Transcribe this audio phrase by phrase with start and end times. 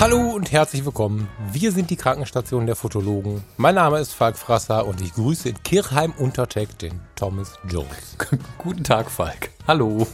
[0.00, 1.28] Hallo und herzlich willkommen.
[1.52, 3.44] Wir sind die Krankenstation der Fotologen.
[3.56, 8.16] Mein Name ist Falk Frasser und ich grüße in Kirchheim Untertech den Thomas Jones.
[8.58, 9.50] Guten Tag, Falk.
[9.66, 10.06] Hallo.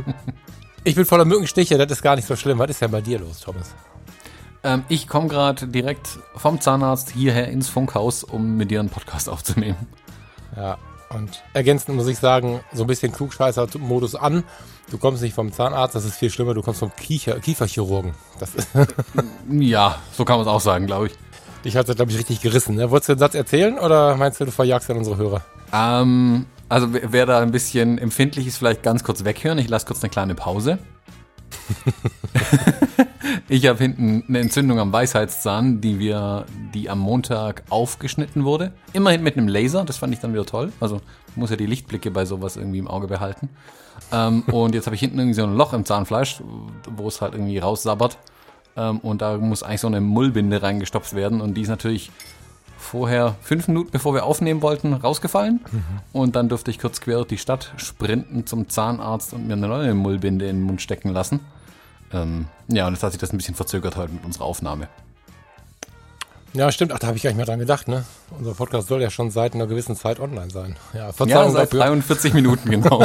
[0.84, 2.58] ich bin voller Mückenstiche, das ist gar nicht so schlimm.
[2.58, 3.74] Was ist denn bei dir los, Thomas?
[4.62, 9.28] Ähm, ich komme gerade direkt vom Zahnarzt hierher ins Funkhaus, um mit dir einen Podcast
[9.28, 9.86] aufzunehmen.
[10.56, 10.78] Ja,
[11.10, 14.44] und ergänzend muss ich sagen, so ein bisschen Klugscheißer-Modus an.
[14.90, 18.12] Du kommst nicht vom Zahnarzt, das ist viel schlimmer, du kommst vom Kiefer, Kieferchirurgen.
[18.38, 18.50] Das
[19.50, 21.12] ja, so kann man es auch sagen, glaube ich.
[21.64, 22.76] Dich hat es, glaube ich, richtig gerissen.
[22.76, 22.90] Ne?
[22.90, 25.42] Wolltest du den Satz erzählen oder meinst du, du verjagst dann unsere Hörer?
[25.72, 29.58] Ähm, also wer da ein bisschen empfindlich ist, vielleicht ganz kurz weghören.
[29.58, 30.78] Ich lasse kurz eine kleine Pause.
[33.48, 38.72] ich habe hinten eine Entzündung am Weisheitszahn, die wir, die am Montag aufgeschnitten wurde.
[38.92, 40.72] Immerhin mit einem Laser, das fand ich dann wieder toll.
[40.80, 41.00] Also
[41.34, 43.48] muss ja die Lichtblicke bei sowas irgendwie im Auge behalten.
[44.12, 46.42] Ähm, und jetzt habe ich hinten irgendwie so ein Loch im Zahnfleisch,
[46.96, 48.18] wo es halt irgendwie raussabbert.
[48.76, 51.40] Ähm, und da muss eigentlich so eine Mullbinde reingestopft werden.
[51.40, 52.10] Und die ist natürlich
[52.78, 55.60] vorher, fünf Minuten bevor wir aufnehmen wollten, rausgefallen.
[55.70, 55.84] Mhm.
[56.12, 59.68] Und dann durfte ich kurz quer durch die Stadt sprinten zum Zahnarzt und mir eine
[59.68, 61.40] neue Mullbinde in den Mund stecken lassen.
[62.12, 64.88] Ähm, ja, und jetzt hat sich das ein bisschen verzögert heute mit unserer Aufnahme.
[66.52, 66.92] Ja, stimmt.
[66.92, 68.04] Ach, da habe ich gar nicht mehr dran gedacht, ne?
[68.38, 70.76] Unser Podcast soll ja schon seit einer gewissen Zeit online sein.
[70.94, 71.80] Ja, Verzeihung ja seit dafür.
[71.80, 73.04] 43 Minuten, genau.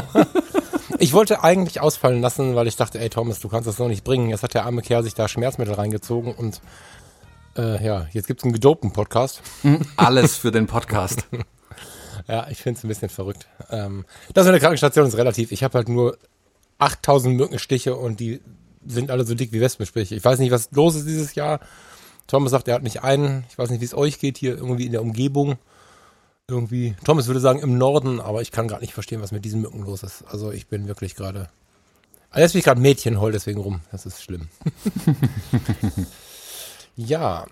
[0.99, 4.05] ich wollte eigentlich ausfallen lassen, weil ich dachte, ey Thomas, du kannst das noch nicht
[4.05, 4.29] bringen.
[4.29, 6.61] Jetzt hat der arme Kerl sich da Schmerzmittel reingezogen und
[7.57, 9.41] äh, ja, jetzt gibt es einen gedopten Podcast.
[9.63, 11.27] Mhm, alles für den Podcast.
[12.27, 13.47] ja, ich finde es ein bisschen verrückt.
[13.69, 15.51] Ähm, das mit der Krankenstation ist relativ.
[15.51, 16.17] Ich habe halt nur
[16.79, 18.41] 8000 Mückenstiche und die
[18.85, 20.15] sind alle so dick wie Wespenstiche.
[20.15, 21.59] Ich weiß nicht, was los ist dieses Jahr.
[22.27, 23.43] Thomas sagt, er hat nicht einen.
[23.49, 25.57] Ich weiß nicht, wie es euch geht hier irgendwie in der Umgebung.
[26.47, 26.95] Irgendwie.
[27.03, 29.83] Thomas würde sagen im Norden, aber ich kann gerade nicht verstehen, was mit diesen Mücken
[29.83, 30.23] los ist.
[30.27, 31.49] Also ich bin wirklich gerade.
[32.29, 33.81] Also jetzt bin ich gerade Mädchen heul deswegen rum.
[33.91, 34.47] Das ist schlimm.
[37.07, 37.45] ja.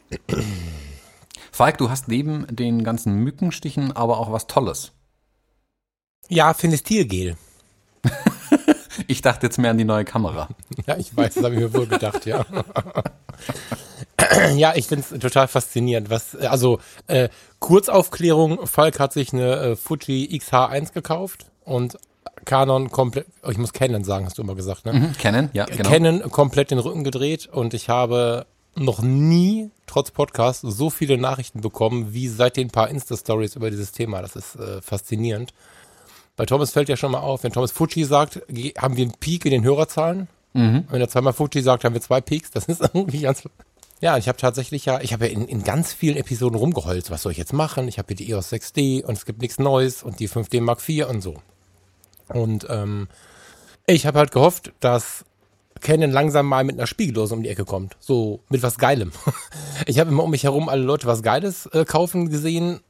[1.51, 4.91] Falk, du hast neben den ganzen Mückenstichen aber auch was Tolles.
[6.27, 7.35] Ja, Finestilgel.
[9.07, 10.47] ich dachte jetzt mehr an die neue Kamera.
[10.85, 12.45] Ja, ich weiß, das habe ich mir wohl gedacht, ja.
[14.55, 16.09] ja, ich finde es total faszinierend.
[16.09, 17.29] Was, also äh,
[17.59, 21.97] Kurzaufklärung, Falk hat sich eine äh, Fuji XH1 gekauft und
[22.45, 24.93] Canon komplett, oh, ich muss Canon sagen, hast du immer gesagt, ne?
[24.93, 25.89] Mhm, Canon, ja, genau.
[25.89, 31.61] Canon komplett den Rücken gedreht und ich habe noch nie, trotz Podcast, so viele Nachrichten
[31.61, 34.21] bekommen, wie seit den paar Insta-Stories über dieses Thema.
[34.21, 35.53] Das ist äh, faszinierend.
[36.35, 38.41] Bei Thomas fällt ja schon mal auf, wenn Thomas Fuji sagt,
[38.77, 40.27] haben wir einen Peak in den Hörerzahlen.
[40.53, 40.85] Mhm.
[40.89, 42.51] Wenn er zweimal Fuji sagt, haben wir zwei Peaks.
[42.51, 43.43] Das ist irgendwie ganz
[44.01, 47.11] ja, ich habe tatsächlich ja, ich habe ja in, in ganz vielen Episoden rumgeholzt.
[47.11, 47.87] Was soll ich jetzt machen?
[47.89, 50.87] Ich habe hier die EOS 6D und es gibt nichts Neues und die 5D Mark
[50.87, 51.35] IV und so.
[52.29, 53.09] Und ähm,
[53.85, 55.25] ich habe halt gehofft, dass
[55.81, 57.97] Canon langsam mal mit einer Spiegellose um die Ecke kommt.
[57.99, 59.11] So mit was Geilem.
[59.85, 62.81] Ich habe immer um mich herum alle Leute was Geiles äh, kaufen gesehen.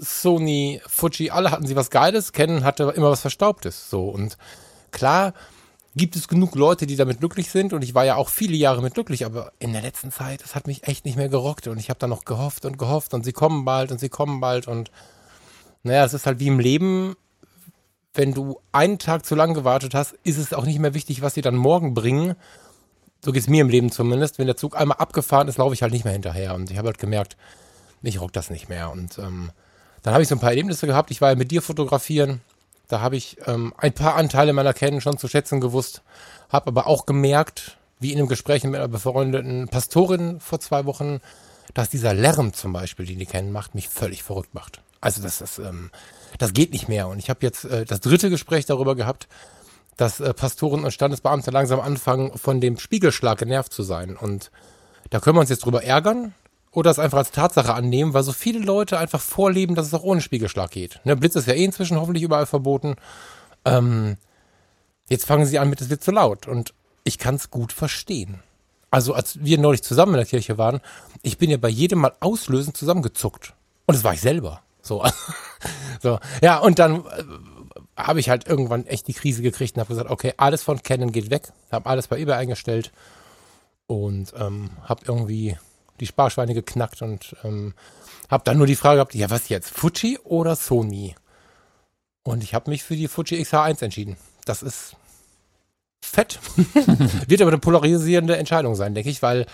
[0.00, 2.32] Sony, Fuji, alle hatten sie was Geiles.
[2.32, 3.90] Canon hatte immer was Verstaubtes.
[3.90, 4.36] So und
[4.90, 5.34] klar
[5.96, 8.80] gibt es genug Leute, die damit glücklich sind und ich war ja auch viele Jahre
[8.80, 11.78] mit glücklich, aber in der letzten Zeit, das hat mich echt nicht mehr gerockt und
[11.78, 14.68] ich habe da noch gehofft und gehofft und sie kommen bald und sie kommen bald
[14.68, 14.90] und
[15.82, 17.16] naja, es ist halt wie im Leben,
[18.14, 21.34] wenn du einen Tag zu lang gewartet hast, ist es auch nicht mehr wichtig, was
[21.34, 22.34] sie dann morgen bringen.
[23.24, 24.38] So geht es mir im Leben zumindest.
[24.38, 26.88] Wenn der Zug einmal abgefahren ist, laufe ich halt nicht mehr hinterher und ich habe
[26.88, 27.36] halt gemerkt,
[28.02, 29.50] ich rock das nicht mehr und ähm,
[30.02, 31.10] dann habe ich so ein paar Erlebnisse gehabt.
[31.10, 32.40] Ich war ja mit dir fotografieren
[32.90, 36.02] da habe ich ähm, ein paar Anteile meiner Kennen schon zu schätzen gewusst,
[36.48, 41.20] habe aber auch gemerkt, wie in einem Gespräch mit einer befreundeten Pastorin vor zwei Wochen,
[41.72, 44.80] dass dieser Lärm zum Beispiel, den die kennen, macht, mich völlig verrückt macht.
[45.00, 45.90] Also das, das, ähm,
[46.38, 47.08] das geht nicht mehr.
[47.08, 49.28] Und ich habe jetzt äh, das dritte Gespräch darüber gehabt,
[49.96, 54.16] dass äh, Pastoren und Standesbeamte langsam anfangen, von dem Spiegelschlag genervt zu sein.
[54.16, 54.50] Und
[55.10, 56.34] da können wir uns jetzt drüber ärgern
[56.72, 60.04] oder es einfach als Tatsache annehmen, weil so viele Leute einfach vorleben, dass es auch
[60.04, 61.00] ohne Spiegelschlag geht.
[61.04, 62.96] Ne, Blitz ist ja eh inzwischen hoffentlich überall verboten.
[63.64, 64.16] Ähm,
[65.08, 66.46] jetzt fangen sie an mit, es wird zu laut.
[66.46, 66.72] Und
[67.04, 68.40] ich kann es gut verstehen.
[68.90, 70.80] Also als wir neulich zusammen in der Kirche waren,
[71.22, 73.54] ich bin ja bei jedem Mal auslösend zusammengezuckt.
[73.86, 74.62] Und das war ich selber.
[74.82, 75.04] So,
[76.02, 76.18] so.
[76.42, 77.24] ja, und dann äh,
[77.96, 81.12] habe ich halt irgendwann echt die Krise gekriegt und habe gesagt, okay, alles von Canon
[81.12, 81.52] geht weg.
[81.70, 82.92] Habe alles bei eBay eingestellt
[83.86, 85.56] und ähm, habe irgendwie
[86.00, 87.74] die Sparschweine geknackt und ähm,
[88.30, 91.14] habe dann nur die Frage gehabt, ja was jetzt, Fuji oder Sony?
[92.22, 94.16] Und ich habe mich für die Fuji XH1 entschieden.
[94.44, 94.96] Das ist
[96.00, 96.38] fett.
[97.26, 99.46] Wird aber eine polarisierende Entscheidung sein, denke ich, weil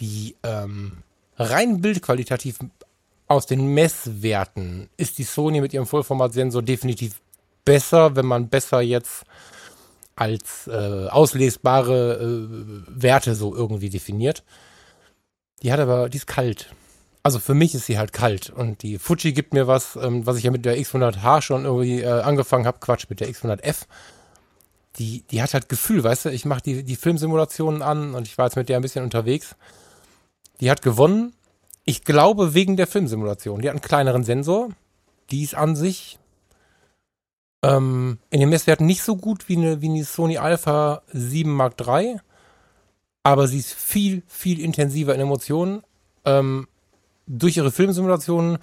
[0.00, 1.02] die ähm,
[1.36, 2.58] rein bildqualitativ
[3.32, 7.20] aus den Messwerten ist die Sony mit ihrem Vollformatsensor definitiv
[7.64, 9.24] besser, wenn man besser jetzt
[10.14, 14.44] als äh, auslesbare äh, Werte so irgendwie definiert.
[15.62, 16.74] Die hat aber, die ist kalt.
[17.22, 20.36] Also für mich ist sie halt kalt und die Fuji gibt mir was, ähm, was
[20.36, 23.86] ich ja mit der X100H schon irgendwie äh, angefangen habe, Quatsch, mit der X100F.
[24.96, 28.36] Die, die hat halt Gefühl, weißt du, ich mache die, die Filmsimulationen an und ich
[28.36, 29.56] war jetzt mit der ein bisschen unterwegs.
[30.60, 31.32] Die hat gewonnen.
[31.84, 33.60] Ich glaube wegen der Filmsimulation.
[33.60, 34.70] Die hat einen kleineren Sensor.
[35.30, 36.18] Die ist an sich
[37.62, 41.74] ähm, in den Messwerten nicht so gut wie eine, wie eine Sony Alpha 7 Mark
[41.80, 42.20] III.
[43.24, 45.82] Aber sie ist viel, viel intensiver in Emotionen.
[46.24, 46.68] Ähm,
[47.26, 48.58] durch ihre Filmsimulationen,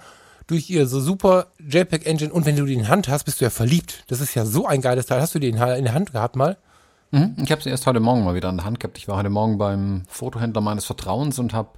[0.46, 3.44] durch ihr so super JPEG-Engine und wenn du die in der Hand hast, bist du
[3.44, 4.04] ja verliebt.
[4.08, 5.20] Das ist ja so ein geiles Teil.
[5.20, 6.56] Hast du die in, in der Hand gehabt mal?
[7.10, 8.98] Mhm, ich habe sie erst heute Morgen mal wieder in der Hand gehabt.
[8.98, 11.70] Ich war heute Morgen beim Fotohändler meines Vertrauens und habe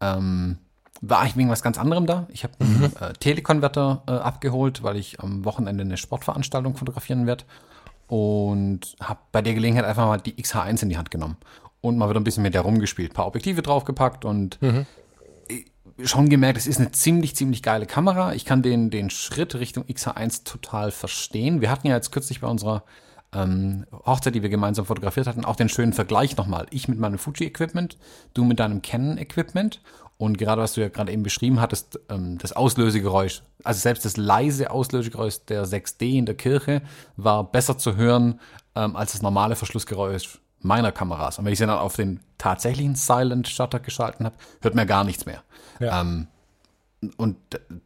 [0.00, 0.58] ähm,
[1.00, 2.26] war eigentlich wegen was ganz anderem da.
[2.32, 2.92] Ich habe einen mhm.
[3.00, 7.44] äh, Telekonverter äh, abgeholt, weil ich am Wochenende eine Sportveranstaltung fotografieren werde
[8.06, 11.36] und habe bei der Gelegenheit einfach mal die XH1 in die Hand genommen
[11.80, 14.86] und mal wieder ein bisschen mit der rumgespielt, ein paar Objektive draufgepackt und mhm
[16.04, 18.34] schon gemerkt, es ist eine ziemlich, ziemlich geile Kamera.
[18.34, 21.60] Ich kann den, den Schritt Richtung XH1 total verstehen.
[21.60, 22.84] Wir hatten ja jetzt kürzlich bei unserer
[23.32, 26.66] ähm, Hochzeit, die wir gemeinsam fotografiert hatten, auch den schönen Vergleich nochmal.
[26.70, 27.98] Ich mit meinem Fuji-Equipment,
[28.34, 29.80] du mit deinem Canon-Equipment.
[30.18, 34.16] Und gerade was du ja gerade eben beschrieben hattest, ähm, das Auslösegeräusch, also selbst das
[34.16, 36.82] leise Auslösegeräusch der 6D in der Kirche
[37.16, 38.40] war besser zu hören
[38.74, 41.38] ähm, als das normale Verschlussgeräusch meiner Kameras.
[41.38, 45.04] Und wenn ich sie dann auf den tatsächlichen Silent Shutter geschalten habe, hört man gar
[45.04, 45.44] nichts mehr.
[45.78, 46.00] Ja.
[46.00, 46.26] Ähm,
[47.16, 47.36] und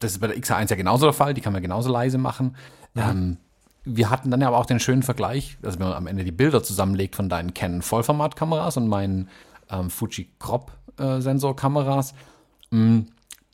[0.00, 2.56] das ist bei der XH1 ja genauso der Fall, die kann man genauso leise machen.
[2.96, 3.36] Ähm,
[3.84, 6.32] wir hatten dann ja aber auch den schönen Vergleich, also wenn man am Ende die
[6.32, 9.28] Bilder zusammenlegt von deinen Canon Vollformatkameras und meinen
[9.70, 10.72] ähm, Fuji Crop
[11.20, 12.14] Sensorkameras.
[12.70, 13.00] Mm,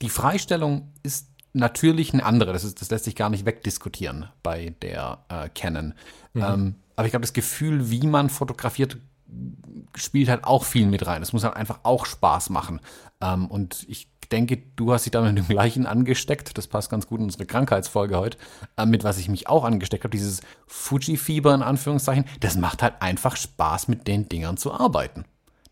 [0.00, 2.52] die Freistellung ist natürlich eine andere.
[2.52, 5.94] Das, ist, das lässt sich gar nicht wegdiskutieren bei der äh, Canon.
[6.34, 6.42] Mhm.
[6.42, 8.96] Ähm, aber ich glaube, das Gefühl, wie man fotografiert,
[9.94, 11.22] spielt halt auch viel mit rein.
[11.22, 12.80] Es muss halt einfach auch Spaß machen.
[13.20, 16.56] Ähm, und ich denke, du hast dich da mit dem gleichen angesteckt.
[16.58, 18.38] Das passt ganz gut in unsere Krankheitsfolge heute.
[18.76, 22.24] Äh, mit was ich mich auch angesteckt habe, dieses Fuji-Fieber in Anführungszeichen.
[22.40, 25.24] Das macht halt einfach Spaß, mit den Dingern zu arbeiten.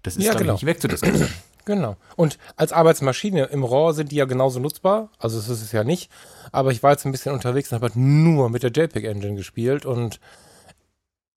[0.02, 0.54] Das ist, ja, genau.
[0.54, 1.30] nicht wegzudiskutieren.
[1.66, 1.96] Genau.
[2.16, 5.10] Und als Arbeitsmaschine im RAW sind die ja genauso nutzbar.
[5.18, 6.10] Also das ist es ja nicht.
[6.52, 9.84] Aber ich war jetzt ein bisschen unterwegs und habe halt nur mit der JPEG-Engine gespielt.
[9.84, 10.20] Und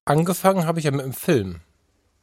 [0.06, 1.60] angefangen habe ich ja mit dem Film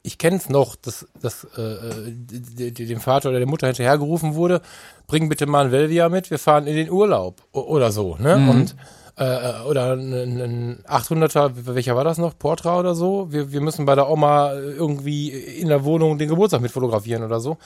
[0.07, 4.61] ich kenne es noch, dass, dass äh, dem Vater oder der Mutter hinterhergerufen wurde,
[5.05, 8.37] bring bitte mal ein Velvia mit, wir fahren in den Urlaub oder so, ne?
[8.37, 8.49] Mhm.
[8.49, 8.75] Und
[9.17, 12.39] äh, oder ein, ein 800er, welcher war das noch?
[12.39, 13.33] Portra oder so?
[13.33, 17.41] Wir, wir müssen bei der Oma irgendwie in der Wohnung den Geburtstag mit fotografieren oder
[17.41, 17.57] so.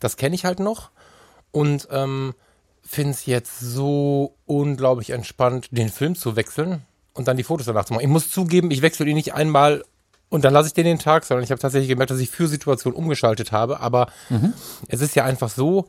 [0.00, 0.90] Das kenne ich halt noch
[1.52, 2.34] und ähm,
[2.82, 6.82] finde es jetzt so unglaublich entspannt, den Film zu wechseln
[7.14, 8.02] und dann die Fotos danach zu machen.
[8.02, 9.84] Ich muss zugeben, ich wechsle ihn nicht einmal
[10.28, 12.48] und dann lasse ich den den Tag, sondern ich habe tatsächlich gemerkt, dass ich für
[12.48, 13.80] Situationen umgeschaltet habe.
[13.80, 14.54] Aber mhm.
[14.88, 15.88] es ist ja einfach so,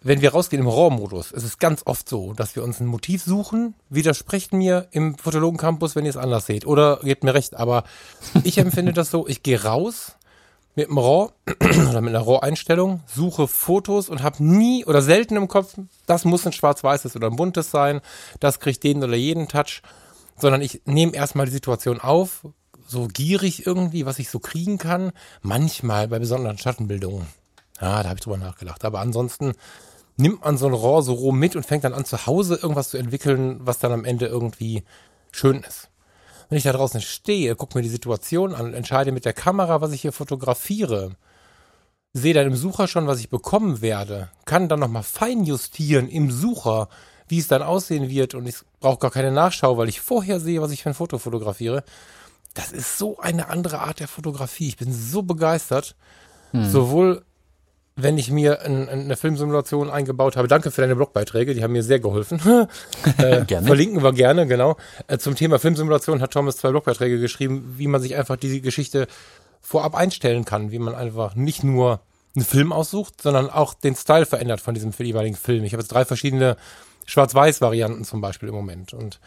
[0.00, 3.22] wenn wir rausgehen im RAW-Modus, es ist ganz oft so, dass wir uns ein Motiv
[3.22, 3.74] suchen.
[3.88, 6.66] Widersprecht mir im Fotologen-Campus, wenn ihr es anders seht.
[6.66, 7.56] Oder gebt mir recht.
[7.56, 7.84] Aber
[8.44, 10.17] ich empfinde das so, ich gehe raus
[10.78, 11.32] mit einem RAW
[11.90, 15.74] oder mit einer RAW-Einstellung, suche Fotos und habe nie oder selten im Kopf,
[16.06, 18.00] das muss ein schwarz-weißes oder ein buntes sein,
[18.38, 19.82] das kriegt den oder jeden Touch,
[20.36, 22.46] sondern ich nehme erstmal die Situation auf,
[22.86, 25.10] so gierig irgendwie, was ich so kriegen kann.
[25.42, 27.26] Manchmal bei besonderen Schattenbildungen.
[27.80, 28.84] Ja, da habe ich drüber nachgedacht.
[28.84, 29.54] Aber ansonsten
[30.16, 32.90] nimmt man so ein Rohr so roh mit und fängt dann an, zu Hause irgendwas
[32.90, 34.84] zu entwickeln, was dann am Ende irgendwie
[35.32, 35.90] schön ist.
[36.48, 39.80] Wenn ich da draußen stehe, gucke mir die Situation an und entscheide mit der Kamera,
[39.80, 41.12] was ich hier fotografiere,
[42.14, 46.88] sehe dann im Sucher schon, was ich bekommen werde, kann dann nochmal feinjustieren im Sucher,
[47.28, 50.62] wie es dann aussehen wird und ich brauche gar keine Nachschau, weil ich vorher sehe,
[50.62, 51.84] was ich für ein Foto fotografiere
[52.58, 54.66] das ist so eine andere Art der Fotografie.
[54.66, 55.94] Ich bin so begeistert.
[56.50, 56.68] Hm.
[56.68, 57.24] Sowohl
[58.00, 60.46] wenn ich mir ein, eine Filmsimulation eingebaut habe.
[60.46, 62.40] Danke für deine Blogbeiträge, die haben mir sehr geholfen.
[63.18, 63.66] äh, gerne.
[63.66, 64.76] Verlinken wir gerne, genau.
[65.08, 69.08] Äh, zum Thema Filmsimulation hat Thomas zwei Blogbeiträge geschrieben, wie man sich einfach diese Geschichte
[69.60, 72.00] vorab einstellen kann, wie man einfach nicht nur
[72.36, 75.64] einen Film aussucht, sondern auch den Style verändert von diesem jeweiligen Film.
[75.64, 76.56] Ich habe jetzt drei verschiedene
[77.06, 78.94] Schwarz-Weiß-Varianten zum Beispiel im Moment.
[78.94, 79.18] Und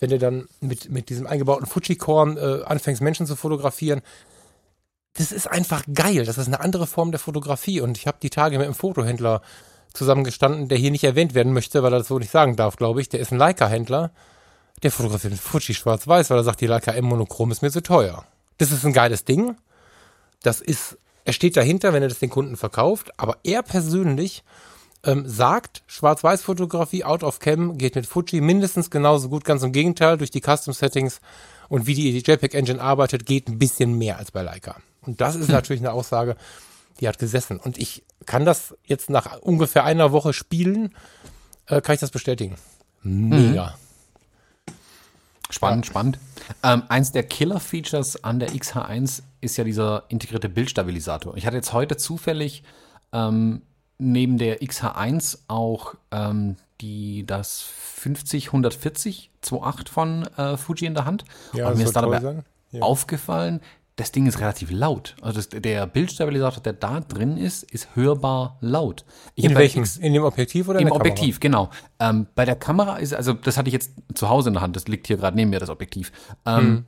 [0.00, 4.02] wenn du dann mit, mit diesem eingebauten Fujikorn äh, anfängst, Menschen zu fotografieren,
[5.18, 6.24] das ist einfach geil.
[6.24, 7.80] Das ist eine andere Form der Fotografie.
[7.80, 9.42] Und ich habe die Tage mit einem Fotohändler
[9.92, 13.00] zusammengestanden, der hier nicht erwähnt werden möchte, weil er das so nicht sagen darf, glaube
[13.00, 13.08] ich.
[13.08, 14.12] Der ist ein Leica-Händler.
[14.84, 17.82] Der fotografiert mit Fuji schwarz-weiß, weil er sagt, die Leica M monochrom ist mir zu
[17.82, 18.24] teuer.
[18.58, 19.56] Das ist ein geiles Ding.
[20.44, 23.10] Das ist, er steht dahinter, wenn er das den Kunden verkauft.
[23.16, 24.44] Aber er persönlich
[25.02, 29.44] ähm, sagt, Schwarz-Weiß-Fotografie out of cam geht mit Fuji mindestens genauso gut.
[29.44, 31.20] Ganz im Gegenteil, durch die Custom-Settings
[31.68, 34.76] und wie die JPEG-Engine arbeitet, geht ein bisschen mehr als bei Leica.
[35.02, 36.36] Und das ist natürlich eine Aussage,
[37.00, 37.58] die hat gesessen.
[37.58, 40.94] Und ich kann das jetzt nach ungefähr einer Woche spielen,
[41.66, 42.56] äh, kann ich das bestätigen.
[43.02, 43.74] Mega.
[45.50, 46.18] Spannend, spannend.
[46.62, 51.36] Ähm, eins der Killer-Features an der XH1 ist ja dieser integrierte Bildstabilisator.
[51.36, 52.64] Ich hatte jetzt heute zufällig
[53.12, 53.62] ähm,
[53.98, 61.04] neben der XH1 auch ähm, die, das 50 140 2.8 von äh, Fuji in der
[61.04, 61.24] Hand.
[61.52, 62.44] Ja, Und mir ist dabei sein.
[62.70, 62.82] Ja.
[63.98, 65.16] Das Ding ist relativ laut.
[65.20, 69.04] Also das, der Bildstabilisator, der da drin ist, ist hörbar laut.
[69.34, 69.84] Ich In welchem?
[70.00, 71.10] In dem Objektiv oder in im der Kamera?
[71.10, 71.68] Objektiv, genau.
[71.98, 74.76] Ähm, bei der Kamera ist, also das hatte ich jetzt zu Hause in der Hand,
[74.76, 76.12] das liegt hier gerade neben mir, das Objektiv.
[76.46, 76.84] Ähm, Hm.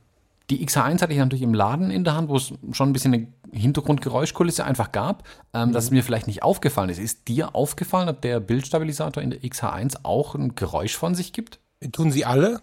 [0.49, 3.13] Die XH1 hatte ich natürlich im Laden in der Hand, wo es schon ein bisschen
[3.13, 5.71] eine Hintergrundgeräuschkulisse einfach gab, ähm, Hm.
[5.73, 6.97] dass mir vielleicht nicht aufgefallen ist.
[6.97, 11.59] Ist dir aufgefallen, ob der Bildstabilisator in der XH1 auch ein Geräusch von sich gibt?
[11.91, 12.61] Tun sie alle.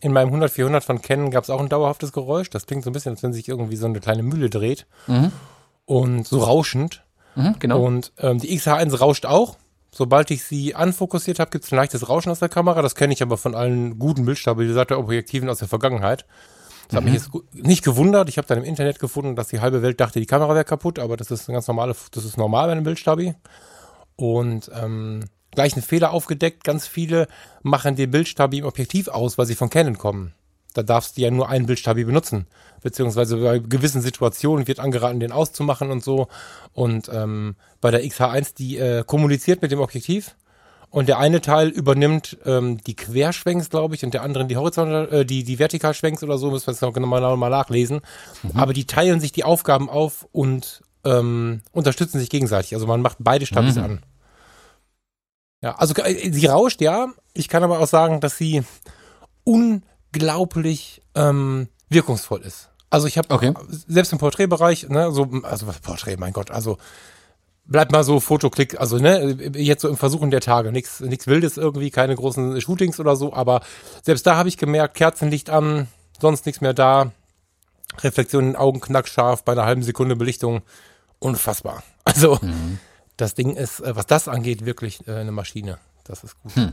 [0.00, 2.48] In meinem 100-400 von Canon gab es auch ein dauerhaftes Geräusch.
[2.50, 4.86] Das klingt so ein bisschen, als wenn sich irgendwie so eine kleine Mühle dreht.
[5.84, 7.02] Und so rauschend.
[7.34, 7.82] Mhm, genau.
[7.82, 9.56] Und ähm, die XH1 rauscht auch.
[9.90, 12.80] Sobald ich sie anfokussiert habe, gibt es ein leichtes Rauschen aus der Kamera.
[12.82, 16.24] Das kenne ich aber von allen guten Bildstabilisator-Objektiven aus der Vergangenheit.
[16.88, 18.28] Das hat mich jetzt gu- nicht gewundert.
[18.28, 20.98] Ich habe dann im Internet gefunden, dass die halbe Welt dachte, die Kamera wäre kaputt,
[20.98, 23.34] aber das ist eine ganz normale, das ist normal bei einem Bildstabi.
[24.16, 26.64] Und ähm, gleich einen Fehler aufgedeckt.
[26.64, 27.28] Ganz viele
[27.62, 30.34] machen den Bildstabi im Objektiv aus, weil sie von Canon kommen.
[30.74, 32.46] Da darfst du ja nur einen Bildstabi benutzen.
[32.82, 36.28] Beziehungsweise bei gewissen Situationen wird angeraten, den auszumachen und so.
[36.72, 40.34] Und ähm, bei der XH1, die äh, kommuniziert mit dem Objektiv.
[40.88, 45.08] Und der eine Teil übernimmt ähm, die Querschwenks, glaube ich, und der andere die Horizontal,
[45.10, 48.00] äh, die, die Vertikalschwenks oder so, müssen wir jetzt noch genau mal, nachlesen.
[48.54, 52.74] Aber die teilen sich die Aufgaben auf und ähm, unterstützen sich gegenseitig.
[52.74, 53.82] Also man macht beide Stabis Mhm.
[53.82, 54.02] an.
[55.62, 57.08] Ja, also äh, sie rauscht, ja.
[57.34, 58.62] Ich kann aber auch sagen, dass sie
[59.44, 62.68] unglaublich ähm, wirkungsvoll ist.
[62.90, 63.54] Also ich habe Okay.
[63.70, 66.76] selbst im Porträtbereich, ne, so, also Porträt, mein Gott, also
[67.64, 71.56] bleibt mal so Fotoklick, also ne, jetzt so im Versuchen der Tage, nichts nichts Wildes
[71.56, 73.62] irgendwie, keine großen Shootings oder so, aber
[74.02, 75.88] selbst da habe ich gemerkt, Kerzenlicht an,
[76.20, 77.12] sonst nichts mehr da,
[78.00, 80.62] Reflexion in den Augen knackscharf, bei einer halben Sekunde Belichtung,
[81.18, 81.82] unfassbar.
[82.04, 82.40] Also
[83.16, 85.78] das Ding ist, äh, was das angeht, wirklich äh, eine Maschine.
[86.04, 86.56] Das ist gut.
[86.56, 86.72] Hm.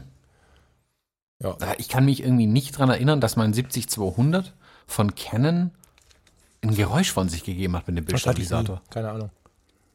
[1.42, 1.56] Ja.
[1.78, 4.52] Ich kann mich irgendwie nicht dran erinnern, dass mein 70-200
[4.88, 5.72] von Canon
[6.62, 8.12] ein Geräusch von sich gegeben hat mit dem Das.
[8.12, 8.82] Bildstabilisator.
[8.90, 9.30] Keine Ahnung.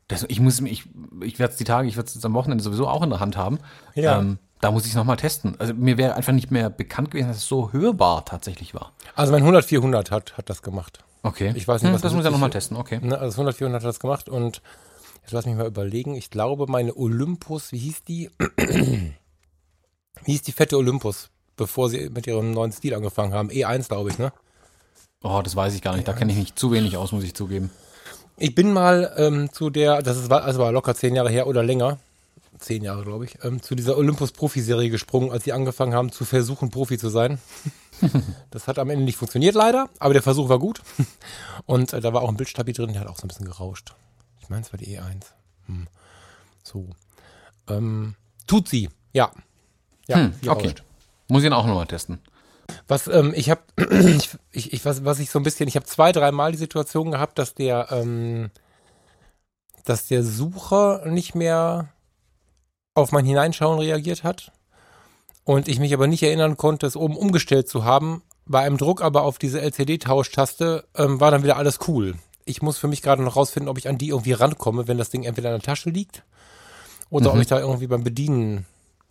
[0.09, 0.85] Das, ich muss ich,
[1.23, 3.21] ich werde es die Tage, ich werde es jetzt am Wochenende sowieso auch in der
[3.21, 3.59] Hand haben.
[3.95, 4.19] Ja.
[4.19, 5.57] Ähm, da muss ich es nochmal testen.
[5.59, 8.93] Also mir wäre einfach nicht mehr bekannt gewesen, dass es so hörbar tatsächlich war.
[9.15, 11.01] Also mein 100-400 hat, hat das gemacht.
[11.23, 11.53] Okay.
[11.55, 12.99] Ich weiß nicht, hm, was Das muss ich ja 70 nochmal testen, okay.
[13.03, 14.63] Ne, also 100, 400 hat das gemacht und
[15.25, 16.15] jetzt lass mich mal überlegen.
[16.15, 18.31] Ich glaube, meine Olympus, wie hieß die?
[18.57, 19.13] wie
[20.27, 23.49] hieß die fette Olympus, bevor sie mit ihrem neuen Stil angefangen haben?
[23.49, 24.33] E1, glaube ich, ne?
[25.23, 26.07] Oh, das weiß ich gar nicht.
[26.07, 27.71] Da kenne ich mich zu wenig aus, muss ich zugeben.
[28.37, 31.63] Ich bin mal ähm, zu der, das ist, also war locker zehn Jahre her oder
[31.63, 31.99] länger,
[32.59, 36.71] zehn Jahre, glaube ich, ähm, zu dieser Olympus-Profi-Serie gesprungen, als sie angefangen haben zu versuchen,
[36.71, 37.39] Profi zu sein.
[38.51, 40.83] das hat am Ende nicht funktioniert, leider, aber der Versuch war gut.
[41.65, 43.95] Und äh, da war auch ein Bildstabi drin, der hat auch so ein bisschen gerauscht.
[44.45, 45.25] Ich meine, es war die E1.
[45.67, 45.89] Hm.
[46.63, 46.91] So.
[47.69, 48.15] Ähm,
[48.47, 49.33] tut sie, ja.
[50.07, 50.67] Ja, Hm, okay.
[50.69, 50.83] rauscht.
[51.29, 52.21] Muss ich ihn auch nochmal testen.
[52.87, 55.87] Was ähm, ich habe, ich, ich, ich, was, was ich so ein bisschen, ich habe
[55.87, 58.51] zwei, dreimal die Situation gehabt, dass der, ähm,
[59.85, 61.89] dass der Sucher nicht mehr
[62.95, 64.53] auf mein Hineinschauen reagiert hat
[65.45, 68.23] und ich mich aber nicht erinnern konnte, es oben umgestellt zu haben.
[68.47, 72.15] Bei einem Druck aber auf diese LCD-Tauschtaste ähm, war dann wieder alles cool.
[72.45, 75.11] Ich muss für mich gerade noch rausfinden, ob ich an die irgendwie rankomme, wenn das
[75.11, 76.23] Ding entweder in der Tasche liegt
[77.11, 77.41] oder ob Mhm.
[77.43, 78.67] ich da irgendwie beim Bedienen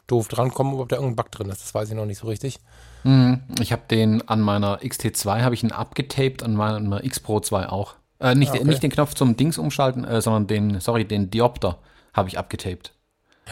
[0.07, 1.61] doof drankomme, ob da irgendein Bug drin ist.
[1.63, 2.59] Das weiß ich noch nicht so richtig.
[3.03, 7.39] Hm, Ich habe den an meiner XT2 habe ich ihn abgetaped, an meiner X Pro
[7.39, 7.95] 2 auch.
[8.19, 8.65] Äh, nicht, Ah, okay.
[8.65, 11.79] nicht den Knopf zum Dings umschalten, äh, sondern den, sorry, den Diopter
[12.13, 12.93] habe ich abgetaped.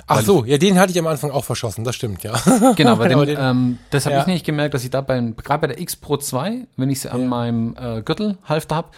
[0.08, 2.34] Ach Weil so, ja, den hatte ich am Anfang auch verschossen, das stimmt, ja.
[2.78, 4.22] Genau, weil den, den- ähm, das habe ja.
[4.22, 7.02] ich nicht gemerkt, dass ich da beim, gerade bei der X Pro 2, wenn ich
[7.02, 7.28] sie an Ja.
[7.28, 8.90] meinem äh, Gürtelhalfter habe,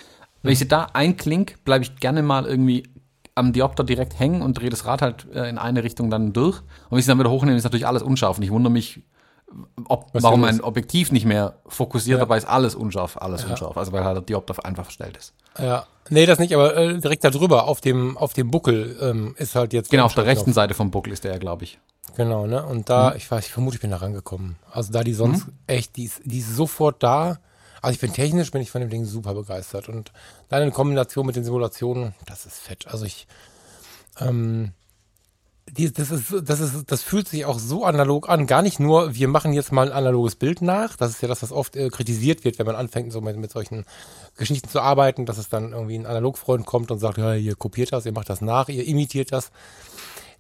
[0.44, 2.84] wenn ich sie da einklink, bleibe ich gerne mal irgendwie
[3.36, 6.60] am Diopter direkt hängen und drehe das Rad halt äh, in eine Richtung dann durch.
[6.60, 8.38] Und wenn ich sie dann wieder hochnehme, ist natürlich alles unscharf.
[8.38, 9.02] Und ich wundere mich,
[9.88, 10.64] ob, warum denn ein ist?
[10.64, 12.26] Objektiv nicht mehr fokussiert, Ja.
[12.26, 13.76] dabei ist alles unscharf, alles unscharf.
[13.78, 15.34] Also weil halt der Diopter einfach verstellt ist.
[15.60, 15.86] ja.
[16.10, 19.56] Nee, das nicht, aber äh, direkt da drüber, auf dem, auf dem Buckel, ähm, ist
[19.56, 19.90] halt jetzt.
[19.90, 20.52] Genau, auf der rechten.
[20.52, 21.80] Seite vom Buckel ist der ja, glaube ich.
[22.18, 22.62] Genau, ne?
[22.66, 24.58] Und da, ich weiß, ich vermute, ich bin da rangekommen.
[24.70, 27.40] Also da die sonst echt, die ist, die ist sofort da.
[27.84, 29.90] Also ich bin technisch, bin ich von dem Ding super begeistert.
[29.90, 30.14] Und
[30.48, 32.88] dann in Kombination mit den Simulationen, das ist fett.
[32.88, 33.28] Also ich,
[34.22, 34.72] ähm,
[35.70, 38.48] die, das ist, das ist, das fühlt sich auch so analog an.
[38.48, 40.96] Gar nicht nur, wir machen jetzt mal ein analoges Bild nach.
[40.96, 43.52] Das ist ja das, was oft äh, kritisiert wird, wenn man anfängt, so mit, mit
[43.52, 43.84] solchen
[44.38, 47.92] Geschichten zu arbeiten, dass es dann irgendwie ein Analogfreund kommt und sagt, ja, ihr kopiert
[47.92, 49.52] das, ihr macht das nach, ihr imitiert das.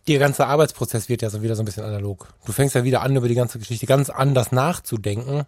[0.07, 2.29] Der ganze Arbeitsprozess wird ja so wieder so ein bisschen analog.
[2.45, 5.45] Du fängst ja wieder an, über die ganze Geschichte ganz anders nachzudenken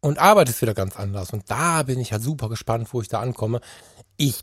[0.00, 1.32] und arbeitest wieder ganz anders.
[1.32, 3.60] Und da bin ich halt super gespannt, wo ich da ankomme.
[4.16, 4.40] Ich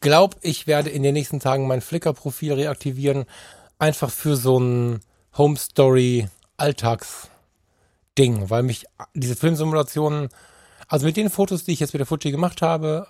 [0.00, 3.24] glaube, ich werde in den nächsten Tagen mein Flickr-Profil reaktivieren
[3.78, 5.00] einfach für so ein
[5.36, 10.28] Home Story Alltagsding, weil mich diese Filmsimulationen,
[10.86, 13.08] also mit den Fotos, die ich jetzt mit der Fuji gemacht habe,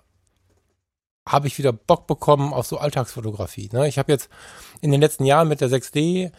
[1.28, 3.70] habe ich wieder Bock bekommen auf so Alltagsfotografie.
[3.72, 3.88] Ne?
[3.88, 4.28] Ich habe jetzt
[4.80, 6.32] in den letzten Jahren mit der 6D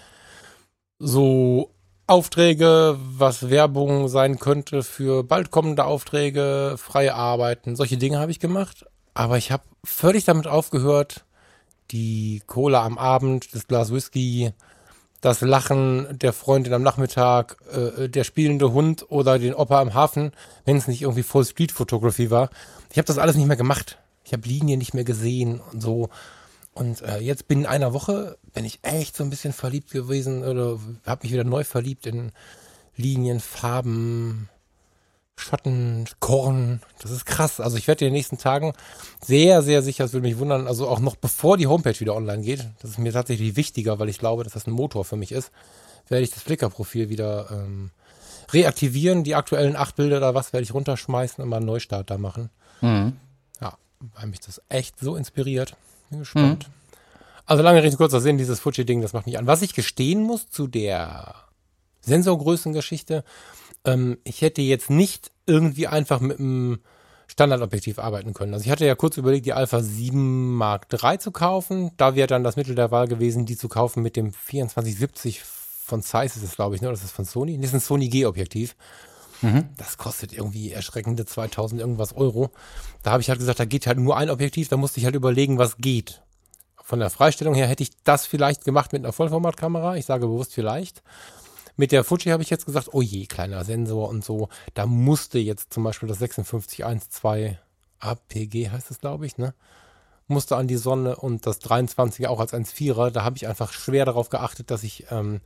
[1.00, 1.75] so
[2.08, 8.40] Aufträge, was Werbung sein könnte für bald kommende Aufträge, freie Arbeiten, solche Dinge habe ich
[8.40, 8.86] gemacht.
[9.14, 11.26] Aber ich habe völlig damit aufgehört,
[11.92, 14.52] die Cola am Abend, das Glas Whisky,
[15.22, 20.32] das Lachen der Freundin am Nachmittag, äh, der spielende Hund oder den Opa am Hafen,
[20.66, 22.50] wenn es nicht irgendwie Full Street Photography war.
[22.92, 23.98] Ich habe das alles nicht mehr gemacht.
[24.24, 26.10] Ich habe Linien nicht mehr gesehen und so.
[26.76, 30.44] Und äh, jetzt bin in einer Woche, bin ich echt so ein bisschen verliebt gewesen
[30.44, 32.34] oder habe mich wieder neu verliebt in
[32.98, 34.50] Linien, Farben,
[35.38, 36.82] Schatten, Korn.
[37.02, 37.62] Das ist krass.
[37.62, 38.74] Also ich werde in den nächsten Tagen
[39.26, 42.44] sehr, sehr sicher, es würde mich wundern, also auch noch bevor die Homepage wieder online
[42.44, 45.32] geht, das ist mir tatsächlich wichtiger, weil ich glaube, dass das ein Motor für mich
[45.32, 45.52] ist,
[46.10, 47.92] werde ich das Flickr-Profil wieder ähm,
[48.52, 49.24] reaktivieren.
[49.24, 52.50] Die aktuellen acht Bilder oder was werde ich runterschmeißen und mal einen Neustart da machen.
[52.82, 53.14] Mhm.
[53.62, 53.78] Ja,
[54.16, 55.78] weil mich das echt so inspiriert.
[56.10, 56.68] Bin gespannt.
[56.68, 56.74] Mhm.
[57.46, 59.48] Also lange Rede, kurzer Sinn, dieses Fuji-Ding, das macht mich an.
[59.48, 61.36] Was ich gestehen muss zu der
[62.02, 63.24] Sensorgrößengeschichte,
[63.86, 66.80] ähm, ich hätte jetzt nicht irgendwie einfach mit einem
[67.28, 68.54] Standardobjektiv arbeiten können.
[68.54, 71.92] Also ich hatte ja kurz überlegt, die Alpha 7 Mark III zu kaufen.
[71.98, 76.02] Da wäre dann das Mittel der Wahl gewesen, die zu kaufen mit dem 2470 von
[76.02, 76.90] Zeiss ist es, glaube ich, ne?
[76.90, 77.58] Das ist von Sony.
[77.58, 78.76] Das ist ein Sony G-Objektiv.
[79.46, 79.70] Mhm.
[79.78, 82.52] Das kostet irgendwie erschreckende 2000 irgendwas Euro.
[83.04, 84.70] Da habe ich halt gesagt, da geht halt nur ein Objektiv.
[84.70, 86.22] Da musste ich halt überlegen, was geht.
[86.84, 89.96] Von der Freistellung her hätte ich das vielleicht gemacht mit einer Vollformatkamera.
[89.98, 91.04] Ich sage bewusst vielleicht.
[91.78, 94.50] Mit der Fuji habe ich jetzt gesagt, oh je, kleiner Sensor und so.
[94.74, 97.58] Da musste jetzt zum Beispiel das 5612
[98.00, 99.54] APG heißt es, glaube ich, ne?
[100.28, 103.12] Musste an die Sonne und das 23er auch als 1.4er.
[103.12, 105.42] Da habe ich einfach schwer darauf geachtet, dass ich, ähm,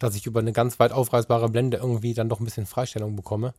[0.00, 3.54] dass ich über eine ganz weit aufreißbare Blende irgendwie dann doch ein bisschen Freistellung bekomme.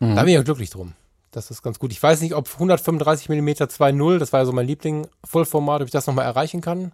[0.00, 0.16] Mhm.
[0.16, 0.94] Da bin ich ja glücklich drum.
[1.30, 1.92] Das ist ganz gut.
[1.92, 5.86] Ich weiß nicht, ob 135 mm 2.0, das war ja so mein Liebling, Vollformat, ob
[5.86, 6.92] ich das nochmal erreichen kann.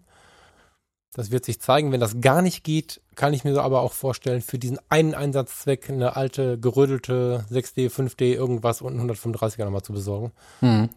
[1.12, 1.92] Das wird sich zeigen.
[1.92, 5.90] Wenn das gar nicht geht, kann ich mir aber auch vorstellen, für diesen einen Einsatzzweck
[5.90, 10.32] eine alte, gerödelte 6D, 5D, irgendwas und 135er nochmal zu besorgen.
[10.60, 10.88] Mhm.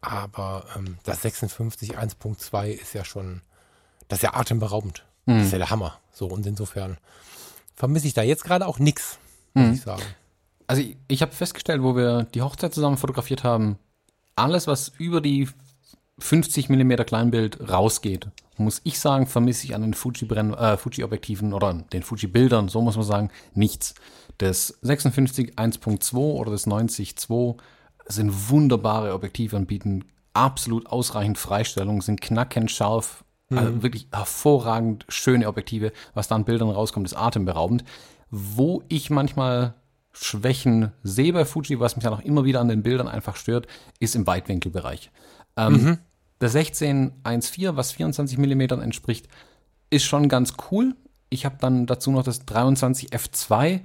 [0.00, 3.42] Aber ähm, das 56 1.2 ist ja schon,
[4.08, 5.04] das ist ja atemberaubend.
[5.30, 5.38] Mhm.
[5.38, 5.98] Das ist ja der Hammer.
[6.12, 6.98] So, und insofern
[7.74, 9.18] vermisse ich da jetzt gerade auch nichts,
[9.54, 9.72] muss mhm.
[9.74, 10.02] ich sagen.
[10.66, 13.78] Also ich, ich habe festgestellt, wo wir die Hochzeit zusammen fotografiert haben,
[14.36, 15.48] alles, was über die
[16.18, 22.02] 50 mm Kleinbild rausgeht, muss ich sagen, vermisse ich an den äh, Fuji-Objektiven oder den
[22.02, 23.94] Fuji-Bildern, so muss man sagen, nichts.
[24.38, 27.56] Das 56 1.2 oder das 90 2
[28.06, 33.58] sind wunderbare Objektive und bieten absolut ausreichend Freistellung, sind knackend scharf, mhm.
[33.58, 35.92] also wirklich hervorragend schöne Objektive.
[36.14, 37.84] Was da an Bildern rauskommt, ist atemberaubend.
[38.30, 39.74] Wo ich manchmal
[40.12, 43.66] Schwächen sehe bei Fuji, was mich dann auch immer wieder an den Bildern einfach stört,
[43.98, 45.10] ist im Weitwinkelbereich.
[45.56, 45.98] Ähm, mhm.
[46.40, 49.28] Der 16.1.4, was 24 mm entspricht,
[49.90, 50.94] ist schon ganz cool.
[51.28, 53.82] Ich habe dann dazu noch das 23 F2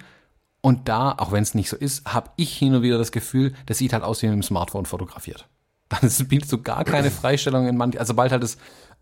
[0.61, 3.53] und da, auch wenn es nicht so ist, habe ich hin und wieder das Gefühl,
[3.67, 5.47] das sieht halt aus wie mit dem Smartphone fotografiert.
[6.01, 8.57] Das bietet so gar keine Freistellung in manchen, also sobald halt das,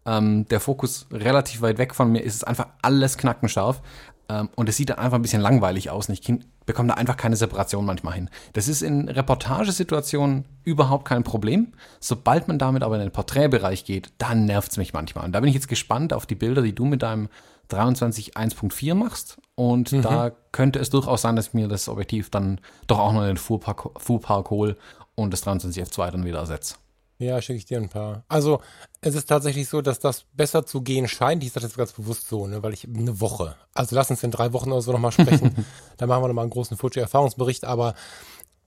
[0.05, 3.81] ähm, der Fokus relativ weit weg von mir ist, ist einfach alles knackenscharf.
[4.29, 6.33] Ähm, und es sieht dann einfach ein bisschen langweilig aus und ich
[6.65, 8.29] bekomme da einfach keine Separation manchmal hin.
[8.53, 11.73] Das ist in Reportagesituationen überhaupt kein Problem.
[11.99, 15.25] Sobald man damit aber in den Porträtbereich geht, dann nervt es mich manchmal.
[15.25, 17.27] Und da bin ich jetzt gespannt auf die Bilder, die du mit deinem
[17.69, 19.37] 23 1.4 machst.
[19.55, 20.01] Und mhm.
[20.01, 23.27] da könnte es durchaus sein, dass ich mir das Objektiv dann doch auch noch in
[23.27, 24.77] den Fuhrpark, Fuhrpark hole
[25.15, 26.75] und das 23 F2 dann wieder ersetze.
[27.23, 28.23] Ja, schicke ich dir ein paar.
[28.27, 28.61] Also,
[29.01, 31.43] es ist tatsächlich so, dass das besser zu gehen scheint.
[31.43, 33.55] Ich sage das ganz bewusst so, ne, weil ich eine Woche.
[33.73, 35.65] Also, lass uns in drei Wochen oder so nochmal sprechen.
[35.97, 37.65] da machen wir nochmal einen großen Fuji-Erfahrungsbericht.
[37.65, 37.95] Aber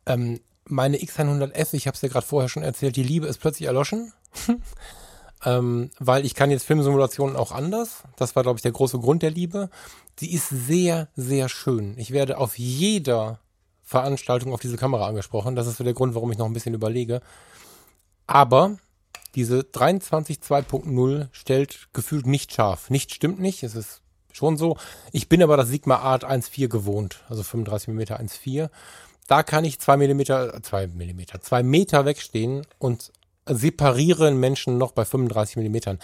[0.07, 3.67] ähm, meine X100F, ich habe es dir gerade vorher schon erzählt, die Liebe ist plötzlich
[3.67, 4.13] erloschen.
[5.45, 8.03] ähm, weil ich kann jetzt Filmsimulationen auch anders.
[8.17, 9.71] Das war, glaube ich, der große Grund der Liebe.
[10.19, 11.95] Sie ist sehr, sehr schön.
[11.99, 13.41] Ich werde auf jeder
[13.83, 15.55] Veranstaltung auf diese Kamera angesprochen.
[15.55, 17.21] Das ist so der Grund, warum ich noch ein bisschen überlege.
[18.27, 18.77] Aber
[19.35, 22.91] diese 23 2.0 stellt gefühlt nicht scharf.
[22.91, 23.63] Nicht stimmt nicht.
[23.63, 24.77] Es ist schon so.
[25.13, 28.71] Ich bin aber das Sigma Art 1.4 gewohnt, also 35 mm 1.4.
[29.27, 33.13] Da kann ich zwei Millimeter, zwei Millimeter, zwei Meter wegstehen und
[33.49, 35.99] separieren Menschen noch bei 35 Millimetern.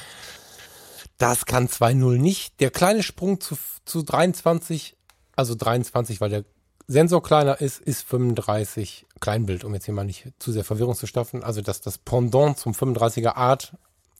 [1.18, 2.61] Das kann 2.0 nicht.
[2.61, 4.96] Der kleine Sprung zu, zu 23,
[5.37, 6.44] also 23, weil der
[6.92, 11.07] Sensor kleiner ist, ist 35 Kleinbild, um jetzt hier mal nicht zu sehr Verwirrung zu
[11.07, 11.42] schaffen.
[11.42, 13.74] Also das, das Pendant zum 35er Art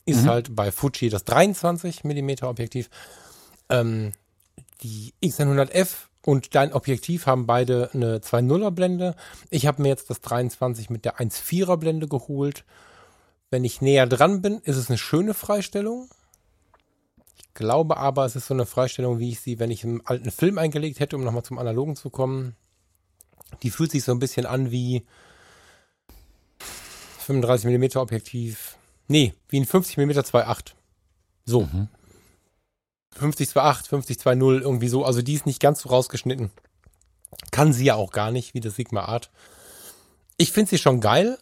[0.05, 0.29] ist mhm.
[0.29, 2.89] halt bei Fuji das 23 mm Objektiv.
[3.69, 4.11] Ähm,
[4.81, 9.15] die X100F und dein Objektiv haben beide eine 2.0er Blende.
[9.49, 12.65] Ich habe mir jetzt das 23 mit der 1.4er Blende geholt.
[13.49, 16.09] Wenn ich näher dran bin, ist es eine schöne Freistellung.
[17.37, 20.31] Ich glaube aber, es ist so eine Freistellung, wie ich sie, wenn ich einen alten
[20.31, 22.55] Film eingelegt hätte, um nochmal zum Analogen zu kommen.
[23.61, 25.03] Die fühlt sich so ein bisschen an wie
[27.19, 28.77] 35 mm Objektiv.
[29.07, 30.71] Nee, wie ein 50 mm 2.8.
[31.45, 31.61] So.
[31.61, 31.87] Mhm.
[33.11, 35.05] 50 2.8, 50 2.0, irgendwie so.
[35.05, 36.51] Also die ist nicht ganz so rausgeschnitten.
[37.51, 39.29] Kann sie ja auch gar nicht, wie das Sigma Art.
[40.37, 41.37] Ich finde sie schon geil,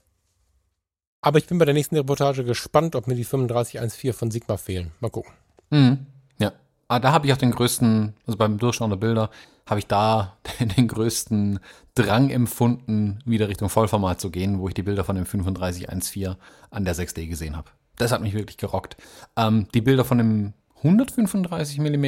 [1.22, 4.92] aber ich bin bei der nächsten Reportage gespannt, ob mir die 3514 von Sigma fehlen.
[5.00, 5.32] Mal gucken.
[5.70, 6.06] Mhm.
[6.40, 6.54] Ja.
[6.88, 9.30] Ah, da habe ich auch den größten, also beim Durchschauen der Bilder,
[9.72, 10.38] habe ich da
[10.78, 11.60] den größten
[11.96, 16.36] Drang empfunden, wieder Richtung Vollformat zu gehen, wo ich die Bilder von dem 3514
[16.70, 17.72] an der 6D gesehen habe.
[17.98, 18.98] Das hat mich wirklich gerockt.
[19.36, 22.06] Ähm, die Bilder von dem 135 mm,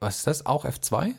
[0.00, 0.46] was ist das?
[0.46, 1.14] Auch F2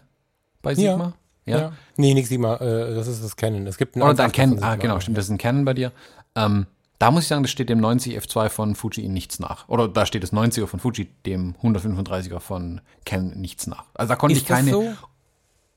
[0.62, 1.14] bei Sigma?
[1.46, 1.58] Ja.
[1.58, 1.74] ja.
[1.98, 3.68] Nee, nicht Sigma, äh, das ist das Canon.
[3.68, 5.92] Es gibt einen Oder dein Canon, ah, genau, stimmt, das ist ein Canon bei dir.
[6.36, 6.68] Ähm,
[7.00, 9.68] da muss ich sagen, das steht dem 90 F2 von Fuji in nichts nach.
[9.68, 13.86] Oder da steht das 90er von Fuji dem 135er von Canon nichts nach.
[13.94, 14.94] Also da konnte ist ich keine so?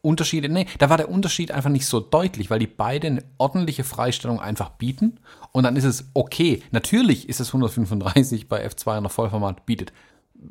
[0.06, 3.84] Unterschiede, nee, da war der Unterschied einfach nicht so deutlich, weil die beide eine ordentliche
[3.84, 5.18] Freistellung einfach bieten.
[5.52, 6.62] Und dann ist es okay.
[6.70, 9.92] Natürlich ist es 135 bei F2 in der Vollformat bietet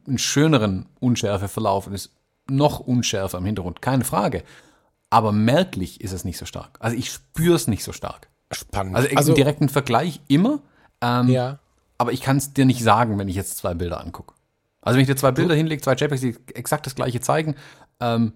[0.08, 2.12] einen schöneren Unschärfeverlauf und ist
[2.50, 4.44] noch unschärfer im Hintergrund, keine Frage.
[5.10, 6.78] Aber merklich ist es nicht so stark.
[6.80, 8.30] Also ich spüre es nicht so stark.
[8.52, 8.96] Spannend.
[8.96, 10.60] Also, also im direkten Vergleich immer.
[11.02, 11.60] Ähm, ja.
[11.98, 14.34] Aber ich kann es dir nicht sagen, wenn ich jetzt zwei Bilder angucke.
[14.82, 17.56] Also wenn ich dir zwei Bilder hinlege, zwei JPEGs, die exakt das gleiche zeigen,
[18.00, 18.34] ähm,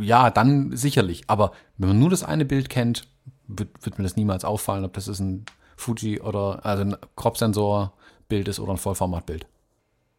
[0.00, 1.24] ja, dann sicherlich.
[1.26, 3.08] Aber wenn man nur das eine Bild kennt,
[3.48, 5.44] wird, wird mir das niemals auffallen, ob das ist ein
[5.76, 9.46] Fuji oder also ein Crop-Sensor-Bild ist oder ein Vollformat-Bild.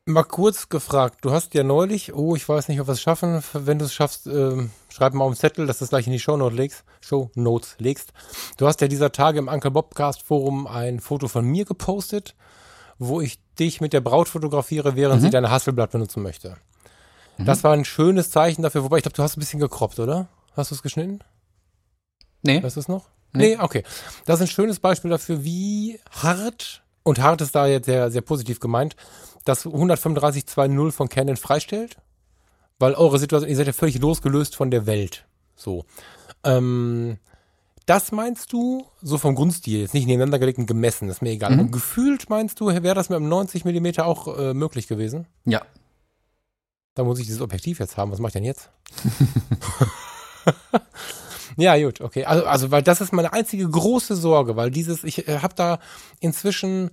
[0.06, 3.43] Mal kurz gefragt, du hast ja neulich, oh, ich weiß nicht, ob wir es schaffen,
[3.51, 4.56] wenn du es schaffst, äh,
[4.88, 7.30] schreib mal auf den Zettel, dass du es gleich in die Show Notes legst, Show
[7.36, 8.13] Notes legst.
[8.56, 12.36] Du hast ja dieser Tage im Uncle Bobcast Forum ein Foto von mir gepostet,
[12.99, 15.25] wo ich dich mit der Braut fotografiere, während mhm.
[15.25, 16.56] sie deine Hasselblatt benutzen möchte.
[17.38, 17.45] Mhm.
[17.45, 20.28] Das war ein schönes Zeichen dafür, wobei ich glaube, du hast ein bisschen gekroppt, oder?
[20.56, 21.19] Hast du es geschnitten?
[22.41, 22.62] Nee.
[22.63, 23.06] Weißt du es noch?
[23.34, 23.56] Nee.
[23.56, 23.84] nee, okay.
[24.26, 28.21] Das ist ein schönes Beispiel dafür, wie hart, und hart ist da jetzt sehr, sehr
[28.21, 28.95] positiv gemeint,
[29.45, 31.97] das 135.2.0 von Canon freistellt,
[32.80, 35.26] weil eure Situation, ihr seid ja völlig losgelöst von der Welt.
[35.56, 35.86] So.
[36.43, 37.17] Ähm,
[37.86, 41.54] das meinst du, so vom Grundstil, jetzt nicht nebeneinander gelegt und gemessen, ist mir egal.
[41.54, 41.60] Mhm.
[41.60, 45.28] Und gefühlt meinst du, wäre das mit einem 90 mm auch äh, möglich gewesen?
[45.45, 45.62] Ja.
[46.97, 48.12] Da muss ich dieses Objektiv jetzt haben.
[48.12, 48.71] Was mache ich denn jetzt?
[51.57, 52.25] ja, gut, okay.
[52.25, 55.77] Also, also, weil das ist meine einzige große Sorge, weil dieses, ich äh, habe da
[56.21, 56.89] inzwischen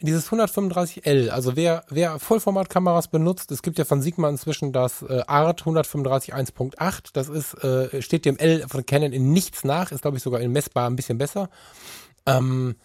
[0.00, 5.20] dieses 135L, also wer, wer Vollformatkameras benutzt, es gibt ja von Sigma inzwischen das äh,
[5.26, 10.00] Art 135 1.8, das ist, äh, steht dem L von Canon in nichts nach, ist
[10.00, 11.50] glaube ich sogar in messbar ein bisschen besser.
[12.24, 12.76] Ähm,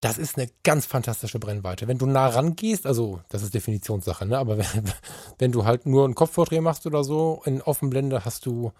[0.00, 1.88] das ist eine ganz fantastische Brennweite.
[1.88, 4.38] Wenn du nah rangehst, also das ist Definitionssache, ne?
[4.38, 4.92] aber wenn,
[5.38, 8.72] wenn du halt nur einen Kopfporträt machst oder so, in Offenblende hast du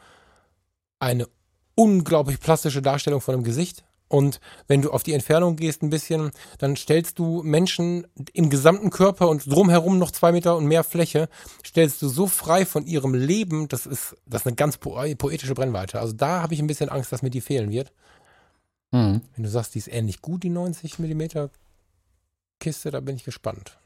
[1.01, 1.27] eine
[1.75, 3.85] unglaublich plastische Darstellung von dem Gesicht.
[4.09, 8.89] Und wenn du auf die Entfernung gehst ein bisschen, dann stellst du Menschen im gesamten
[8.89, 11.29] Körper und drumherum noch zwei Meter und mehr Fläche,
[11.65, 15.55] stellst du so frei von ihrem Leben, das ist, das ist eine ganz po poetische
[15.55, 16.01] Brennweite.
[16.01, 17.93] Also da habe ich ein bisschen Angst, dass mir die fehlen wird.
[18.90, 19.22] Mhm.
[19.35, 21.51] Wenn du sagst, die ist ähnlich gut, die 90 Millimeter
[22.61, 23.79] Kiste, da bin ich gespannt.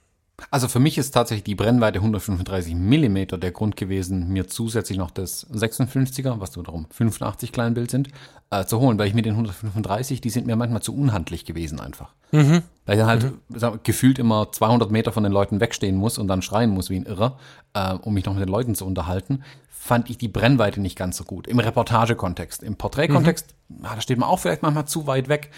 [0.51, 5.11] Also für mich ist tatsächlich die Brennweite 135 mm der Grund gewesen, mir zusätzlich noch
[5.11, 8.09] das 56er, was darum 85 Kleinbild sind,
[8.51, 11.81] äh, zu holen, weil ich mit den 135, die sind mir manchmal zu unhandlich gewesen
[11.81, 12.13] einfach.
[12.33, 12.63] Mhm.
[12.87, 13.81] Weil ich dann halt mhm.
[13.83, 17.07] gefühlt immer 200 Meter von den Leuten wegstehen muss und dann schreien muss wie ein
[17.07, 17.39] Irrer,
[17.75, 21.17] äh, um mich noch mit den Leuten zu unterhalten, fand ich die Brennweite nicht ganz
[21.17, 21.47] so gut.
[21.47, 22.63] Im Reportagekontext.
[22.63, 23.83] Im Porträtkontext, mhm.
[23.83, 25.51] da steht man auch vielleicht manchmal zu weit weg.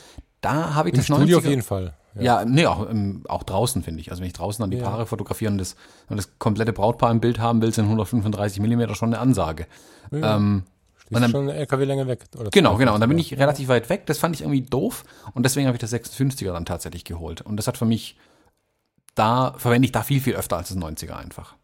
[0.45, 1.95] Da habe ich Im das Studio 90er, auf jeden Fall.
[2.15, 2.87] Ja, ja nee, auch,
[3.29, 4.11] auch draußen finde ich.
[4.11, 4.85] Also wenn ich draußen an die ja.
[4.85, 5.75] Paare fotografiere und das,
[6.09, 9.67] und das komplette Brautpaar im Bild haben will, sind 135 Millimeter schon eine Ansage.
[10.11, 10.37] Ja.
[10.37, 10.65] Ähm,
[11.11, 12.25] und dann, schon eine LKW-Länge weg.
[12.51, 12.95] genau, genau.
[12.95, 14.07] Und dann bin ich relativ weit weg.
[14.07, 15.05] Das fand ich irgendwie doof.
[15.35, 17.41] Und deswegen habe ich das 56er dann tatsächlich geholt.
[17.43, 18.17] Und das hat für mich,
[19.15, 21.55] da verwende ich da viel, viel öfter als das 90er einfach.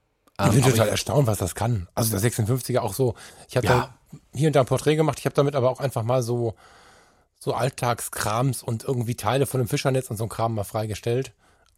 [0.41, 1.89] Ich bin Ähm, aber total erstaunt, was das kann.
[1.95, 3.15] Also der 56er auch so.
[3.49, 3.73] Ich habe Ja.
[3.75, 5.19] da hier und da ein Porträt gemacht.
[5.19, 6.55] Ich habe damit aber auch einfach mal so,
[7.41, 11.33] so Alltagskrams und irgendwie Teile von dem Fischernetz und so ein Kram mal freigestellt.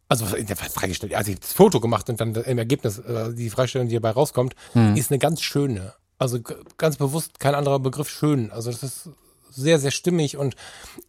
[0.09, 1.15] Also was freigestellt.
[1.15, 4.55] Also ich das Foto gemacht und dann im Ergebnis, äh, die Freistellung, die dabei rauskommt,
[4.95, 5.93] ist eine ganz schöne.
[6.19, 6.39] Also
[6.77, 8.51] ganz bewusst kein anderer Begriff schön.
[8.51, 9.09] Also das ist
[9.49, 10.55] sehr, sehr stimmig und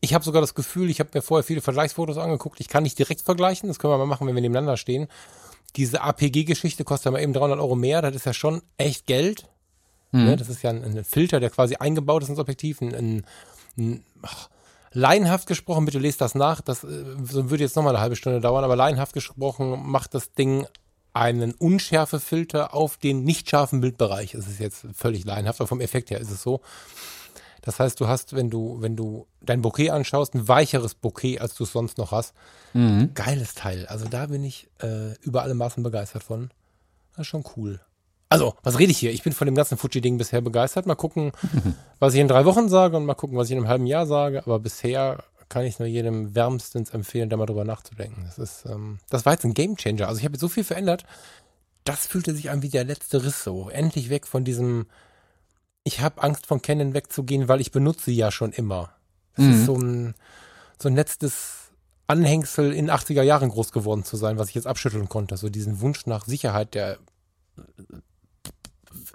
[0.01, 2.61] ich habe sogar das Gefühl, ich habe mir vorher viele Vergleichsfotos angeguckt.
[2.61, 5.09] Ich kann nicht direkt vergleichen, das können wir mal machen, wenn wir nebeneinander stehen.
[5.77, 9.49] Diese APG-Geschichte kostet ja mal eben 300 Euro mehr, das ist ja schon echt Geld.
[10.27, 12.81] Ne, das ist ja ein, ein Filter, der quasi eingebaut ist ins Objektiv.
[12.81, 13.27] Ein, ein
[14.23, 14.49] ach,
[14.93, 18.65] laienhaft gesprochen, bitte lest das nach, das äh, würde jetzt nochmal eine halbe Stunde dauern,
[18.65, 20.67] aber laienhaft gesprochen macht das Ding
[21.13, 24.35] einen Unschärfefilter auf den nicht scharfen Bildbereich.
[24.35, 26.61] Es ist jetzt völlig laienhaft, aber vom Effekt her ist es so.
[27.63, 31.55] Das heißt, du hast, wenn du, wenn du dein Bouquet anschaust, ein weicheres Bouquet, als
[31.55, 32.35] du es sonst noch hast.
[33.15, 33.87] Geiles Teil.
[33.87, 36.51] Also da bin ich äh, über alle Maßen begeistert von.
[37.13, 37.81] Das ist schon cool.
[38.29, 39.13] Also, was rede ich hier?
[39.13, 40.87] Ich bin von dem ganzen Fuji-Ding bisher begeistert.
[40.87, 41.33] Mal gucken,
[41.99, 44.07] was ich in drei Wochen sage und mal gucken, was ich in einem halben Jahr
[44.07, 44.43] sage.
[44.45, 48.25] Aber bisher kann ich nur jedem wärmstens empfehlen, da mal drüber nachzudenken.
[48.25, 50.09] Das ist, ähm, das war jetzt ein Gamechanger.
[50.09, 51.05] Also ich habe jetzt so viel verändert.
[51.85, 53.69] Das fühlte sich an wie der letzte Riss so.
[53.69, 54.87] Endlich weg von diesem,
[55.85, 58.91] ich habe Angst von Canon wegzugehen, weil ich benutze ja schon immer.
[59.37, 60.15] Das ist so ein,
[60.81, 61.73] so ein letztes
[62.07, 65.37] Anhängsel in 80er Jahren groß geworden zu sein, was ich jetzt abschütteln konnte.
[65.37, 66.99] So diesen Wunsch nach Sicherheit, der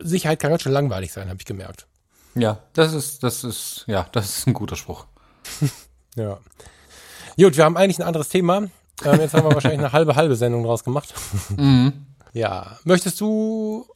[0.02, 1.88] Sicherheit kann ganz schön langweilig sein, habe ich gemerkt.
[2.36, 5.06] Ja, das ist, das ist, ja, das ist ein guter Spruch.
[6.16, 6.40] Ja.
[7.38, 8.64] Gut, wir haben eigentlich ein anderes Thema.
[9.06, 11.14] Ähm, jetzt haben wir wahrscheinlich eine halbe, halbe Sendung draus gemacht.
[12.34, 12.78] Ja.
[12.84, 13.88] Möchtest du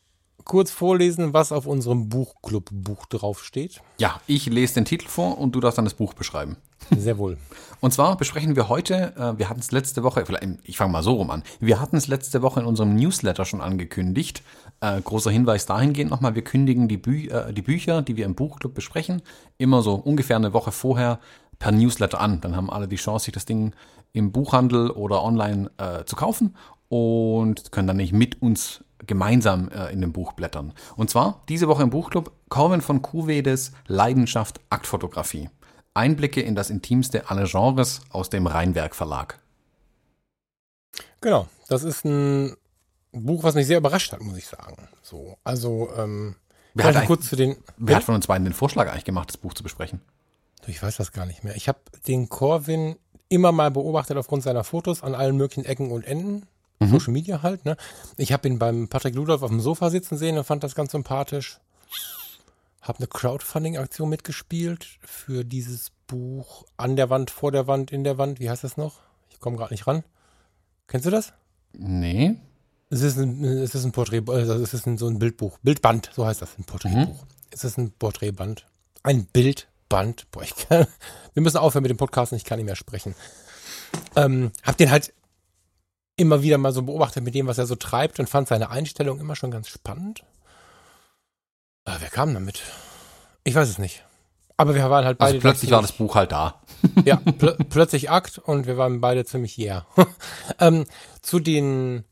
[0.44, 3.82] kurz vorlesen, was auf unserem Buchclub-Buch draufsteht?
[4.00, 6.58] Ja, ich lese den Titel vor und du darfst dann das Buch beschreiben.
[6.98, 7.38] Sehr wohl.
[7.80, 11.04] Und zwar besprechen wir heute, äh, wir hatten es letzte Woche, vielleicht, ich fange mal
[11.04, 14.42] so rum an, wir hatten es letzte Woche in unserem Newsletter schon angekündigt.
[14.84, 18.36] Äh, großer Hinweis dahingehend nochmal, wir kündigen die, Bü äh, die Bücher, die wir im
[18.36, 19.22] Buchclub besprechen,
[19.58, 21.22] immer so ungefähr eine Woche vorher
[21.58, 22.42] per Newsletter an.
[22.42, 23.74] Dann haben alle die Chance, sich das Ding
[24.12, 26.58] im Buchhandel oder online äh, zu kaufen
[26.90, 30.74] und können dann nicht mit uns gemeinsam äh, in dem Buch blättern.
[30.98, 35.50] Und zwar diese Woche im Buchclub Corvin von Kuvedes Leidenschaft Aktfotografie.
[35.94, 39.40] Einblicke in das Intimste aller Genres aus dem Rheinwerk Verlag.
[41.22, 41.48] Genau.
[41.70, 42.58] Das ist ein
[43.14, 44.90] Buch, was mich sehr überrascht hat, muss ich sagen.
[45.02, 46.36] So, also, ähm,
[46.74, 47.56] Wer hat kurz zu den.
[47.78, 50.02] Wer hat von uns beiden den Vorschlag eigentlich gemacht, das Buch zu besprechen?
[50.66, 51.56] Ich weiß das gar nicht mehr.
[51.56, 52.96] Ich habe den Corvin
[53.30, 56.48] immer mal beobachtet aufgrund seiner Fotos an allen möglichen Ecken und Enden.
[56.80, 57.78] Social Media halt, ne?
[58.18, 60.92] Ich habe ihn beim Patrick Ludolf auf dem Sofa sitzen sehen und fand das ganz
[60.92, 61.60] sympathisch.
[62.82, 68.18] Habe eine Crowdfunding-Aktion mitgespielt für dieses Buch An der Wand, vor der Wand, in der
[68.18, 68.42] Wand.
[68.42, 69.00] Wie heißt das noch?
[69.30, 70.04] Ich komme gerade nicht ran.
[70.88, 71.32] Kennst du das?
[71.72, 72.36] Nee.
[72.94, 75.58] Es ist ein, es ist ein Porträt, also es ist ein, so ein Bildbuch.
[75.64, 77.26] Bildband, so heißt das, ein Porträtbuch.
[77.50, 78.68] Es ist ein Porträtband.
[79.02, 80.30] Ein Bildband.
[80.30, 80.86] Boah, ich kann,
[81.34, 83.16] wir müssen aufhören mit dem Podcast, ich kann nicht mehr sprechen.
[84.16, 85.12] Ähm, hab den halt
[86.18, 89.20] immer wieder mal so beobachtet mit dem, was er so treibt und fand seine Einstellung
[89.20, 90.24] immer schon ganz spannend.
[91.86, 92.62] Aber wer kam damit?
[93.44, 94.06] Ich weiß es nicht.
[94.56, 95.34] Aber wir waren halt beide.
[95.34, 96.62] Also plötzlich war das Buch halt da.
[97.06, 99.88] ja, pl plötzlich Akt und wir waren beide ziemlich yeah.
[100.60, 100.86] ähm,
[101.24, 102.04] zu den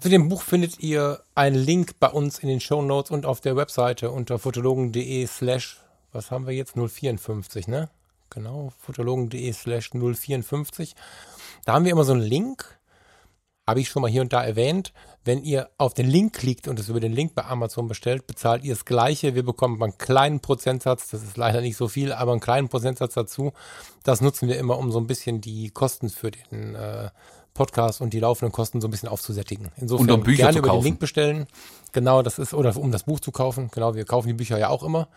[0.00, 3.40] zu dem Buch findet ihr einen Link bei uns in den Show Notes und auf
[3.40, 5.80] der Webseite unter fotologen.de slash,
[6.12, 6.74] was haben wir jetzt?
[6.74, 7.90] 054, ne?
[8.30, 10.94] Genau, fotologen.de slash 054.
[11.64, 12.78] Da haben wir immer so einen Link,
[13.66, 14.92] habe ich schon mal hier und da erwähnt.
[15.24, 18.64] Wenn ihr auf den Link klickt und es über den Link bei Amazon bestellt, bezahlt
[18.64, 19.34] ihr das Gleiche.
[19.34, 23.14] Wir bekommen einen kleinen Prozentsatz, das ist leider nicht so viel, aber einen kleinen Prozentsatz
[23.14, 23.52] dazu.
[24.02, 27.10] Das nutzen wir immer, um so ein bisschen die Kosten für den äh,
[27.54, 29.70] Podcast und die laufenden Kosten so ein bisschen aufzusättigen.
[29.76, 30.82] Insofern Und um Bücher gerne zu über den.
[30.82, 31.46] Link bestellen.
[31.92, 33.70] Genau, das ist, oder um das Buch zu kaufen.
[33.72, 35.08] Genau, wir kaufen die Bücher ja auch immer.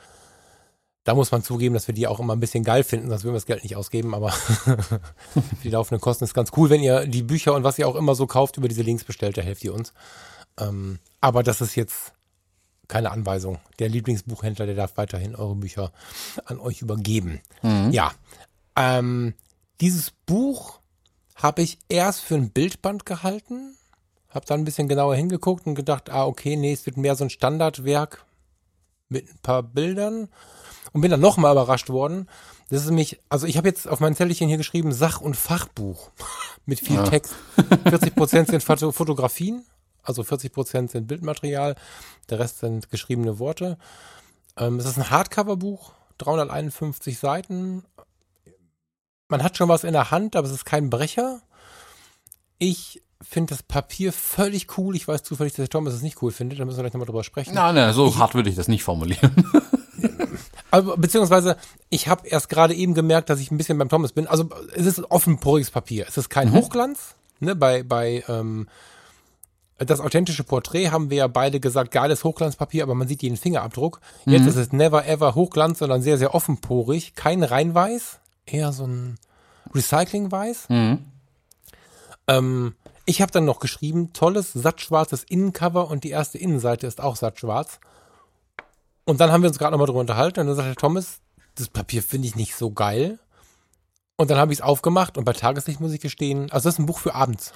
[1.03, 3.33] Da muss man zugeben, dass wir die auch immer ein bisschen geil finden, sonst würden
[3.33, 4.77] wir das Geld nicht ausgeben, aber für
[5.63, 8.15] die laufenden Kosten ist ganz cool, wenn ihr die Bücher und was ihr auch immer
[8.15, 9.93] so kauft, über diese Links bestellt, da helft ihr uns.
[10.57, 12.13] Ähm, aber das ist jetzt
[12.87, 13.59] keine Anweisung.
[13.79, 15.91] Der Lieblingsbuchhändler, der darf weiterhin eure Bücher
[16.45, 17.41] an euch übergeben.
[17.91, 18.11] Ja.
[18.75, 19.33] Ähm,
[19.81, 20.79] dieses Buch
[21.35, 23.75] habe ich erst für ein Bildband gehalten,
[24.29, 27.23] habe dann ein bisschen genauer hingeguckt und gedacht, ah, okay, nee, es wird mehr so
[27.23, 28.25] ein Standardwerk
[29.09, 30.29] mit ein paar Bildern
[30.91, 32.27] und bin dann nochmal überrascht worden.
[32.69, 36.11] Das ist nämlich, also ich habe jetzt auf mein Zettelchen hier geschrieben, Sach- und Fachbuch
[36.65, 37.35] mit viel Text.
[37.87, 39.65] 40 Prozent sind Foto Fotografien,
[40.01, 41.75] also 40 Prozent sind Bildmaterial,
[42.29, 43.77] der Rest sind geschriebene Worte.
[44.57, 47.83] Ähm, es ist ein Hardcover-Buch, 351 Seiten.
[49.33, 51.41] Man hat schon was in der Hand, aber es ist kein Brecher.
[52.59, 54.95] Ich finde das Papier völlig cool.
[54.95, 56.59] Ich weiß zufällig, dass der Thomas es nicht cool findet.
[56.59, 57.55] Da müssen wir gleich nochmal drüber sprechen.
[57.55, 59.33] Nein, nein, so hart würde ich das nicht formulieren.
[60.71, 61.55] Also, beziehungsweise,
[61.89, 64.25] ich habe erst gerade eben gemerkt, dass ich ein bisschen beim Thomas bin.
[64.25, 66.05] Also es ist offenporiges Papier.
[66.07, 66.53] Es ist kein Mhm.
[66.55, 67.13] Hochglanz.
[67.39, 68.67] Ne, bei bei ähm,
[69.77, 73.99] das authentische Porträt haben wir ja beide gesagt, geiles Hochglanzpapier, aber man sieht jeden Fingerabdruck.
[74.25, 74.47] Jetzt Mhm.
[74.47, 77.13] ist es never ever Hochglanz, sondern sehr, sehr offenporig.
[77.13, 79.17] Kein Reinweiß, eher so ein
[79.73, 80.69] Recyclingweiß.
[80.69, 81.05] Mhm.
[82.27, 82.75] Ähm,
[83.05, 87.79] ich habe dann noch geschrieben, tolles, sattschwarzes Innencover und die erste Innenseite ist auch sattschwarz.
[89.05, 91.19] Und dann haben wir uns gerade nochmal drüber unterhalten und dann sagte Thomas,
[91.55, 93.19] das Papier finde ich nicht so geil.
[94.15, 96.79] Und dann habe ich es aufgemacht und bei Tageslicht muss ich gestehen, also das ist
[96.79, 97.51] ein Buch für abends.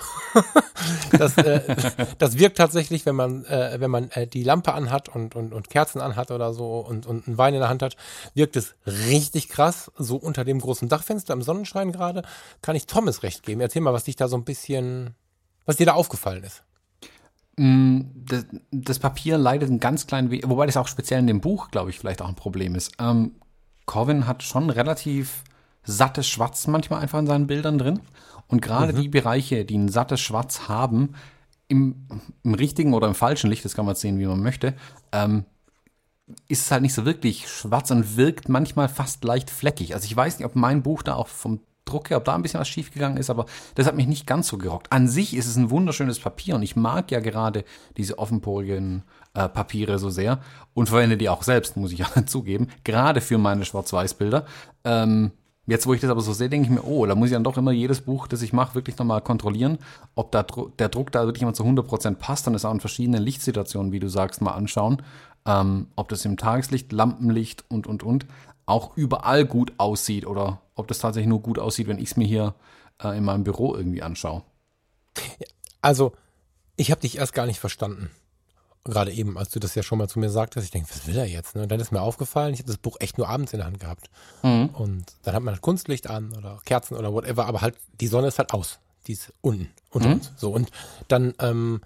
[1.12, 1.76] das, äh,
[2.18, 5.70] das wirkt tatsächlich, wenn man, äh, wenn man äh, die Lampe anhat und, und, und
[5.70, 7.96] Kerzen anhat oder so und, und einen Wein in der Hand hat,
[8.34, 9.92] wirkt es richtig krass.
[9.98, 12.24] So unter dem großen Dachfenster im Sonnenschein gerade,
[12.64, 13.62] kann ich Thomas recht geben.
[13.62, 15.14] Erzähl mal, was dich da so ein bisschen,
[15.68, 16.64] was dir da aufgefallen ist.
[17.58, 21.40] Mm, Das, das Papier leidet ein ganz klein wenig, wobei das auch speziell in dem
[21.40, 22.94] Buch, glaube ich, vielleicht auch ein Problem ist.
[23.00, 23.36] Ähm,
[23.86, 25.44] Corvin hat schon relativ
[25.88, 28.00] sattes Schwarz manchmal einfach in seinen Bildern drin.
[28.48, 31.16] Und gerade die Bereiche, die ein sattes Schwarz haben,
[31.68, 32.08] im,
[32.44, 34.74] im richtigen oder im falschen Licht, das kann man jetzt sehen, wie man möchte,
[35.12, 35.46] ähm,
[36.48, 39.94] ist es halt nicht so wirklich schwarz und wirkt manchmal fast leicht fleckig.
[39.94, 42.42] Also ich weiß nicht, ob mein Buch da auch vom Druck her, ob da ein
[42.42, 43.46] bisschen was schiefgegangen ist, aber
[43.76, 44.92] das hat mich nicht ganz so gerockt.
[44.92, 47.64] An sich ist es ein wunderschönes Papier und ich mag ja gerade
[47.96, 50.42] diese offenporigen äh, Papiere so sehr
[50.74, 54.46] und verwende die auch selbst, muss ich ja zugeben, gerade für meine Schwarz-Weiß-Bilder.
[54.84, 55.32] Ähm,
[55.70, 57.44] Jetzt, wo ich das aber so sehe, denke ich mir, oh, da muss ich dann
[57.44, 59.80] doch immer jedes Buch, das ich mache, wirklich nochmal kontrollieren,
[60.16, 60.46] ob da,
[60.80, 62.48] der Druck da wirklich immer zu 100% passt.
[62.48, 65.02] Dann ist auch in verschiedenen Lichtsituationen, wie du sagst, mal anschauen,
[65.46, 68.26] ähm, ob das im Tageslicht, Lampenlicht und, und, und
[68.66, 72.28] auch überall gut aussieht oder ob das tatsächlich nur gut aussieht, wenn ich es mir
[72.28, 72.56] hier
[73.04, 74.44] äh, in meinem Büro irgendwie anschaue.
[75.82, 76.14] Also,
[76.78, 78.10] ich habe dich erst gar nicht verstanden.
[78.88, 81.18] Gerade eben, als du das ja schon mal zu mir sagtest, ich denke, was will
[81.18, 81.56] er jetzt?
[81.56, 81.64] Ne?
[81.64, 83.80] Und dann ist mir aufgefallen, ich habe das Buch echt nur abends in der Hand
[83.80, 84.10] gehabt.
[84.74, 88.28] Und dann hat man halt Kunstlicht an oder Kerzen oder whatever, aber halt die Sonne
[88.28, 88.80] ist halt aus.
[89.08, 90.32] Die ist unten unter uns.
[90.38, 90.70] So, und
[91.08, 91.82] dann ähm,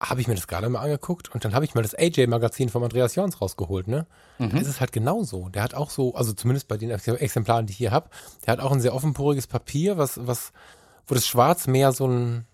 [0.00, 2.84] habe ich mir das gerade mal angeguckt und dann habe ich mal das AJ-Magazin von
[2.84, 4.06] Andreas Jons rausgeholt, ne?
[4.38, 5.48] Da ist es halt genauso.
[5.48, 8.08] Der hat auch so, also zumindest bei den Ex- Exemplaren, die ich hier habe,
[8.46, 10.52] der hat auch ein sehr offenporiges Papier, was, was,
[11.08, 12.46] wo das Schwarz mehr so ein,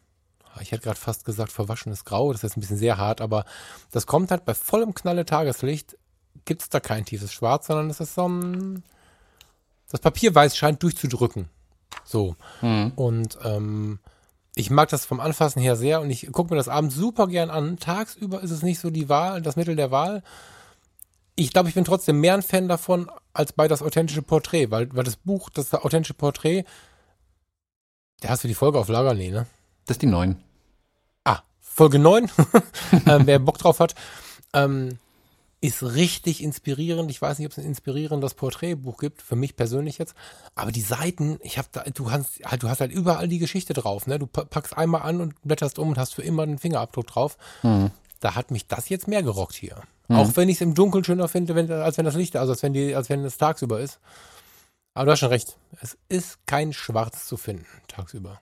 [0.60, 3.44] ich hätte gerade fast gesagt verwaschenes Grau, das ist ein bisschen sehr hart, aber
[3.90, 5.96] das kommt halt bei vollem Knalle Tageslicht,
[6.44, 8.82] gibt es da kein tiefes Schwarz, sondern es ist so ein,
[9.90, 11.48] das Papierweiß scheint durchzudrücken.
[12.04, 12.36] So.
[12.96, 13.98] Und ähm,
[14.54, 17.50] ich mag das vom Anfassen her sehr und ich gucke mir das abends super gern
[17.50, 17.78] an.
[17.78, 20.22] Tagsüber ist es nicht so die Wahl, das Mittel der Wahl.
[21.36, 24.94] Ich glaube, ich bin trotzdem mehr ein Fan davon als bei das authentische Porträt, weil,
[24.94, 26.64] weil das Buch, das authentische Porträt,
[28.20, 29.46] da hast du die Folge auf Lager, nee, ne?
[29.86, 30.43] Das ist die neun.
[31.74, 32.30] Folge 9,
[33.06, 33.94] ähm, wer Bock drauf hat,
[34.52, 34.98] ähm,
[35.60, 37.10] ist richtig inspirierend.
[37.10, 40.14] Ich weiß nicht, ob es ein inspirierendes Porträtbuch gibt, für mich persönlich jetzt.
[40.54, 43.72] Aber die Seiten, ich habe da, du hast halt, du hast halt überall die Geschichte
[43.72, 44.18] drauf, ne?
[44.18, 47.38] Du pa- packst einmal an und blätterst um und hast für immer einen Fingerabdruck drauf.
[48.20, 49.80] Da hat mich das jetzt mehr gerockt hier.
[50.08, 52.62] Auch wenn ich es im Dunkeln schöner finde, wenn, als wenn das Licht, also als
[52.62, 54.00] wenn die, als wenn es tagsüber ist.
[54.92, 55.56] Aber du hast schon recht.
[55.80, 58.40] Es ist kein Schwarz zu finden tagsüber.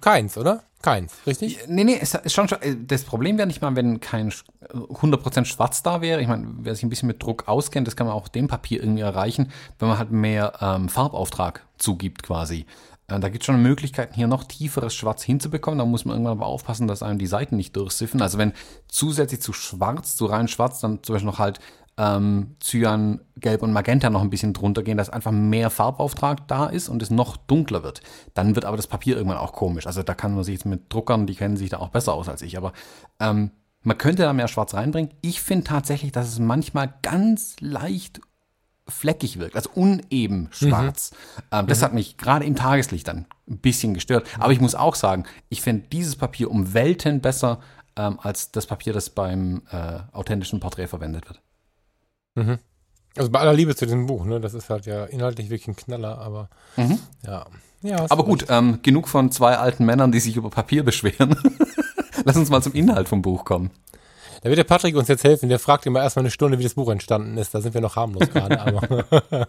[0.00, 0.62] Keins, oder?
[0.82, 1.58] Keins, richtig?
[1.66, 5.44] Nee, nee, es ist schon, schon das Problem wäre nicht mal, wenn kein Sch- 100%
[5.46, 6.20] schwarz da wäre.
[6.20, 8.80] Ich meine, wer sich ein bisschen mit Druck auskennt, das kann man auch dem Papier
[8.80, 12.66] irgendwie erreichen, wenn man halt mehr ähm, Farbauftrag zugibt quasi.
[13.08, 15.78] Äh, da gibt es schon Möglichkeiten, hier noch tieferes Schwarz hinzubekommen.
[15.78, 18.22] Da muss man irgendwann aber aufpassen, dass einem die Seiten nicht durchsiffen.
[18.22, 18.52] Also wenn
[18.86, 21.58] zusätzlich zu schwarz, zu rein schwarz, dann zum Beispiel noch halt
[21.98, 26.66] ähm, Cyan, Gelb und Magenta noch ein bisschen drunter gehen, dass einfach mehr Farbauftrag da
[26.66, 28.02] ist und es noch dunkler wird.
[28.34, 29.86] Dann wird aber das Papier irgendwann auch komisch.
[29.86, 32.28] Also da kann man sich jetzt mit Druckern, die kennen sich da auch besser aus
[32.28, 32.72] als ich, aber
[33.20, 33.50] ähm,
[33.82, 35.12] man könnte da mehr Schwarz reinbringen.
[35.20, 38.20] Ich finde tatsächlich, dass es manchmal ganz leicht
[38.88, 41.12] fleckig wirkt, also uneben schwarz.
[41.50, 44.26] Ähm, das hat mich gerade im Tageslicht dann ein bisschen gestört.
[44.38, 47.60] Aber ich muss auch sagen, ich finde dieses Papier um Welten besser
[47.96, 51.40] ähm, als das Papier, das beim äh, authentischen Porträt verwendet wird.
[53.16, 54.40] Also bei aller Liebe zu diesem Buch, ne?
[54.40, 56.50] Das ist halt ja inhaltlich wirklich ein Knaller, aber
[57.26, 57.46] ja.
[57.82, 61.36] ja hast Aber gut, ähm, genug von zwei alten Männern, die sich über Papier beschweren.
[62.24, 63.70] Lass uns mal zum Inhalt vom Buch kommen.
[64.42, 65.48] Da wird der Patrick uns jetzt helfen.
[65.48, 67.54] Der fragt immer erstmal eine Stunde, wie das Buch entstanden ist.
[67.54, 68.60] Da sind wir noch harmlos gerade.
[68.60, 69.48] Aber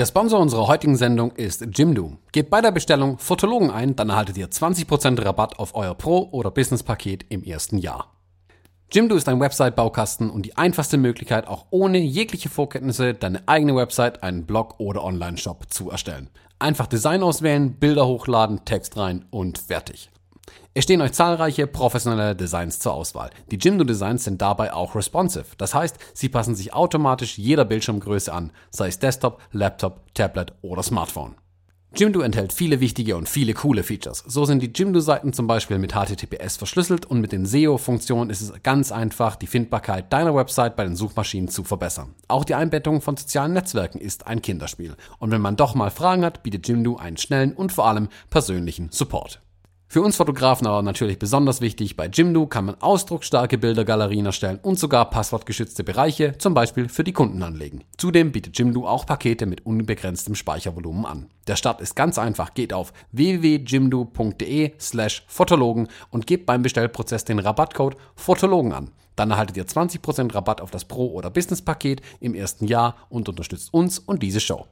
[0.00, 2.16] Der Sponsor unserer heutigen Sendung ist Jimdo.
[2.32, 6.50] Gebt bei der Bestellung Fotologen ein, dann erhaltet ihr 20% Rabatt auf euer Pro- oder
[6.50, 8.19] Business-Paket im ersten Jahr.
[8.92, 14.24] Jimdo ist ein Website-Baukasten und die einfachste Möglichkeit, auch ohne jegliche Vorkenntnisse deine eigene Website,
[14.24, 16.28] einen Blog oder Online-Shop zu erstellen.
[16.58, 20.10] Einfach Design auswählen, Bilder hochladen, Text rein und fertig.
[20.74, 23.30] Es stehen euch zahlreiche professionelle Designs zur Auswahl.
[23.52, 25.46] Die Jimdo Designs sind dabei auch responsive.
[25.56, 30.82] Das heißt, sie passen sich automatisch jeder Bildschirmgröße an, sei es Desktop, Laptop, Tablet oder
[30.82, 31.36] Smartphone.
[31.96, 34.22] Jimdo enthält viele wichtige und viele coole Features.
[34.26, 38.52] So sind die Jimdo-Seiten zum Beispiel mit HTTPS verschlüsselt und mit den SEO-Funktionen ist es
[38.62, 42.14] ganz einfach, die Findbarkeit deiner Website bei den Suchmaschinen zu verbessern.
[42.28, 44.94] Auch die Einbettung von sozialen Netzwerken ist ein Kinderspiel.
[45.18, 48.90] Und wenn man doch mal Fragen hat, bietet Jimdo einen schnellen und vor allem persönlichen
[48.92, 49.40] Support.
[49.92, 54.78] Für uns Fotografen aber natürlich besonders wichtig, bei Jimdo kann man ausdrucksstarke Bildergalerien erstellen und
[54.78, 57.82] sogar passwortgeschützte Bereiche, zum Beispiel für die Kunden anlegen.
[57.96, 61.26] Zudem bietet Jimdo auch Pakete mit unbegrenztem Speichervolumen an.
[61.48, 67.40] Der Start ist ganz einfach, geht auf www.jimdo.de slash Fotologen und gebt beim Bestellprozess den
[67.40, 68.92] Rabattcode Fotologen an.
[69.16, 73.74] Dann erhaltet ihr 20% Rabatt auf das Pro- oder Business-Paket im ersten Jahr und unterstützt
[73.74, 74.68] uns und diese Show.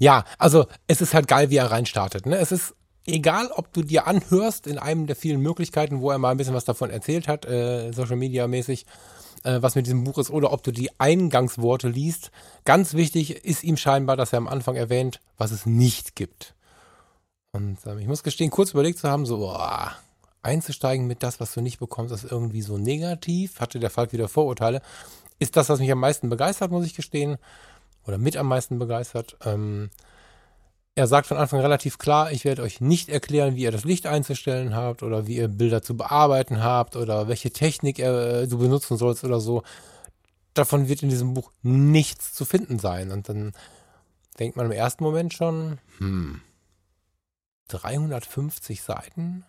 [0.00, 2.24] Ja, also es ist halt geil, wie er reinstartet.
[2.24, 2.38] Ne?
[2.38, 2.74] Es ist
[3.06, 6.54] egal, ob du dir anhörst in einem der vielen Möglichkeiten, wo er mal ein bisschen
[6.54, 8.86] was davon erzählt hat, äh, Social Media mäßig,
[9.44, 12.30] äh, was mit diesem Buch ist, oder ob du die Eingangsworte liest.
[12.64, 16.54] Ganz wichtig ist ihm scheinbar, dass er am Anfang erwähnt, was es nicht gibt.
[17.52, 19.92] Und ähm, ich muss gestehen, kurz überlegt zu haben, so, boah,
[20.42, 23.60] einzusteigen mit das, was du nicht bekommst, ist irgendwie so negativ.
[23.60, 24.80] Hatte der Falk wieder Vorurteile.
[25.38, 27.36] Ist das, was mich am meisten begeistert, muss ich gestehen
[28.10, 29.36] oder mit am meisten begeistert.
[29.44, 29.90] Ähm,
[30.94, 34.06] er sagt von Anfang relativ klar, ich werde euch nicht erklären, wie ihr das Licht
[34.06, 38.96] einzustellen habt oder wie ihr Bilder zu bearbeiten habt oder welche Technik äh, du benutzen
[38.96, 39.62] sollst oder so.
[40.52, 43.12] Davon wird in diesem Buch nichts zu finden sein.
[43.12, 43.52] Und dann
[44.38, 46.42] denkt man im ersten Moment schon, hm,
[47.68, 49.44] 350 Seiten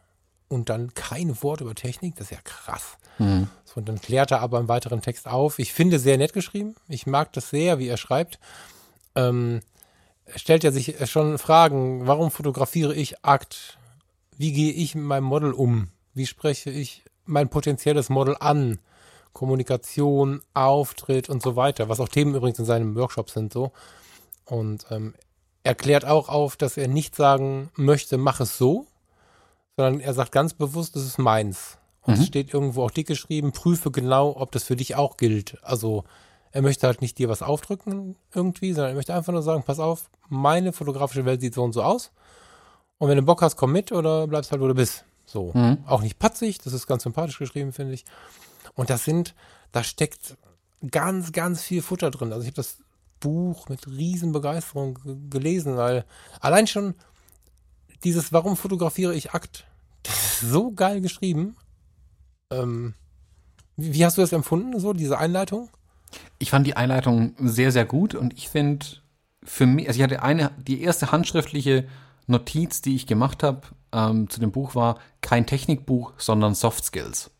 [0.52, 2.98] und dann kein Wort über Technik, das ist ja krass.
[3.18, 3.48] Mhm.
[3.64, 5.60] So, und dann klärt er aber im weiteren Text auf.
[5.60, 6.76] Ich finde sehr nett geschrieben.
[6.90, 8.38] Ich mag das sehr, wie er schreibt.
[9.16, 9.62] Ähm,
[10.26, 13.78] er stellt ja sich schon Fragen, warum fotografiere ich Akt?
[14.38, 15.90] Wie gehe ich mit meinem Model um?
[16.14, 18.80] Wie spreche ich mein potenzielles Model an?
[19.34, 23.72] Kommunikation, Auftritt und so weiter, was auch Themen übrigens in seinem Workshop sind so.
[24.44, 25.14] Und ähm,
[25.64, 28.88] er klärt auch auf, dass er nicht sagen möchte, mach es so,
[29.82, 31.78] sondern er sagt ganz bewusst, das ist meins.
[32.04, 32.22] Und mhm.
[32.22, 35.58] es steht irgendwo auch dick geschrieben, prüfe genau, ob das für dich auch gilt.
[35.64, 36.04] Also
[36.52, 39.80] er möchte halt nicht dir was aufdrücken irgendwie, sondern er möchte einfach nur sagen, pass
[39.80, 42.12] auf, meine fotografische Welt sieht so und so aus.
[42.98, 45.06] Und wenn du Bock hast, komm mit oder bleibst halt, wo du bist.
[45.26, 45.52] So.
[45.54, 45.80] Mhm.
[45.88, 48.06] Auch nicht patzig, das ist ganz sympathisch geschrieben, finde ich.
[48.76, 49.34] Und das sind,
[49.72, 50.38] da steckt
[50.90, 52.32] ganz, ganz viel Futter drin.
[52.32, 52.78] Also ich habe das
[53.20, 56.06] Buch mit riesen Begeisterung gelesen, weil
[56.40, 56.96] allein schon
[58.04, 59.66] dieses Warum fotografiere ich Akt,
[60.04, 61.56] das ist so geil geschrieben.
[62.52, 62.94] Ähm,
[63.78, 65.70] wie, wie hast du das empfunden, so, diese Einleitung?
[66.40, 68.86] Ich fand die Einleitung sehr, sehr gut und ich finde,
[69.44, 71.88] für mich, also ich hatte eine, die erste handschriftliche
[72.28, 73.62] Notiz, die ich gemacht habe
[73.94, 77.32] ähm, zu dem Buch war kein Technikbuch, sondern Soft Skills.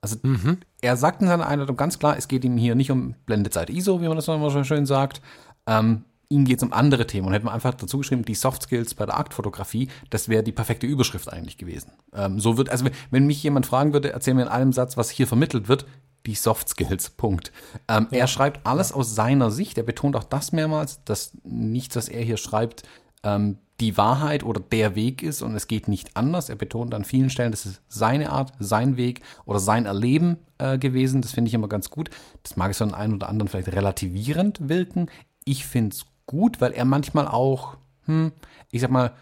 [0.00, 0.58] Also mhm.
[0.80, 4.00] er sagt in seiner Einleitung ganz klar, es geht ihm hier nicht um Blendezeit ISO,
[4.00, 5.20] wie man das immer so schön sagt.
[5.66, 8.62] Ähm, ihm geht es um andere Themen und hätte man einfach dazu geschrieben, die Soft
[8.62, 11.92] Skills bei der Aktfotografie, das wäre die perfekte Überschrift eigentlich gewesen.
[12.14, 15.10] Ähm, so wird, also wenn mich jemand fragen würde, erzähl mir in einem Satz, was
[15.10, 15.86] hier vermittelt wird,
[16.26, 17.52] die Soft Skills, Punkt.
[17.88, 18.18] Ähm, ja.
[18.18, 18.96] Er schreibt alles ja.
[18.96, 22.84] aus seiner Sicht, er betont auch das mehrmals, dass nichts, was er hier schreibt,
[23.24, 26.48] ähm, die Wahrheit oder der Weg ist und es geht nicht anders.
[26.48, 30.78] Er betont an vielen Stellen, das ist seine Art, sein Weg oder sein Erleben äh,
[30.78, 31.22] gewesen.
[31.22, 32.10] Das finde ich immer ganz gut.
[32.42, 35.10] Das mag es von einem oder anderen vielleicht relativierend wirken.
[35.44, 37.76] Ich finde es gut, weil er manchmal auch,
[38.06, 38.30] hm,
[38.70, 39.12] ich sag mal,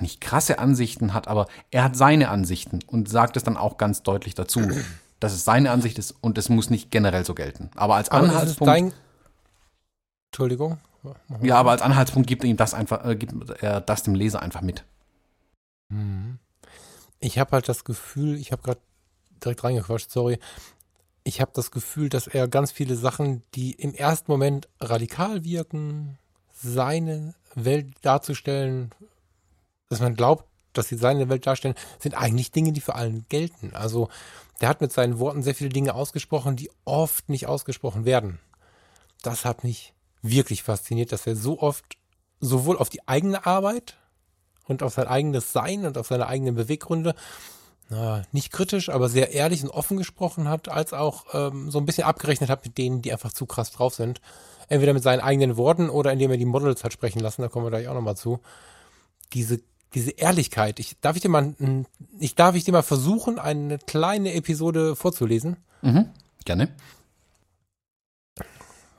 [0.00, 4.02] nicht krasse Ansichten hat, aber er hat seine Ansichten und sagt es dann auch ganz
[4.02, 4.60] deutlich dazu,
[5.20, 7.70] dass es seine Ansicht ist und es muss nicht generell so gelten.
[7.76, 8.68] Aber als aber Anhaltspunkt.
[8.68, 8.92] Dein...
[10.32, 10.78] Entschuldigung.
[11.40, 14.60] Ja, aber als Anhaltspunkt gibt ihm das einfach, äh, gibt er das dem Leser einfach
[14.60, 14.84] mit.
[15.88, 16.40] Mhm.
[17.20, 18.80] Ich habe halt das Gefühl, ich habe gerade
[19.44, 20.40] direkt reingequatscht, sorry.
[21.22, 26.18] Ich habe das Gefühl, dass er ganz viele Sachen, die im ersten Moment radikal wirken,
[26.62, 28.90] seine Welt darzustellen,
[29.88, 33.74] dass man glaubt, dass sie seine Welt darstellen, sind eigentlich Dinge, die für allen gelten.
[33.74, 34.08] Also
[34.60, 38.38] der hat mit seinen Worten sehr viele Dinge ausgesprochen, die oft nicht ausgesprochen werden.
[39.22, 41.84] Das hat mich wirklich fasziniert, dass er so oft
[42.40, 43.96] sowohl auf die eigene Arbeit
[44.66, 47.14] und auf sein eigenes Sein und auf seine eigenen Beweggründe
[47.88, 51.86] na, nicht kritisch, aber sehr ehrlich und offen gesprochen hat, als auch ähm, so ein
[51.86, 54.20] bisschen abgerechnet hat mit denen, die einfach zu krass drauf sind
[54.68, 57.66] entweder mit seinen eigenen Worten oder indem er die Models hat sprechen lassen, da kommen
[57.66, 58.40] wir gleich auch nochmal zu.
[59.32, 59.60] Diese,
[59.94, 60.78] diese Ehrlichkeit.
[60.78, 61.54] Ich, darf ich dir mal,
[62.18, 65.56] ich darf ich dir mal versuchen, eine kleine Episode vorzulesen?
[65.82, 66.10] Mhm,
[66.44, 66.68] gerne.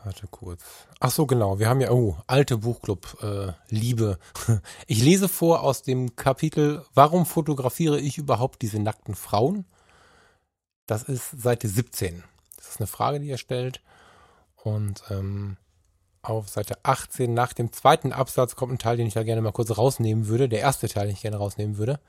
[0.08, 0.62] Warte kurz.
[1.02, 1.60] Ach so, genau.
[1.60, 4.18] Wir haben ja, oh, alte Buchclub, äh, Liebe.
[4.88, 9.66] Ich lese vor aus dem Kapitel, warum fotografiere ich überhaupt diese nackten Frauen?
[10.86, 12.24] Das ist Seite 17.
[12.56, 13.82] Das ist eine Frage, die er stellt.
[14.68, 15.58] Und ähm,
[16.22, 19.54] auf Seite 18 nach dem zweiten Absatz kommt ein Teil, den ich da gerne mal
[19.54, 20.50] kurz rausnehmen würde.
[20.50, 22.00] Der erste Teil, den ich gerne rausnehmen würde.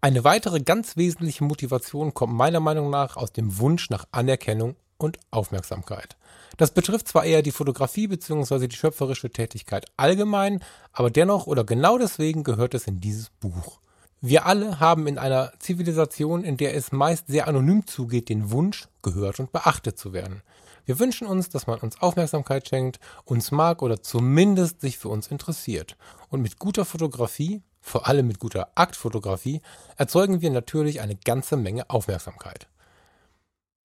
[0.00, 5.18] Eine weitere ganz wesentliche Motivation kommt meiner Meinung nach aus dem Wunsch nach Anerkennung und
[5.32, 6.16] Aufmerksamkeit.
[6.56, 8.68] Das betrifft zwar eher die Fotografie bzw.
[8.68, 10.60] die schöpferische Tätigkeit allgemein,
[10.92, 13.80] aber dennoch oder genau deswegen gehört es in dieses Buch.
[14.20, 18.88] Wir alle haben in einer Zivilisation, in der es meist sehr anonym zugeht, den Wunsch,
[19.02, 20.42] gehört und beachtet zu werden.
[20.88, 25.26] Wir wünschen uns, dass man uns Aufmerksamkeit schenkt, uns mag oder zumindest sich für uns
[25.26, 25.96] interessiert.
[26.30, 29.62] Und mit guter Fotografie vor allem mit guter Aktfotografie,
[29.96, 32.68] erzeugen wir natürlich eine ganze Menge Aufmerksamkeit.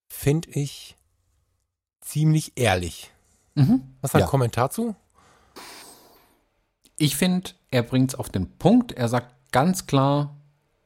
[0.09, 0.97] Finde ich
[2.01, 3.11] ziemlich ehrlich.
[3.55, 3.81] Mhm.
[4.01, 4.27] Was hat ja.
[4.27, 4.95] ein Kommentar zu?
[6.97, 8.91] Ich finde, er bringt es auf den Punkt.
[8.91, 10.35] Er sagt ganz klar,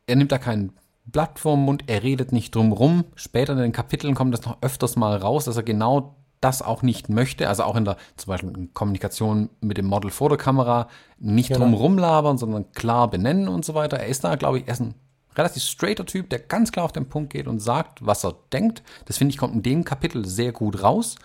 [0.05, 0.73] er nimmt da kein
[1.07, 3.05] Blatt vorm Mund, er redet nicht drum rum.
[3.15, 6.83] Später in den Kapiteln kommt das noch öfters mal raus, dass er genau das auch
[6.83, 10.37] nicht möchte, also auch in der zum Beispiel in Kommunikation mit dem Model vor der
[10.37, 10.87] Kamera,
[11.17, 11.61] nicht genau.
[11.61, 13.97] drum rumlabern, sondern klar benennen und so weiter.
[13.97, 14.93] Er ist da, glaube ich, er ist ein
[15.35, 18.83] relativ straighter Typ, der ganz klar auf den Punkt geht und sagt, was er denkt.
[19.05, 21.15] Das finde ich kommt in dem Kapitel sehr gut raus.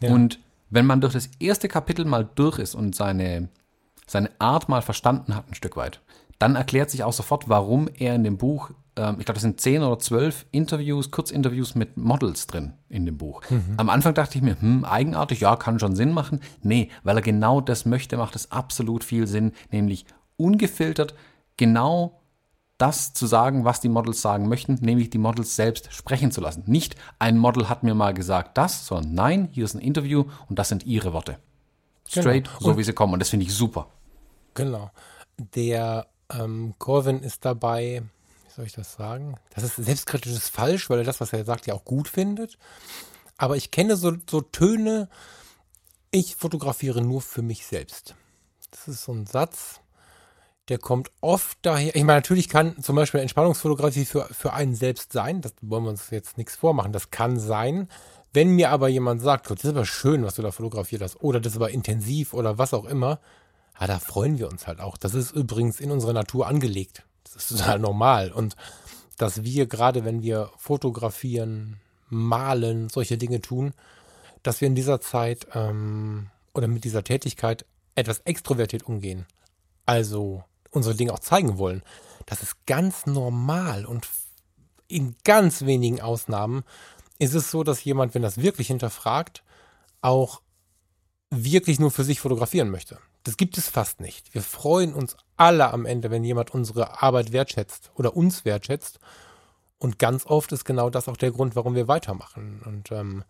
[0.00, 0.10] Ja.
[0.12, 0.38] Und
[0.70, 3.48] wenn man durch das erste Kapitel mal durch ist und seine,
[4.06, 6.00] seine Art mal verstanden hat, ein Stück weit,
[6.38, 9.60] dann erklärt sich auch sofort, warum er in dem Buch ähm, ich glaube, das sind
[9.60, 13.42] zehn oder zwölf Interviews, Kurzinterviews mit Models drin in dem Buch.
[13.48, 13.74] Mhm.
[13.76, 16.40] Am Anfang dachte ich mir, hm, eigenartig, ja, kann schon Sinn machen.
[16.62, 20.04] Nee, weil er genau das möchte, macht es absolut viel Sinn, nämlich
[20.36, 21.14] ungefiltert
[21.56, 22.20] genau
[22.78, 26.64] das zu sagen, was die Models sagen möchten, nämlich die Models selbst sprechen zu lassen.
[26.66, 30.58] Nicht ein Model hat mir mal gesagt das, sondern nein, hier ist ein Interview und
[30.58, 31.38] das sind ihre Worte.
[32.12, 32.22] Genau.
[32.22, 32.72] Straight, genau.
[32.72, 33.12] so wie sie kommen.
[33.12, 33.86] Und das finde ich super.
[34.54, 34.90] Genau.
[35.54, 38.02] Der ähm, Corvin ist dabei,
[38.54, 39.36] soll ich das sagen?
[39.54, 42.58] Das ist selbstkritisch ist falsch, weil er das, was er sagt, ja auch gut findet.
[43.36, 45.08] Aber ich kenne so, so Töne,
[46.10, 48.14] ich fotografiere nur für mich selbst.
[48.70, 49.80] Das ist so ein Satz,
[50.68, 51.96] der kommt oft daher.
[51.96, 55.40] Ich meine, natürlich kann zum Beispiel Entspannungsfotografie für, für einen selbst sein.
[55.40, 56.92] Das wollen wir uns jetzt nichts vormachen.
[56.92, 57.88] Das kann sein.
[58.32, 61.40] Wenn mir aber jemand sagt, das ist aber schön, was du da fotografiert hast, oder
[61.40, 63.20] das ist aber intensiv oder was auch immer,
[63.78, 64.96] ja, da freuen wir uns halt auch.
[64.96, 67.04] Das ist übrigens in unserer Natur angelegt.
[67.34, 68.32] Das ist total normal.
[68.32, 68.56] Und
[69.18, 73.72] dass wir gerade, wenn wir fotografieren, malen, solche Dinge tun,
[74.42, 77.64] dass wir in dieser Zeit ähm, oder mit dieser Tätigkeit
[77.94, 79.26] etwas extrovertiert umgehen.
[79.86, 81.82] Also unsere Dinge auch zeigen wollen.
[82.26, 84.08] Das ist ganz normal und
[84.88, 86.64] in ganz wenigen Ausnahmen
[87.18, 89.42] ist es so, dass jemand, wenn das wirklich hinterfragt,
[90.00, 90.42] auch
[91.30, 92.98] wirklich nur für sich fotografieren möchte.
[93.24, 94.34] Das gibt es fast nicht.
[94.34, 98.98] Wir freuen uns alle am Ende, wenn jemand unsere Arbeit wertschätzt oder uns wertschätzt.
[99.78, 102.62] Und ganz oft ist genau das auch der Grund, warum wir weitermachen.
[102.64, 103.24] Und ähm,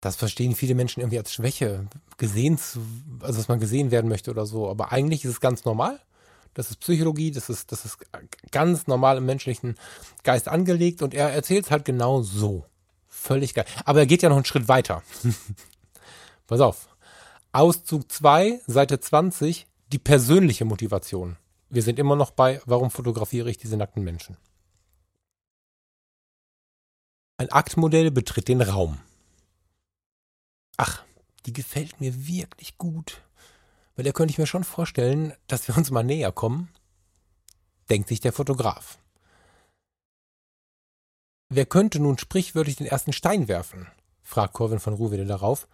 [0.00, 2.80] das verstehen viele Menschen irgendwie als Schwäche, gesehen zu,
[3.20, 4.68] also dass man gesehen werden möchte oder so.
[4.68, 6.00] Aber eigentlich ist es ganz normal.
[6.54, 7.98] Das ist Psychologie, das ist, das ist
[8.50, 9.76] ganz normal im menschlichen
[10.24, 12.64] Geist angelegt und er erzählt es halt genau so.
[13.08, 13.66] Völlig geil.
[13.84, 15.02] Aber er geht ja noch einen Schritt weiter.
[16.46, 16.89] Pass auf.
[17.52, 21.36] Auszug 2, Seite 20, die persönliche Motivation.
[21.68, 24.36] Wir sind immer noch bei, warum fotografiere ich diese nackten Menschen?
[27.38, 29.00] Ein Aktmodell betritt den Raum.
[30.76, 31.04] Ach,
[31.44, 33.22] die gefällt mir wirklich gut.
[33.96, 36.68] Weil da könnte ich mir schon vorstellen, dass wir uns mal näher kommen,
[37.88, 38.98] denkt sich der Fotograf.
[41.48, 43.88] Wer könnte nun sprichwörtlich den ersten Stein werfen?
[44.22, 45.66] fragt Corwin von Ruhwede darauf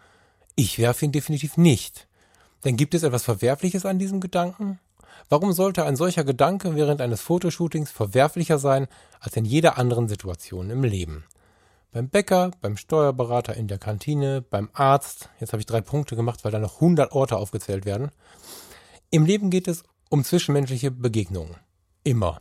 [0.56, 2.08] ich werfe ihn definitiv nicht.
[2.64, 4.80] Denn gibt es etwas Verwerfliches an diesem Gedanken?
[5.28, 8.88] Warum sollte ein solcher Gedanke während eines Fotoshootings verwerflicher sein
[9.20, 11.24] als in jeder anderen Situation im Leben?
[11.92, 16.44] Beim Bäcker, beim Steuerberater in der Kantine, beim Arzt, jetzt habe ich drei Punkte gemacht,
[16.44, 18.10] weil da noch 100 Orte aufgezählt werden.
[19.10, 21.56] Im Leben geht es um zwischenmenschliche Begegnungen.
[22.02, 22.40] Immer.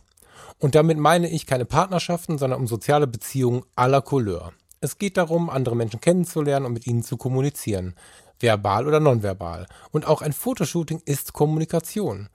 [0.59, 4.53] Und damit meine ich keine Partnerschaften, sondern um soziale Beziehungen aller Couleur.
[4.82, 7.95] Es geht darum, andere Menschen kennenzulernen und mit ihnen zu kommunizieren,
[8.39, 9.67] verbal oder nonverbal.
[9.91, 12.30] Und auch ein Fotoshooting ist Kommunikation.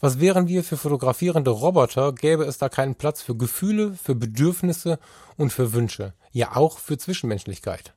[0.00, 4.98] Was wären wir für fotografierende Roboter, gäbe es da keinen Platz für Gefühle, für Bedürfnisse
[5.36, 7.94] und für Wünsche, ja auch für Zwischenmenschlichkeit.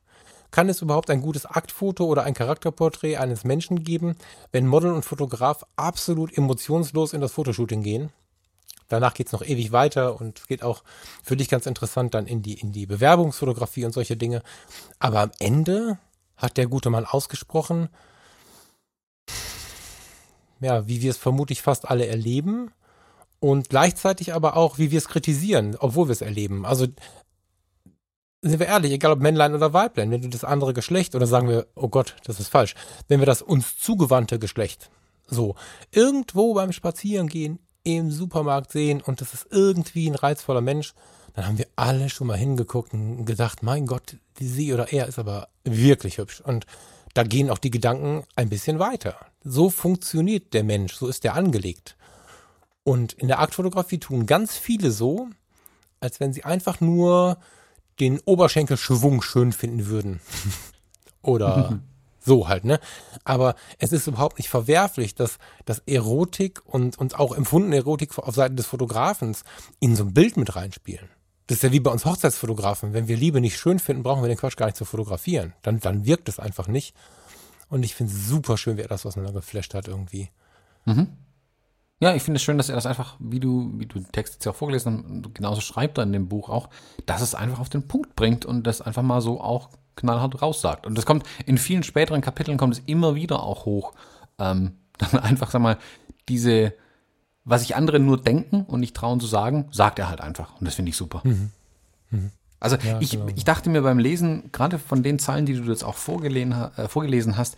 [0.50, 4.16] Kann es überhaupt ein gutes Aktfoto oder ein Charakterporträt eines Menschen geben,
[4.52, 8.10] wenn Model und Fotograf absolut emotionslos in das Fotoshooting gehen?
[8.88, 10.82] Danach geht's noch ewig weiter und geht auch
[11.22, 14.42] für dich ganz interessant dann in die, in die Bewerbungsfotografie und solche Dinge.
[14.98, 15.98] Aber am Ende
[16.36, 17.88] hat der gute Mann ausgesprochen.
[20.60, 22.72] Ja, wie wir es vermutlich fast alle erleben
[23.40, 26.66] und gleichzeitig aber auch, wie wir es kritisieren, obwohl wir es erleben.
[26.66, 26.86] Also
[28.42, 31.48] sind wir ehrlich, egal ob Männlein oder Weiblein, wenn du das andere Geschlecht oder sagen
[31.48, 32.74] wir, oh Gott, das ist falsch,
[33.08, 34.90] wenn wir das uns zugewandte Geschlecht
[35.28, 35.54] so
[35.90, 37.58] irgendwo beim Spazierengehen
[37.96, 40.94] im Supermarkt sehen und das ist irgendwie ein reizvoller Mensch,
[41.34, 45.18] dann haben wir alle schon mal hingeguckt und gedacht, mein Gott, sie oder er ist
[45.18, 46.40] aber wirklich hübsch.
[46.40, 46.66] Und
[47.14, 49.16] da gehen auch die Gedanken ein bisschen weiter.
[49.42, 51.96] So funktioniert der Mensch, so ist der angelegt.
[52.82, 55.28] Und in der Aktfotografie tun ganz viele so,
[56.00, 57.38] als wenn sie einfach nur
[58.00, 60.20] den Oberschenkelschwung schön finden würden.
[61.22, 61.80] Oder
[62.20, 62.80] so halt, ne?
[63.24, 68.34] Aber es ist überhaupt nicht verwerflich, dass, dass Erotik und, und auch empfundene Erotik auf
[68.34, 69.44] Seiten des Fotografens
[69.80, 71.08] in so ein Bild mit reinspielen.
[71.46, 72.92] Das ist ja wie bei uns Hochzeitsfotografen.
[72.92, 75.54] Wenn wir Liebe nicht schön finden, brauchen wir den Quatsch gar nicht zu fotografieren.
[75.62, 76.94] Dann, dann wirkt es einfach nicht.
[77.70, 80.30] Und ich finde es super schön, wie er das auseinandergeflasht hat irgendwie.
[80.84, 81.08] Mhm.
[82.00, 84.34] Ja, ich finde es schön, dass er das einfach, wie du, wie du den Text
[84.34, 86.68] jetzt ja auch vorgelesen hast, genauso schreibt er in dem Buch auch,
[87.06, 90.86] dass es einfach auf den Punkt bringt und das einfach mal so auch knallhart raussagt.
[90.86, 93.92] Und das kommt in vielen späteren Kapiteln kommt es immer wieder auch hoch.
[94.38, 95.78] Ähm, dann einfach, sag mal,
[96.28, 96.74] diese,
[97.44, 100.58] was sich andere nur denken und nicht trauen zu sagen, sagt er halt einfach.
[100.58, 101.20] Und das finde ich super.
[101.24, 101.50] Mhm.
[102.10, 102.30] Mhm.
[102.60, 103.28] Also ja, ich, genau.
[103.34, 106.88] ich dachte mir beim Lesen, gerade von den Zeilen, die du jetzt auch vorgelesen, äh,
[106.88, 107.56] vorgelesen hast,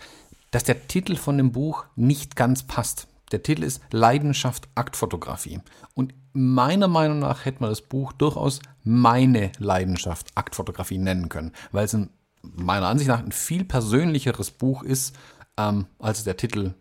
[0.51, 3.07] dass der Titel von dem Buch nicht ganz passt.
[3.33, 5.61] Der Titel ist Leidenschaft Aktfotografie.
[5.95, 11.85] Und meiner Meinung nach hätte man das Buch durchaus meine Leidenschaft Aktfotografie nennen können, weil
[11.85, 12.11] es ein,
[12.43, 15.17] meiner Ansicht nach ein viel persönlicheres Buch ist,
[15.57, 16.75] ähm, als der Titel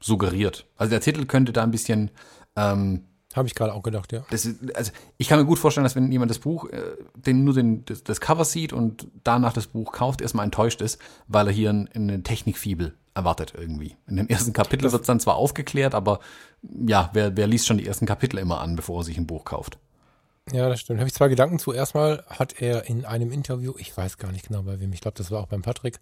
[0.00, 0.66] suggeriert.
[0.76, 2.10] Also der Titel könnte da ein bisschen
[2.56, 4.24] ähm, habe ich gerade auch gedacht, ja.
[4.30, 6.82] Das also ich kann mir gut vorstellen, dass wenn jemand das Buch, äh,
[7.16, 11.00] den, nur den, das, das, Cover sieht und danach das Buch kauft, erstmal enttäuscht ist,
[11.26, 13.96] weil er hier ein, eine Technikfibel erwartet irgendwie.
[14.06, 16.20] In dem ersten Kapitel wird es dann zwar aufgeklärt, aber
[16.62, 19.44] ja, wer, wer liest schon die ersten Kapitel immer an, bevor er sich ein Buch
[19.44, 19.78] kauft?
[20.52, 21.00] Ja, das stimmt.
[21.00, 21.72] Habe ich zwei Gedanken zu.
[21.72, 25.16] Erstmal hat er in einem Interview, ich weiß gar nicht genau bei wem, ich glaube,
[25.16, 26.00] das war auch beim Patrick,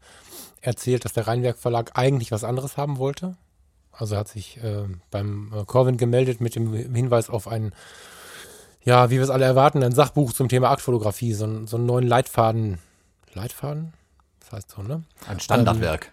[0.60, 3.36] erzählt, dass der Rheinwerk Verlag eigentlich was anderes haben wollte.
[3.92, 7.72] Also hat sich äh, beim äh, Corvin gemeldet mit dem Hinweis auf ein,
[8.82, 12.06] ja, wie wir es alle erwarten, ein Sachbuch zum Thema Aktfotografie, so, so einen neuen
[12.06, 12.78] Leitfaden.
[13.34, 13.92] Leitfaden?
[14.40, 15.04] Das heißt so, ne?
[15.28, 16.06] Ein Standardwerk.
[16.06, 16.12] Ähm,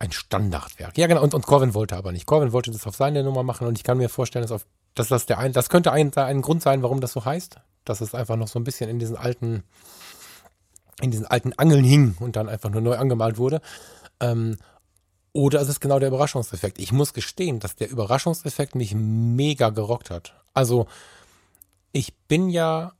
[0.00, 0.98] ein Standardwerk.
[0.98, 1.22] Ja, genau.
[1.22, 2.26] Und, und Corvin wollte aber nicht.
[2.26, 4.66] Corvin wollte das auf seine Nummer machen und ich kann mir vorstellen, dass, auf,
[4.98, 7.60] dass das der ein, das könnte ein, ein Grund sein, warum das so heißt.
[7.84, 9.62] Dass es einfach noch so ein bisschen in diesen alten,
[11.00, 13.60] in diesen alten Angeln hing und dann einfach nur neu angemalt wurde.
[14.20, 14.56] Ähm,
[15.32, 16.78] oder es ist genau der Überraschungseffekt.
[16.78, 20.34] Ich muss gestehen, dass der Überraschungseffekt mich mega gerockt hat.
[20.52, 20.86] Also,
[21.92, 22.92] ich bin ja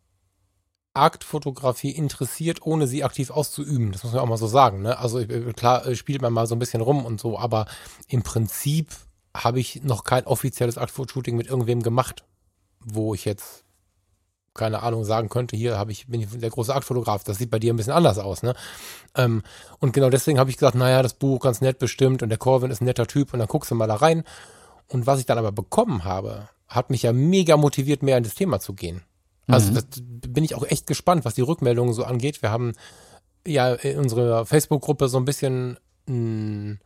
[0.94, 3.92] Aktfotografie interessiert, ohne sie aktiv auszuüben.
[3.92, 4.82] Das muss man auch mal so sagen.
[4.82, 4.98] Ne?
[4.98, 5.24] Also
[5.54, 7.66] klar spielt man mal so ein bisschen rum und so, aber
[8.08, 8.88] im Prinzip
[9.44, 12.24] habe ich noch kein offizielles Aktfotoshooting mit irgendwem gemacht,
[12.80, 13.64] wo ich jetzt
[14.54, 17.60] keine Ahnung sagen könnte, hier habe ich, bin ich der große Aktfotograf, das sieht bei
[17.60, 18.54] dir ein bisschen anders aus, ne?
[19.14, 19.42] Ähm,
[19.78, 22.70] und genau deswegen habe ich gesagt, naja, das Buch ganz nett bestimmt und der Corvin
[22.70, 24.24] ist ein netter Typ und dann guckst du mal da rein.
[24.88, 28.34] Und was ich dann aber bekommen habe, hat mich ja mega motiviert, mehr in das
[28.34, 29.02] Thema zu gehen.
[29.46, 29.74] Also mhm.
[29.76, 32.42] das bin ich auch echt gespannt, was die Rückmeldungen so angeht.
[32.42, 32.72] Wir haben
[33.46, 36.78] ja in unserer Facebook-Gruppe so ein bisschen mh,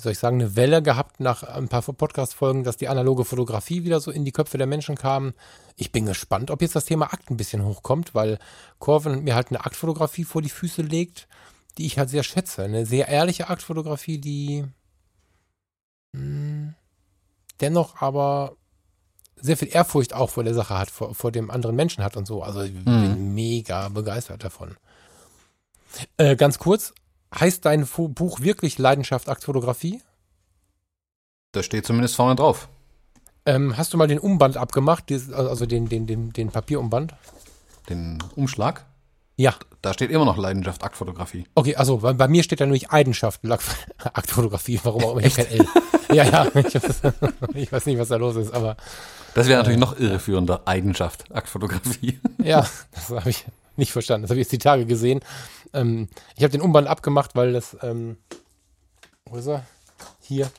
[0.00, 3.84] wie soll ich sagen, eine Welle gehabt nach ein paar Podcast-Folgen, dass die analoge Fotografie
[3.84, 5.34] wieder so in die Köpfe der Menschen kam.
[5.76, 8.38] Ich bin gespannt, ob jetzt das Thema Akt ein bisschen hochkommt, weil
[8.78, 11.28] Corvin mir halt eine Aktfotografie vor die Füße legt,
[11.76, 12.62] die ich halt sehr schätze.
[12.62, 14.64] Eine sehr ehrliche Aktfotografie, die
[16.12, 16.74] mh, hm,
[17.60, 18.56] dennoch aber
[19.36, 22.26] sehr viel Ehrfurcht auch vor der Sache hat, vor, vor dem anderen Menschen hat und
[22.26, 22.42] so.
[22.42, 23.34] Also ich bin mhm.
[23.34, 24.76] mega begeistert davon.
[26.16, 26.94] Äh, ganz kurz,
[27.38, 30.02] Heißt dein Buch wirklich Leidenschaft Aktfotografie?
[31.52, 32.68] Das steht zumindest vorne drauf.
[33.46, 37.14] Ähm, hast du mal den Umband abgemacht, also den, den, den, den Papierumband?
[37.88, 38.84] Den Umschlag?
[39.36, 39.54] Ja.
[39.80, 41.46] Da steht immer noch Leidenschaft Aktfotografie.
[41.54, 43.40] Okay, also bei, bei mir steht da nämlich Leidenschaft
[44.02, 45.24] Aktfotografie, warum auch immer.
[45.24, 45.66] Ich kein L.
[46.12, 46.74] ja, ja, ich,
[47.54, 48.76] ich, weiß nicht, was da los ist, aber.
[49.34, 52.20] Das wäre natürlich äh, noch irreführender, Leidenschaft Aktfotografie.
[52.42, 54.24] ja, das habe ich nicht verstanden.
[54.24, 55.20] Das habe ich jetzt die Tage gesehen.
[55.72, 58.16] Ähm, ich habe den Umband abgemacht, weil das, ähm,
[59.24, 59.64] wo ist er?
[60.20, 60.50] Hier.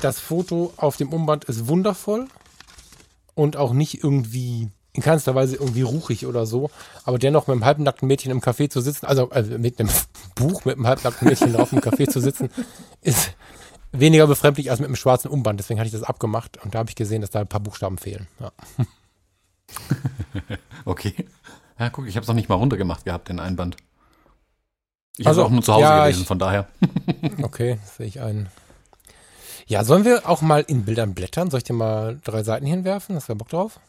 [0.00, 2.28] Das Foto auf dem Umband ist wundervoll
[3.34, 6.70] und auch nicht irgendwie in keinster Weise irgendwie ruchig oder so,
[7.04, 9.90] aber dennoch mit einem halbnackten Mädchen im Café zu sitzen, also äh, mit einem
[10.36, 12.48] Buch mit einem halbnackten Mädchen drauf im Café zu sitzen,
[13.02, 13.32] ist
[13.90, 15.58] weniger befremdlich als mit einem schwarzen Umband.
[15.58, 17.98] Deswegen hatte ich das abgemacht und da habe ich gesehen, dass da ein paar Buchstaben
[17.98, 18.28] fehlen.
[18.38, 18.52] Ja.
[20.84, 21.14] okay.
[21.78, 23.76] Ja, guck, ich habe es noch nicht mal runtergemacht gehabt, den Einband.
[25.16, 26.68] Ich Also, habe auch nur zu Hause ja, gelesen, ich- von daher.
[27.42, 28.48] Okay, sehe ich ein.
[29.66, 31.50] Ja, sollen wir auch mal in Bildern blättern?
[31.50, 33.16] Soll ich dir mal drei Seiten hinwerfen?
[33.16, 33.80] Hast du Bock drauf?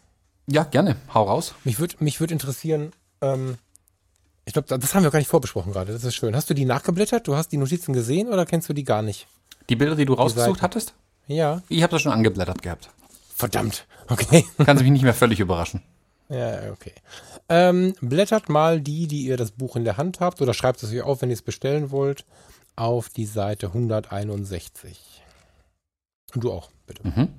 [0.47, 0.95] Ja, gerne.
[1.13, 1.53] Hau raus.
[1.63, 3.57] Mich würde mich würd interessieren, ähm,
[4.45, 5.91] ich glaube, das haben wir gar nicht vorbesprochen gerade.
[5.91, 6.35] Das ist schön.
[6.35, 7.27] Hast du die nachgeblättert?
[7.27, 9.27] Du hast die Notizen gesehen oder kennst du die gar nicht?
[9.69, 10.61] Die Bilder, die du rausgesucht Seiten.
[10.61, 10.93] hattest?
[11.27, 11.63] Ja.
[11.67, 12.89] Ich habe das schon angeblättert gehabt.
[13.35, 13.87] Verdammt.
[14.07, 14.45] Okay.
[14.63, 15.81] Kann sich mich nicht mehr völlig überraschen.
[16.29, 16.93] Ja, okay.
[17.49, 20.91] Ähm, blättert mal die, die ihr das Buch in der Hand habt, oder schreibt es
[20.91, 22.25] euch auf, wenn ihr es bestellen wollt,
[22.75, 25.23] auf die Seite 161.
[26.33, 27.07] Und du auch, bitte.
[27.07, 27.33] Mhm.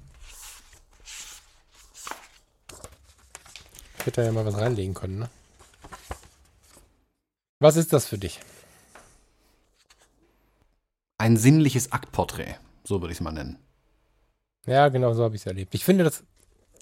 [3.99, 5.30] Ich hätte da ja mal was reinlegen können, ne?
[7.59, 8.39] Was ist das für dich?
[11.18, 13.59] Ein sinnliches Aktporträt, so würde ich es mal nennen.
[14.66, 15.74] Ja, genau so habe ich es erlebt.
[15.74, 16.22] Ich finde, dass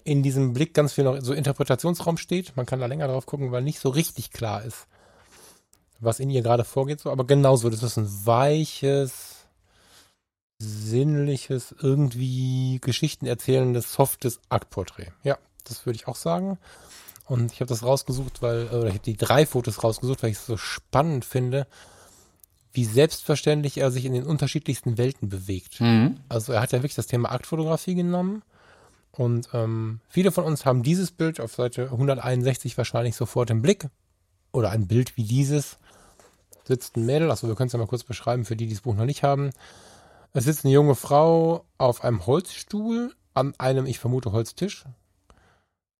[0.05, 2.55] in diesem Blick ganz viel noch so Interpretationsraum steht.
[2.55, 4.87] Man kann da länger drauf gucken, weil nicht so richtig klar ist,
[5.99, 7.01] was in ihr gerade vorgeht.
[7.01, 7.11] So.
[7.11, 9.47] Aber genauso, das ist ein weiches,
[10.59, 15.11] sinnliches, irgendwie Geschichten erzählendes, softes Aktporträt.
[15.23, 16.59] Ja, das würde ich auch sagen.
[17.25, 20.37] Und ich habe das rausgesucht, weil, oder ich habe die drei Fotos rausgesucht, weil ich
[20.37, 21.65] es so spannend finde,
[22.73, 25.81] wie selbstverständlich er sich in den unterschiedlichsten Welten bewegt.
[25.81, 26.19] Mhm.
[26.29, 28.43] Also er hat ja wirklich das Thema Aktfotografie genommen.
[29.17, 33.87] Und ähm, viele von uns haben dieses Bild auf Seite 161 wahrscheinlich sofort im Blick.
[34.51, 35.77] Oder ein Bild wie dieses.
[36.65, 38.81] Sitzt ein Mädel, also wir können es ja mal kurz beschreiben für die, die das
[38.81, 39.51] Buch noch nicht haben.
[40.33, 44.85] Es sitzt eine junge Frau auf einem Holzstuhl an einem, ich vermute, Holztisch.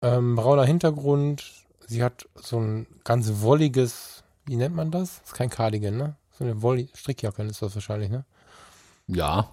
[0.01, 1.51] Ähm, brauner Hintergrund.
[1.87, 5.21] Sie hat so ein ganz wolliges, wie nennt man das?
[5.23, 6.15] Ist kein Cardigan, ne?
[6.37, 8.25] So eine Wolli Strickjacke ist das wahrscheinlich, ne?
[9.07, 9.51] Ja.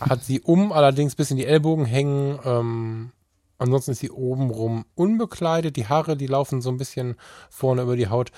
[0.00, 2.38] Hat sie um, allerdings bis in die Ellbogen hängen.
[2.44, 3.12] Ähm,
[3.58, 5.76] ansonsten ist sie obenrum unbekleidet.
[5.76, 7.16] Die Haare, die laufen so ein bisschen
[7.50, 8.30] vorne über die Haut.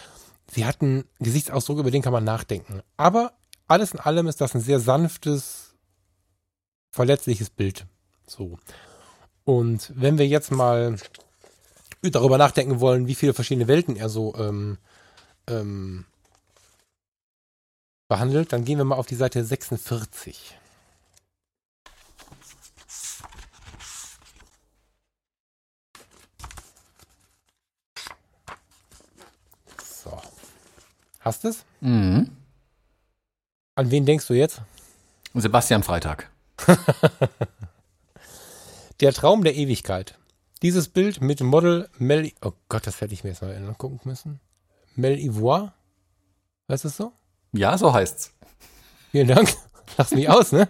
[0.51, 2.81] Sie hat einen Gesichtsausdruck, über den kann man nachdenken.
[2.97, 3.33] Aber
[3.67, 5.75] alles in allem ist das ein sehr sanftes,
[6.91, 7.87] verletzliches Bild.
[8.27, 8.59] So.
[9.45, 10.97] Und wenn wir jetzt mal
[12.03, 14.79] darüber nachdenken wollen, wie viele verschiedene Welten er so ähm,
[15.49, 16.05] ähm,
[18.09, 20.58] behandelt, dann gehen wir mal auf die Seite 46.
[31.29, 31.67] Hast es?
[31.83, 32.31] Mhm.
[33.75, 34.63] An wen denkst du jetzt?
[35.35, 36.31] Sebastian Freitag.
[39.01, 40.17] Der Traum der Ewigkeit.
[40.63, 42.33] Dieses Bild mit Model Mel.
[42.41, 44.41] Oh Gott, das hätte ich mir jetzt mal angucken müssen.
[44.97, 45.75] Mel Ivoire.
[46.67, 47.13] Weißt du es so?
[47.53, 48.33] Ja, so heißt's.
[49.11, 49.55] Vielen Dank.
[49.99, 50.67] Lass mich aus, ne?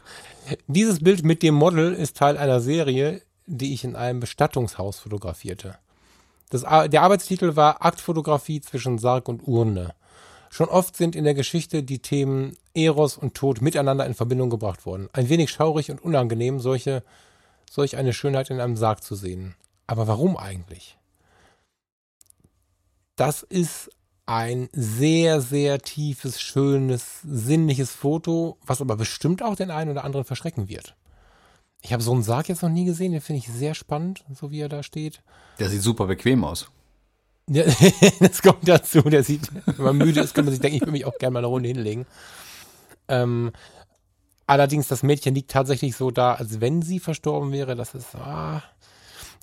[0.66, 5.78] Dieses Bild mit dem Model ist Teil einer Serie, die ich in einem Bestattungshaus fotografierte.
[6.50, 9.94] Das, der Arbeitstitel war Aktfotografie zwischen Sarg und Urne.
[10.50, 14.86] Schon oft sind in der Geschichte die Themen Eros und Tod miteinander in Verbindung gebracht
[14.86, 15.08] worden.
[15.12, 17.02] Ein wenig schaurig und unangenehm, solche,
[17.70, 19.56] solch eine Schönheit in einem Sarg zu sehen.
[19.86, 20.96] Aber warum eigentlich?
[23.16, 23.90] Das ist
[24.26, 30.24] ein sehr, sehr tiefes, schönes, sinnliches Foto, was aber bestimmt auch den einen oder anderen
[30.24, 30.94] verschrecken wird.
[31.80, 34.50] Ich habe so einen Sarg jetzt noch nie gesehen, den finde ich sehr spannend, so
[34.50, 35.22] wie er da steht.
[35.58, 36.68] Der sieht super bequem aus.
[37.48, 37.64] Ja,
[38.20, 40.92] das kommt dazu, der sieht, wenn man müde ist, kann man sich denken, ich würde
[40.92, 42.06] mich auch gerne mal eine Runde hinlegen.
[43.08, 43.52] Ähm,
[44.46, 47.74] allerdings, das Mädchen liegt tatsächlich so da, als wenn sie verstorben wäre.
[47.74, 48.62] Das ist, ah,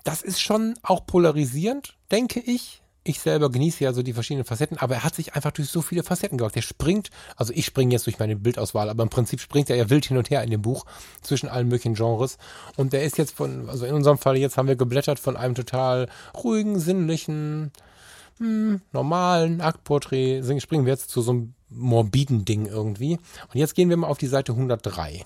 [0.04, 2.82] das ist schon auch polarisierend, denke ich.
[3.08, 5.80] Ich selber genieße ja so die verschiedenen Facetten, aber er hat sich einfach durch so
[5.80, 6.56] viele Facetten gewagt.
[6.56, 9.88] Der springt, also ich springe jetzt durch meine Bildauswahl, aber im Prinzip springt er ja
[9.90, 10.84] wild hin und her in dem Buch
[11.22, 12.36] zwischen allen möglichen Genres.
[12.76, 15.54] Und der ist jetzt von, also in unserem Fall jetzt haben wir geblättert von einem
[15.54, 16.08] total
[16.42, 17.70] ruhigen, sinnlichen,
[18.38, 23.18] hm, normalen Aktporträt, springen wir jetzt zu so einem morbiden Ding irgendwie.
[23.52, 25.24] Und jetzt gehen wir mal auf die Seite 103.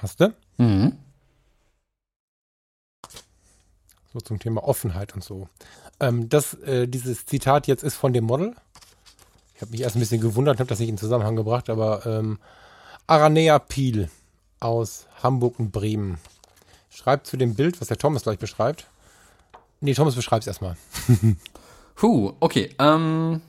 [0.00, 0.34] Hast du?
[0.58, 0.96] Mhm.
[4.12, 5.48] So zum Thema Offenheit und so.
[6.00, 8.54] Ähm, das, äh, dieses Zitat jetzt ist von dem Model.
[9.54, 12.38] Ich habe mich erst ein bisschen gewundert, habe das nicht in Zusammenhang gebracht, aber ähm,
[13.06, 14.08] Aranea Piel
[14.60, 16.18] aus Hamburg und Bremen
[16.90, 18.86] schreibt zu dem Bild, was der Thomas gleich beschreibt.
[19.80, 20.76] Nee, Thomas beschreibt es erstmal.
[22.00, 22.70] Huh, okay.
[22.78, 23.40] Ähm,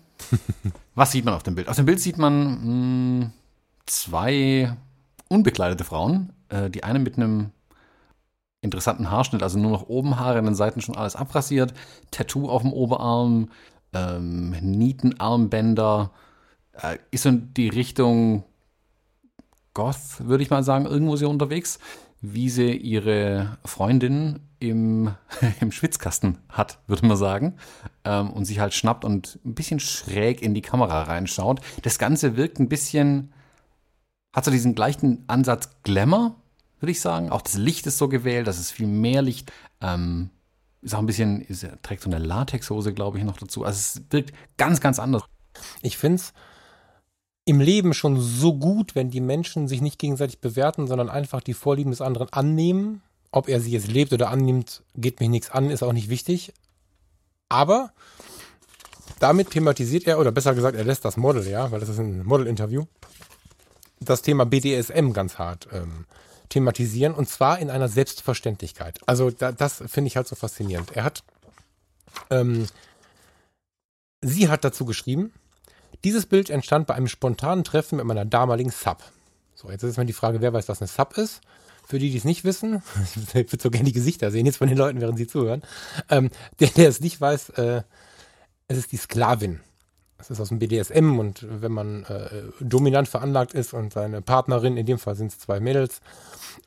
[0.96, 1.68] was sieht man auf dem Bild?
[1.70, 3.32] Auf dem Bild sieht man mh,
[3.86, 4.76] zwei
[5.30, 6.34] unbekleidete Frauen.
[6.50, 7.52] Äh, die eine mit einem
[8.62, 11.74] interessanten Haarschnitt, also nur noch oben Haare, an den Seiten schon alles abrasiert,
[12.12, 13.50] Tattoo auf dem Oberarm,
[13.94, 16.12] ähm, Nietenarmbänder,
[16.74, 18.44] äh, ist in die Richtung
[19.74, 21.80] Goth, würde ich mal sagen, irgendwo sie unterwegs,
[22.22, 25.16] wie sie ihre Freundin im,
[25.62, 27.56] im Schwitzkasten hat, würde man sagen,
[28.04, 31.62] ähm, und sich halt schnappt und ein bisschen schräg in die Kamera reinschaut.
[31.84, 33.32] Das Ganze wirkt ein bisschen,
[34.34, 36.36] hat so diesen gleichen Ansatz Glamour,
[36.80, 37.30] würde ich sagen.
[37.30, 39.52] Auch das Licht ist so gewählt, das ist viel mehr Licht.
[39.82, 40.30] Ähm,
[40.82, 43.64] ist auch ein bisschen, ist, trägt so eine Latexhose, glaube ich, noch dazu.
[43.64, 45.24] Also es wirkt ganz, ganz anders.
[45.82, 46.34] Ich finde es
[47.46, 51.54] im Leben schon so gut, wenn die Menschen sich nicht gegenseitig bewerten, sondern einfach die
[51.54, 53.02] Vorlieben des anderen annehmen.
[53.32, 56.54] Ob er sie jetzt lebt oder annimmt, geht mich nichts an, ist auch nicht wichtig.
[57.50, 57.92] Aber
[59.20, 62.24] damit thematisiert er, oder besser gesagt, er lässt das Model, ja, weil das ist ein
[62.26, 62.86] Model-Interview,
[64.00, 66.06] das Thema BDSM ganz hart ähm,
[66.50, 69.00] thematisieren und zwar in einer Selbstverständlichkeit.
[69.06, 70.96] Also da, das finde ich halt so faszinierend.
[70.96, 71.24] Er hat,
[72.30, 72.68] ähm,
[74.22, 75.32] sie hat dazu geschrieben,
[76.04, 79.04] dieses Bild entstand bei einem spontanen Treffen mit meiner damaligen Sub.
[79.54, 81.42] So, jetzt ist mal die Frage, wer weiß, was eine Sub ist.
[81.86, 82.84] Für die, die es nicht wissen,
[83.16, 85.64] ich würde so gerne die Gesichter sehen jetzt von den Leuten, während sie zuhören.
[86.10, 86.30] Ähm,
[86.60, 87.82] der, der es nicht weiß, äh,
[88.68, 89.60] es ist die Sklavin.
[90.20, 94.76] Das ist aus dem BDSM und wenn man äh, dominant veranlagt ist und seine Partnerin,
[94.76, 96.02] in dem Fall sind es zwei Mädels,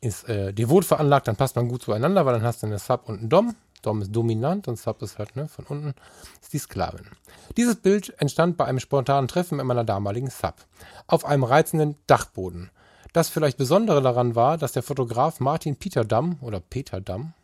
[0.00, 3.09] ist äh, devot veranlagt, dann passt man gut zueinander, weil dann hast du eine Sub
[3.09, 3.55] und einen Dom.
[3.82, 5.94] Dom ist dominant und Sub ist halt ne, von unten,
[6.40, 7.07] ist die Sklavin.
[7.59, 10.55] Dieses Bild entstand bei einem spontanen Treffen mit meiner damaligen Sub.
[11.07, 12.70] Auf einem reizenden Dachboden.
[13.12, 17.34] Das vielleicht Besondere daran war, dass der Fotograf Martin Peterdamm oder Peterdamm,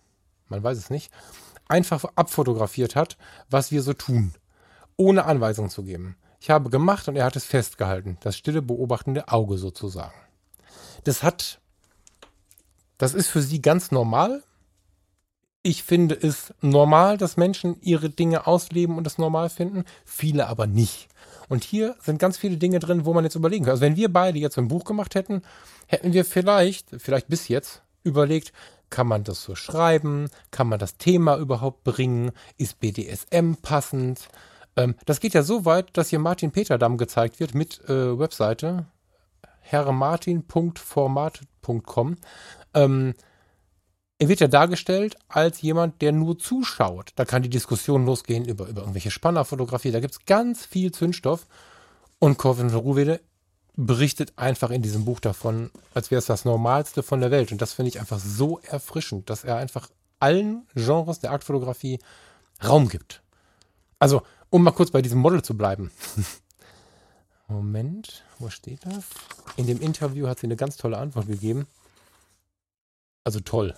[0.48, 1.12] man weiß es nicht,
[1.68, 3.18] einfach abfotografiert hat,
[3.50, 4.32] was wir so tun
[4.98, 6.16] ohne Anweisung zu geben.
[6.40, 8.18] Ich habe gemacht und er hat es festgehalten.
[8.20, 10.14] Das stille beobachtende Auge sozusagen.
[11.04, 11.60] Das hat,
[12.98, 14.42] das ist für sie ganz normal.
[15.62, 20.66] Ich finde es normal, dass Menschen ihre Dinge ausleben und es normal finden, viele aber
[20.66, 21.08] nicht.
[21.48, 23.72] Und hier sind ganz viele Dinge drin, wo man jetzt überlegen kann.
[23.72, 25.42] Also wenn wir beide jetzt ein Buch gemacht hätten,
[25.86, 28.52] hätten wir vielleicht, vielleicht bis jetzt, überlegt,
[28.90, 30.28] kann man das so schreiben?
[30.50, 32.30] Kann man das Thema überhaupt bringen?
[32.56, 34.28] Ist BDSM passend?
[34.78, 38.86] Ähm, das geht ja so weit, dass hier Martin Peterdamm gezeigt wird mit äh, Webseite
[39.60, 42.16] herrmartin.format.com.
[42.74, 43.14] Ähm,
[44.20, 47.10] er wird ja dargestellt als jemand, der nur zuschaut.
[47.16, 49.90] Da kann die Diskussion losgehen über, über irgendwelche Spannerfotografie.
[49.90, 51.48] Da gibt es ganz viel Zündstoff.
[52.18, 53.20] Und Corvin Ruwede
[53.76, 57.52] berichtet einfach in diesem Buch davon, als wäre es das Normalste von der Welt.
[57.52, 62.00] Und das finde ich einfach so erfrischend, dass er einfach allen Genres der Aktfotografie
[62.64, 63.22] Raum gibt.
[64.00, 65.90] Also, um mal kurz bei diesem Model zu bleiben.
[67.48, 69.06] Moment, wo steht das?
[69.56, 71.66] In dem Interview hat sie eine ganz tolle Antwort gegeben.
[73.24, 73.74] Also toll.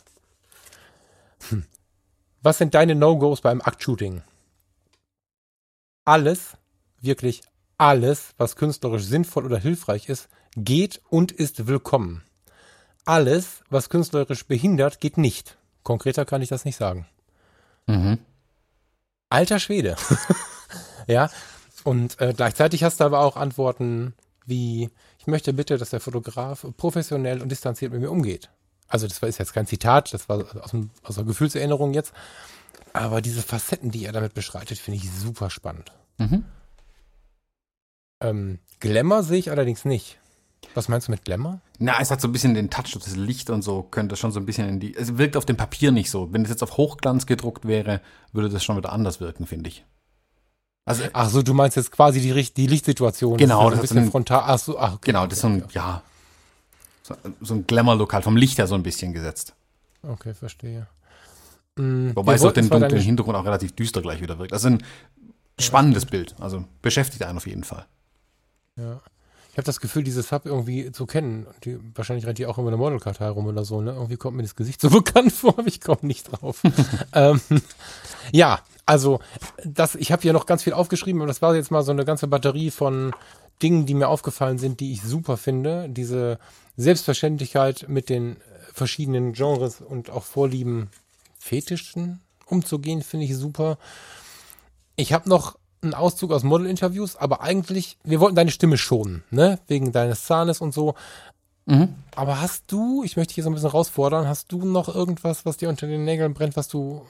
[1.48, 1.64] Hm.
[2.42, 4.22] Was sind deine No-Gos beim Aktshooting?
[6.04, 6.56] Alles,
[7.00, 7.42] wirklich
[7.80, 12.22] alles, was künstlerisch sinnvoll oder hilfreich ist, geht und ist willkommen.
[13.06, 15.56] Alles, was künstlerisch behindert, geht nicht.
[15.82, 17.06] Konkreter kann ich das nicht sagen.
[17.86, 18.18] Mhm.
[19.30, 19.96] Alter Schwede.
[21.06, 21.30] Ja.
[21.82, 24.14] Und äh, gleichzeitig hast du aber auch Antworten
[24.46, 28.50] wie, ich möchte bitte, dass der Fotograf professionell und distanziert mit mir umgeht.
[28.86, 32.12] Also das war ist jetzt kein Zitat, das war aus, dem, aus der Gefühlserinnerung jetzt.
[32.92, 35.92] Aber diese Facetten, die er damit beschreitet, finde ich super spannend.
[36.18, 36.44] Mhm.
[38.20, 40.18] Ähm, Glamour sehe ich allerdings nicht.
[40.74, 41.60] Was meinst du mit Glamour?
[41.78, 44.38] Na, es hat so ein bisschen den Touch, das Licht und so könnte schon so
[44.38, 44.94] ein bisschen in die.
[44.94, 46.32] Es wirkt auf dem Papier nicht so.
[46.32, 48.00] Wenn es jetzt auf Hochglanz gedruckt wäre,
[48.32, 49.84] würde das schon wieder anders wirken, finde ich.
[50.84, 53.36] Also, ach so, du meinst jetzt quasi die, die Lichtsituation.
[53.36, 54.42] Genau, das, das ist ein bisschen frontal.
[54.44, 56.02] Ach so, ach, okay, genau, das ist so ein, ja,
[57.02, 59.54] so, so ein Glamour-Lokal vom Licht her so ein bisschen gesetzt.
[60.02, 60.86] Okay, verstehe.
[61.76, 64.52] Mhm, Wobei es auf den dunklen Hintergrund auch relativ düster gleich wieder wirkt.
[64.52, 64.82] Das ist ein
[65.58, 66.34] spannendes ja, Bild.
[66.40, 67.86] Also beschäftigt einen auf jeden Fall.
[68.76, 69.00] Ja.
[69.52, 71.46] Ich habe das Gefühl, dieses Sub irgendwie zu kennen.
[71.64, 73.80] Die, wahrscheinlich rennt die auch immer eine Modelkartei rum oder so.
[73.80, 73.92] Ne?
[73.92, 76.62] Irgendwie kommt mir das Gesicht so bekannt vor, aber ich komme nicht drauf.
[77.14, 77.40] ähm,
[78.32, 79.20] ja, also
[79.64, 82.04] das, ich habe hier noch ganz viel aufgeschrieben, aber das war jetzt mal so eine
[82.04, 83.12] ganze Batterie von
[83.62, 85.88] Dingen, die mir aufgefallen sind, die ich super finde.
[85.88, 86.38] Diese
[86.76, 88.36] Selbstverständlichkeit mit den
[88.72, 90.90] verschiedenen Genres und auch Vorlieben,
[91.38, 93.78] Fetischen umzugehen, finde ich super.
[94.96, 99.58] Ich habe noch ein Auszug aus Model-Interviews, aber eigentlich, wir wollten deine Stimme schonen, ne?
[99.66, 100.94] Wegen deines Zahnes und so.
[101.66, 101.94] Mhm.
[102.14, 105.56] Aber hast du, ich möchte hier so ein bisschen rausfordern, hast du noch irgendwas, was
[105.56, 107.02] dir unter den Nägeln brennt, was du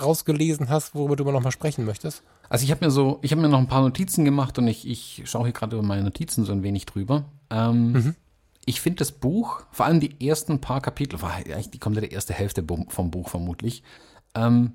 [0.00, 2.22] rausgelesen hast, worüber du noch mal sprechen möchtest?
[2.48, 4.88] Also ich habe mir so, ich habe mir noch ein paar Notizen gemacht und ich,
[4.88, 7.24] ich schaue hier gerade über meine Notizen so ein wenig drüber.
[7.50, 8.14] Ähm, mhm.
[8.64, 12.32] Ich finde das Buch, vor allem die ersten paar Kapitel, war eigentlich die komplette erste
[12.32, 13.82] Hälfte vom Buch vermutlich,
[14.34, 14.74] ähm,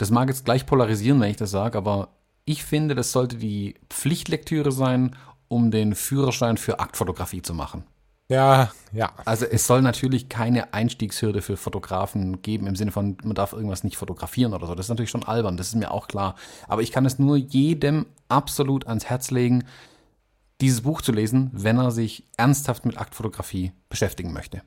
[0.00, 2.08] das mag jetzt gleich polarisieren, wenn ich das sage, aber
[2.46, 5.14] ich finde, das sollte die Pflichtlektüre sein,
[5.48, 7.84] um den Führerschein für Aktfotografie zu machen.
[8.28, 9.12] Ja, ja.
[9.26, 13.84] Also es soll natürlich keine Einstiegshürde für Fotografen geben im Sinne von, man darf irgendwas
[13.84, 14.74] nicht fotografieren oder so.
[14.74, 16.34] Das ist natürlich schon albern, das ist mir auch klar.
[16.66, 19.64] Aber ich kann es nur jedem absolut ans Herz legen,
[20.62, 24.62] dieses Buch zu lesen, wenn er sich ernsthaft mit Aktfotografie beschäftigen möchte.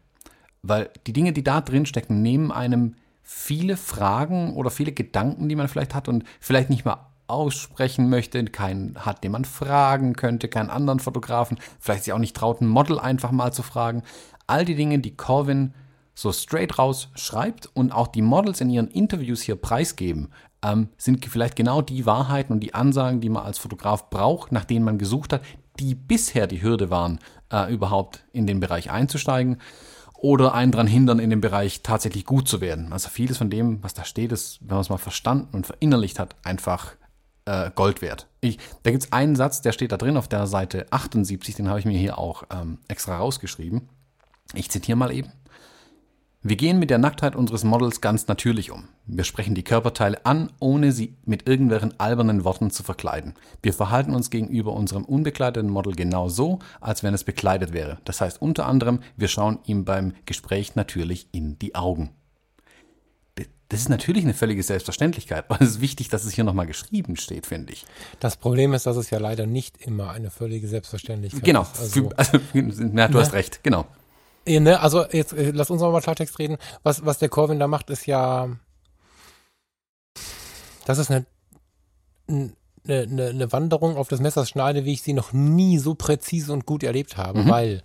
[0.62, 2.94] Weil die Dinge, die da drin stecken, nehmen einem
[3.24, 8.44] viele Fragen oder viele Gedanken, die man vielleicht hat und vielleicht nicht mal aussprechen möchte,
[8.46, 12.68] keinen hat, den man fragen könnte, keinen anderen Fotografen, vielleicht sich auch nicht traut, ein
[12.68, 14.04] Model einfach mal zu fragen.
[14.46, 15.74] All die Dinge, die Corvin
[16.14, 20.30] so straight raus schreibt und auch die Models in ihren Interviews hier preisgeben,
[20.64, 24.66] ähm, sind vielleicht genau die Wahrheiten und die Ansagen, die man als Fotograf braucht, nach
[24.66, 25.42] denen man gesucht hat,
[25.80, 27.20] die bisher die Hürde waren,
[27.52, 29.58] äh, überhaupt in den Bereich einzusteigen
[30.24, 32.94] oder einen daran hindern, in dem Bereich tatsächlich gut zu werden.
[32.94, 36.18] Also vieles von dem, was da steht, ist, wenn man es mal verstanden und verinnerlicht
[36.18, 36.94] hat, einfach
[37.44, 38.28] äh, Gold wert.
[38.40, 41.68] Ich, da gibt es einen Satz, der steht da drin auf der Seite 78, den
[41.68, 43.90] habe ich mir hier auch ähm, extra rausgeschrieben.
[44.54, 45.30] Ich zitiere mal eben.
[46.46, 48.90] Wir gehen mit der Nacktheit unseres Models ganz natürlich um.
[49.06, 53.34] Wir sprechen die Körperteile an, ohne sie mit irgendwelchen albernen Worten zu verkleiden.
[53.62, 58.00] Wir verhalten uns gegenüber unserem unbekleideten Model genau so, als wenn es bekleidet wäre.
[58.04, 62.10] Das heißt unter anderem, wir schauen ihm beim Gespräch natürlich in die Augen.
[63.70, 67.16] Das ist natürlich eine völlige Selbstverständlichkeit, aber es ist wichtig, dass es hier nochmal geschrieben
[67.16, 67.86] steht, finde ich.
[68.20, 71.62] Das Problem ist, dass es ja leider nicht immer eine völlige Selbstverständlichkeit genau.
[71.62, 71.80] ist.
[71.80, 73.88] Also, also, ja, du hast recht, genau.
[74.46, 76.58] Ne, also jetzt äh, lass uns mal Klartext reden.
[76.84, 78.50] Was, was der Corvin da macht, ist ja,
[80.86, 81.26] das ist eine,
[82.28, 82.54] eine,
[82.88, 86.66] eine, eine Wanderung auf das Messers Schneide, wie ich sie noch nie so präzise und
[86.66, 87.50] gut erlebt habe, Mhm.
[87.50, 87.84] weil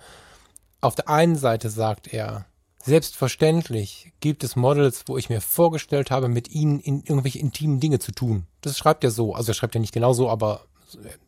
[0.81, 2.47] auf der einen Seite sagt er,
[2.83, 7.99] selbstverständlich gibt es Models, wo ich mir vorgestellt habe, mit ihnen in irgendwelche intimen Dinge
[7.99, 8.47] zu tun.
[8.63, 9.35] Das schreibt er so.
[9.35, 10.63] Also er schreibt ja nicht genau so, aber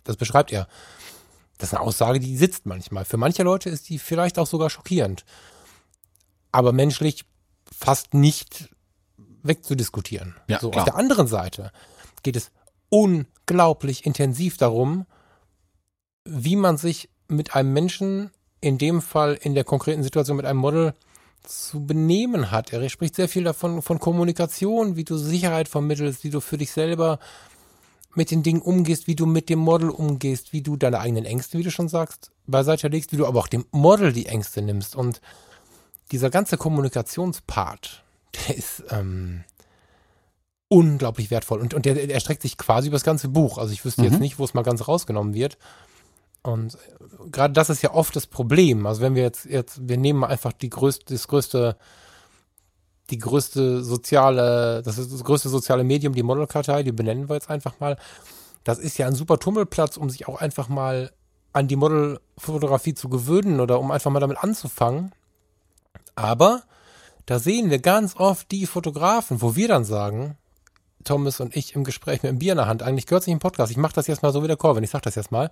[0.05, 0.67] das beschreibt er.
[1.61, 3.05] Das ist eine Aussage, die sitzt manchmal.
[3.05, 5.25] Für manche Leute ist die vielleicht auch sogar schockierend.
[6.53, 7.25] Aber menschlich
[7.71, 8.71] fast nicht
[9.43, 10.35] wegzudiskutieren.
[10.49, 10.83] Ja, so, klar.
[10.83, 11.71] auf der anderen Seite
[12.23, 12.51] geht es
[12.89, 15.07] unglaublich intensiv darum,
[16.25, 18.31] wie man sich mit einem Menschen,
[18.61, 20.95] in dem Fall in der konkreten Situation mit einem Model,
[21.43, 22.73] zu benehmen hat.
[22.73, 26.71] Er spricht sehr viel davon, von Kommunikation, wie du Sicherheit vermittelst, wie du für dich
[26.71, 27.19] selber
[28.15, 31.59] mit den Dingen umgehst, wie du mit dem Model umgehst, wie du deine eigenen Ängste,
[31.59, 34.97] wie du schon sagst, beiseite legst, wie du aber auch dem Model die Ängste nimmst.
[34.97, 35.21] Und
[36.11, 38.03] dieser ganze Kommunikationspart,
[38.49, 39.45] der ist ähm,
[40.69, 41.61] unglaublich wertvoll.
[41.61, 43.59] Und, und der, der erstreckt sich quasi über das ganze Buch.
[43.59, 44.09] Also ich wüsste Mhm.
[44.11, 45.59] jetzt nicht, wo es mal ganz rausgenommen wird.
[46.43, 46.79] Und äh,
[47.31, 48.87] gerade das ist ja oft das Problem.
[48.87, 51.77] Also wenn wir jetzt, jetzt, wir nehmen einfach die größte, das größte,
[53.11, 57.51] die größte soziale, das ist das größte soziale Medium, die Modelkartei, die benennen wir jetzt
[57.51, 57.97] einfach mal.
[58.65, 61.11] Das ist ja ein super Tummelplatz, um sich auch einfach mal
[61.53, 65.13] an die Modelfotografie zu gewöhnen oder um einfach mal damit anzufangen.
[66.15, 66.63] Aber
[67.27, 70.37] da sehen wir ganz oft die Fotografen, wo wir dann sagen,
[71.05, 73.39] Thomas und ich im Gespräch mit einem Bier in der Hand, eigentlich gehört sich im
[73.39, 75.51] Podcast, ich mache das jetzt mal so wie der Corvin, ich sag das jetzt mal.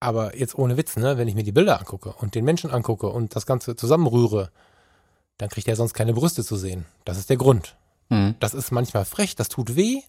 [0.00, 3.08] Aber jetzt ohne Witz, ne, wenn ich mir die Bilder angucke und den Menschen angucke
[3.08, 4.50] und das Ganze zusammenrühre,
[5.38, 6.84] dann kriegt er sonst keine Brüste zu sehen.
[7.04, 7.76] Das ist der Grund.
[8.10, 8.34] Mhm.
[8.40, 10.02] Das ist manchmal frech, das tut weh.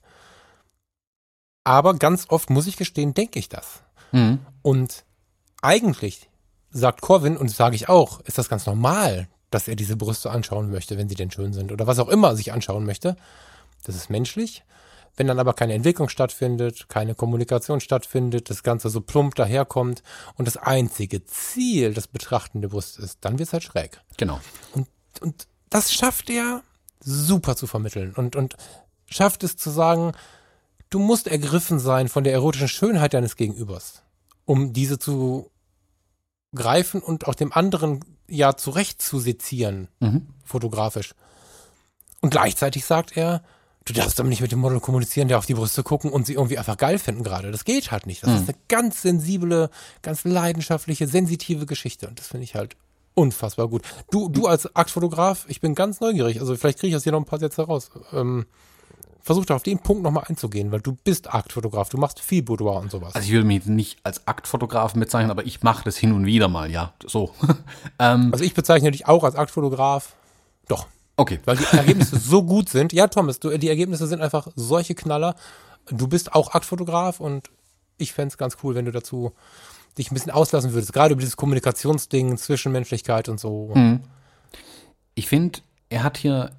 [1.64, 3.84] Aber ganz oft, muss ich gestehen, denke ich das.
[4.12, 4.40] Mhm.
[4.62, 5.06] Und
[5.62, 6.30] eigentlich
[6.72, 10.32] sagt Corvin, und das sage ich auch, ist das ganz normal, dass er diese Brüste
[10.32, 13.16] anschauen möchte, wenn sie denn schön sind oder was auch immer sich anschauen möchte.
[13.84, 14.64] Das ist menschlich.
[15.16, 20.02] Wenn dann aber keine Entwicklung stattfindet, keine Kommunikation stattfindet, das Ganze so plump daherkommt
[20.36, 24.00] und das einzige Ziel das Betrachten der Brust ist, dann wird es halt schräg.
[24.18, 24.40] Genau.
[24.74, 24.88] Und,
[25.22, 26.64] und das schafft er
[27.00, 28.56] super zu vermitteln und, und
[29.10, 30.14] schafft es zu sagen,
[30.90, 34.02] du musst ergriffen sein von der erotischen Schönheit deines Gegenübers,
[34.46, 35.50] um diese zu
[36.54, 40.28] greifen und auch dem anderen ja zurecht zu sezieren, Mhm.
[40.44, 41.14] fotografisch.
[42.22, 43.44] Und gleichzeitig sagt er,
[43.86, 46.34] du darfst aber nicht mit dem Model kommunizieren, der auf die Brüste gucken und sie
[46.34, 47.52] irgendwie einfach geil finden gerade.
[47.52, 48.24] Das geht halt nicht.
[48.24, 49.70] Das ist eine ganz sensible,
[50.02, 52.08] ganz leidenschaftliche, sensitive Geschichte.
[52.08, 52.76] Und das finde ich halt
[53.14, 53.84] unfassbar gut.
[54.12, 56.40] Du, du als Aktfotograf, ich bin ganz neugierig.
[56.40, 57.92] Also vielleicht kriege ich aus dir noch ein paar Sätze raus.
[58.14, 58.46] Ähm,
[59.22, 61.90] versuch doch auf den Punkt nochmal einzugehen, weil du bist Aktfotograf.
[61.90, 63.16] Du machst viel Boudoir und sowas.
[63.16, 66.48] Also ich würde mich nicht als Aktfotografen bezeichnen, aber ich mache das hin und wieder
[66.48, 66.94] mal, ja.
[67.06, 67.34] So.
[68.00, 70.16] ähm, Also ich bezeichne dich auch als Aktfotograf.
[70.68, 70.88] Doch.
[71.18, 71.40] okay.
[71.46, 72.94] Weil die Ergebnisse so gut sind.
[72.94, 75.36] Ja, Thomas, du, die Ergebnisse sind einfach solche Knaller.
[75.90, 77.50] Du bist auch Aktfotograf und
[77.98, 79.34] ich fänd's ganz cool, wenn du dazu
[80.00, 80.94] dich ein bisschen auslassen würdest.
[80.94, 83.72] Gerade über dieses Kommunikationsding, Zwischenmenschlichkeit und so.
[83.76, 84.02] Mhm.
[85.14, 86.52] Ich finde, er hat hier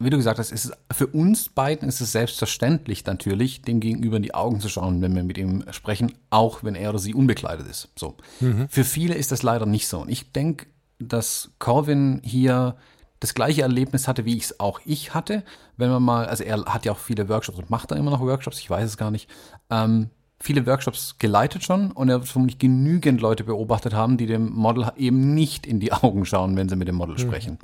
[0.00, 4.22] wie du gesagt hast, ist für uns beiden ist es selbstverständlich natürlich, dem Gegenüber in
[4.22, 7.66] die Augen zu schauen, wenn wir mit ihm sprechen, auch wenn er oder sie unbekleidet
[7.66, 7.88] ist.
[7.96, 8.16] So.
[8.38, 8.68] Mhm.
[8.68, 10.00] Für viele ist das leider nicht so.
[10.00, 10.66] Und ich denke,
[11.00, 12.76] dass Corvin hier
[13.18, 15.42] das gleiche Erlebnis hatte, wie ich es auch ich hatte.
[15.76, 18.20] Wenn man mal, also er hat ja auch viele Workshops und macht da immer noch
[18.20, 19.28] Workshops, ich weiß es gar nicht.
[19.68, 20.10] Ähm,
[20.40, 24.90] viele Workshops geleitet schon und er wird vermutlich genügend Leute beobachtet haben, die dem Model
[24.96, 27.20] eben nicht in die Augen schauen, wenn sie mit dem Model mhm.
[27.20, 27.58] sprechen.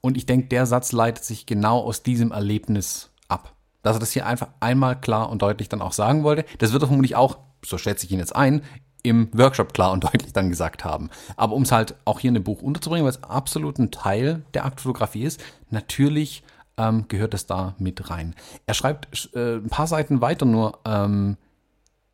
[0.00, 3.54] Und ich denke, der Satz leitet sich genau aus diesem Erlebnis ab.
[3.82, 6.44] Dass er das hier einfach einmal klar und deutlich dann auch sagen wollte.
[6.58, 8.62] Das wird er vermutlich auch, so schätze ich ihn jetzt ein,
[9.02, 11.10] im Workshop klar und deutlich dann gesagt haben.
[11.36, 14.42] Aber um es halt auch hier in dem Buch unterzubringen, weil es absolut ein Teil
[14.54, 16.42] der Aktfotografie ist, natürlich
[16.76, 18.34] ähm, gehört es da mit rein.
[18.66, 21.36] Er schreibt äh, ein paar Seiten weiter nur, ähm,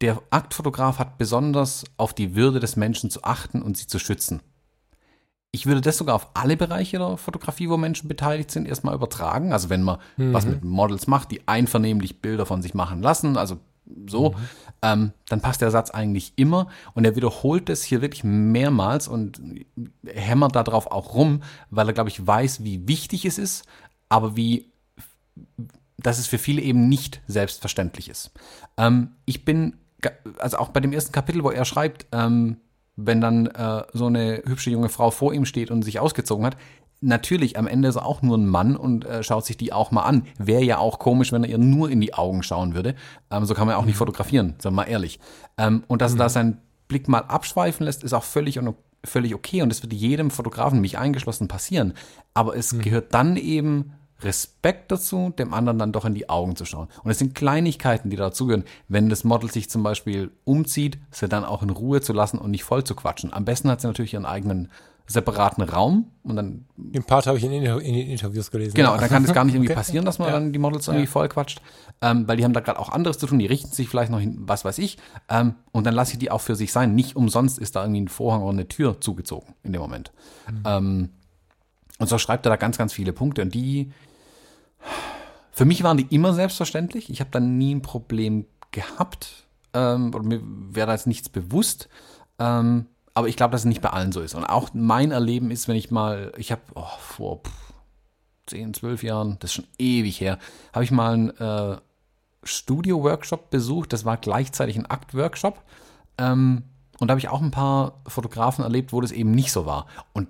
[0.05, 4.43] der Aktfotograf hat besonders auf die Würde des Menschen zu achten und sie zu schützen.
[5.51, 9.55] Ich würde das sogar auf alle Bereiche der Fotografie, wo Menschen beteiligt sind, erstmal übertragen.
[9.55, 10.35] Also wenn man mhm.
[10.35, 13.61] was mit Models macht, die einvernehmlich Bilder von sich machen lassen, also
[14.07, 14.37] so, mhm.
[14.83, 16.69] ähm, dann passt der Satz eigentlich immer.
[16.93, 19.41] Und er wiederholt es hier wirklich mehrmals und
[20.07, 23.65] hämmert darauf auch rum, weil er, glaube ich, weiß, wie wichtig es ist,
[24.11, 24.71] aber wie,
[25.97, 28.33] dass es für viele eben nicht selbstverständlich ist.
[28.77, 29.79] Ähm, ich bin,
[30.39, 32.59] also auch bei dem ersten Kapitel, wo er schreibt, ähm,
[32.97, 36.57] wenn dann äh, so eine hübsche junge Frau vor ihm steht und sich ausgezogen hat.
[37.01, 39.91] Natürlich, am Ende ist er auch nur ein Mann und äh, schaut sich die auch
[39.91, 40.27] mal an.
[40.39, 42.95] Wäre ja auch komisch, wenn er ihr nur in die Augen schauen würde.
[43.31, 43.99] Ähm, so kann man ja auch nicht mhm.
[43.99, 45.21] fotografieren, sagen wir mal ehrlich.
[45.59, 46.31] Ähm, und dass er da mhm.
[46.31, 48.59] seinen Blick mal abschweifen lässt, ist auch völlig,
[49.05, 49.63] völlig okay.
[49.63, 51.95] Und das wird jedem Fotografen, mich eingeschlossen, passieren.
[52.33, 52.83] Aber es mhm.
[52.83, 56.89] gehört dann eben Respekt dazu, dem anderen dann doch in die Augen zu schauen.
[57.03, 58.65] Und es sind Kleinigkeiten, die dazugehören.
[58.89, 62.51] Wenn das Model sich zum Beispiel umzieht, sie dann auch in Ruhe zu lassen und
[62.51, 63.33] nicht voll zu quatschen.
[63.33, 64.71] Am besten hat sie natürlich ihren eigenen
[65.07, 66.65] separaten Raum und dann.
[66.77, 68.75] Den Part habe ich in, in, den Interviews gelesen.
[68.75, 69.77] Genau, dann kann es gar nicht irgendwie okay.
[69.77, 70.35] passieren, dass man ja.
[70.35, 71.11] dann die Models irgendwie ja.
[71.11, 71.61] voll quatscht,
[72.01, 74.21] ähm, weil die haben da gerade auch anderes zu tun, die richten sich vielleicht noch
[74.21, 74.97] hin, was weiß ich,
[75.29, 76.95] ähm, und dann lasse ich die auch für sich sein.
[76.95, 80.13] Nicht umsonst ist da irgendwie ein Vorhang oder eine Tür zugezogen in dem Moment.
[80.51, 80.63] Mhm.
[80.65, 81.11] Ähm,
[81.99, 83.93] und so schreibt er da ganz, ganz viele Punkte und die,
[85.53, 87.11] für mich waren die immer selbstverständlich.
[87.11, 89.47] Ich habe da nie ein Problem gehabt.
[89.73, 91.89] Ähm, oder mir wäre da jetzt nichts bewusst.
[92.39, 94.35] Ähm, aber ich glaube, dass es nicht bei allen so ist.
[94.35, 97.73] Und auch mein Erleben ist, wenn ich mal, ich habe oh, vor pff,
[98.47, 100.39] 10, 12 Jahren, das ist schon ewig her,
[100.73, 101.79] habe ich mal einen äh,
[102.43, 103.93] Studio-Workshop besucht.
[103.93, 105.63] Das war gleichzeitig ein Akt-Workshop.
[106.19, 106.65] Ähm,
[106.99, 109.87] und da habe ich auch ein paar Fotografen erlebt, wo das eben nicht so war.
[110.13, 110.29] Und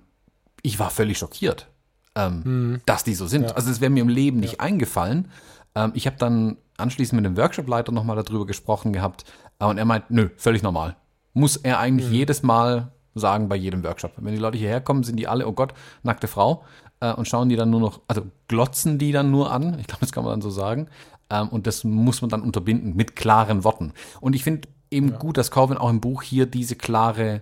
[0.65, 1.67] ich war völlig schockiert
[2.15, 2.81] ähm, mhm.
[2.85, 3.43] dass die so sind.
[3.43, 3.55] Ja.
[3.55, 4.59] Also es wäre mir im Leben nicht ja.
[4.59, 5.29] eingefallen.
[5.75, 9.25] Ähm, ich habe dann anschließend mit dem Workshop-Leiter nochmal darüber gesprochen gehabt
[9.59, 10.95] äh, und er meint, nö, völlig normal.
[11.33, 12.15] Muss er eigentlich mhm.
[12.15, 14.13] jedes Mal sagen bei jedem Workshop.
[14.17, 16.63] Wenn die Leute hierher kommen, sind die alle, oh Gott, nackte Frau
[16.99, 19.77] äh, und schauen die dann nur noch, also glotzen die dann nur an.
[19.79, 20.87] Ich glaube, das kann man dann so sagen.
[21.29, 23.93] Ähm, und das muss man dann unterbinden mit klaren Worten.
[24.21, 25.17] Und ich finde eben ja.
[25.17, 27.41] gut, dass Corvin auch im Buch hier diese klare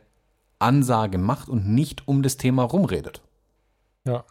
[0.64, 3.22] Ansage macht und nicht um das Thema rumredet.
[4.06, 4.26] Ja.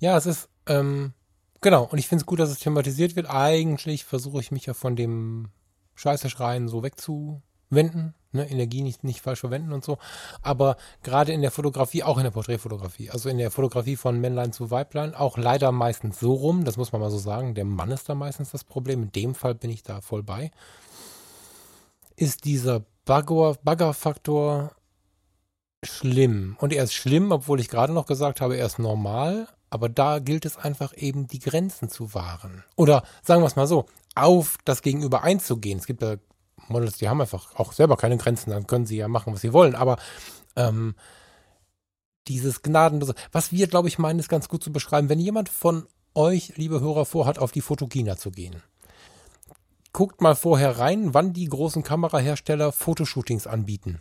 [0.00, 1.12] Ja, es ist, ähm,
[1.60, 1.84] genau.
[1.84, 3.30] Und ich finde es gut, dass es thematisiert wird.
[3.30, 5.48] Eigentlich versuche ich mich ja von dem
[5.94, 8.14] Scheiße-Schreien so wegzuwenden.
[8.32, 9.98] Ne, Energie nicht, nicht falsch verwenden und so.
[10.42, 14.52] Aber gerade in der Fotografie, auch in der Porträtfotografie, also in der Fotografie von Männlein
[14.52, 17.92] zu Weiblein, auch leider meistens so rum, das muss man mal so sagen, der Mann
[17.92, 19.04] ist da meistens das Problem.
[19.04, 20.50] In dem Fall bin ich da voll bei.
[22.16, 24.72] Ist dieser Bagger-Faktor
[25.86, 26.56] schlimm.
[26.60, 29.48] Und er ist schlimm, obwohl ich gerade noch gesagt habe, er ist normal.
[29.70, 32.62] Aber da gilt es einfach eben, die Grenzen zu wahren.
[32.76, 35.78] Oder sagen wir es mal so, auf das Gegenüber einzugehen.
[35.78, 36.16] Es gibt ja
[36.68, 39.52] Models, die haben einfach auch selber keine Grenzen, dann können sie ja machen, was sie
[39.52, 39.74] wollen.
[39.74, 39.96] Aber
[40.56, 40.94] ähm,
[42.28, 45.08] dieses gnadenlose, was wir, glaube ich, meinen, ist ganz gut zu beschreiben.
[45.08, 48.62] Wenn jemand von euch, liebe Hörer, vorhat, auf die Fotokina zu gehen,
[49.92, 54.00] guckt mal vorher rein, wann die großen Kamerahersteller Fotoshootings anbieten.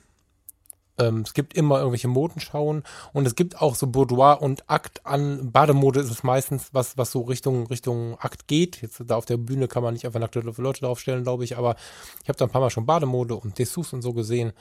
[0.99, 2.83] Ähm, es gibt immer irgendwelche Modenschauen
[3.13, 5.51] und es gibt auch so Boudoir und Akt an.
[5.51, 8.81] Bademode ist es meistens, was, was so Richtung, Richtung Akt geht.
[8.81, 11.75] Jetzt da auf der Bühne kann man nicht einfach nackte Leute draufstellen, glaube ich, aber
[12.21, 14.53] ich habe da ein paar Mal schon Bademode und Dessous und so gesehen.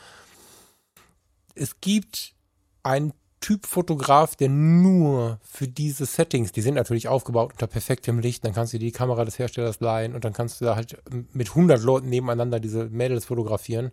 [1.54, 2.34] Es gibt
[2.82, 8.44] einen Typ Fotograf, der nur für diese Settings, die sind natürlich aufgebaut unter perfektem Licht,
[8.44, 10.96] dann kannst du dir die Kamera des Herstellers leihen und dann kannst du da halt
[11.32, 13.90] mit 100 Leuten nebeneinander diese Mädels fotografieren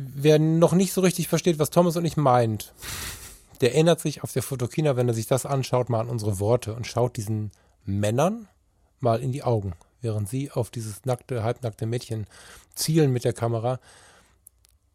[0.00, 2.72] Wer noch nicht so richtig versteht, was Thomas und ich meint,
[3.60, 6.72] der erinnert sich auf der Fotokina, wenn er sich das anschaut, mal an unsere Worte
[6.74, 7.50] und schaut diesen
[7.84, 8.46] Männern
[9.00, 12.28] mal in die Augen, während sie auf dieses nackte, halbnackte Mädchen
[12.76, 13.80] zielen mit der Kamera.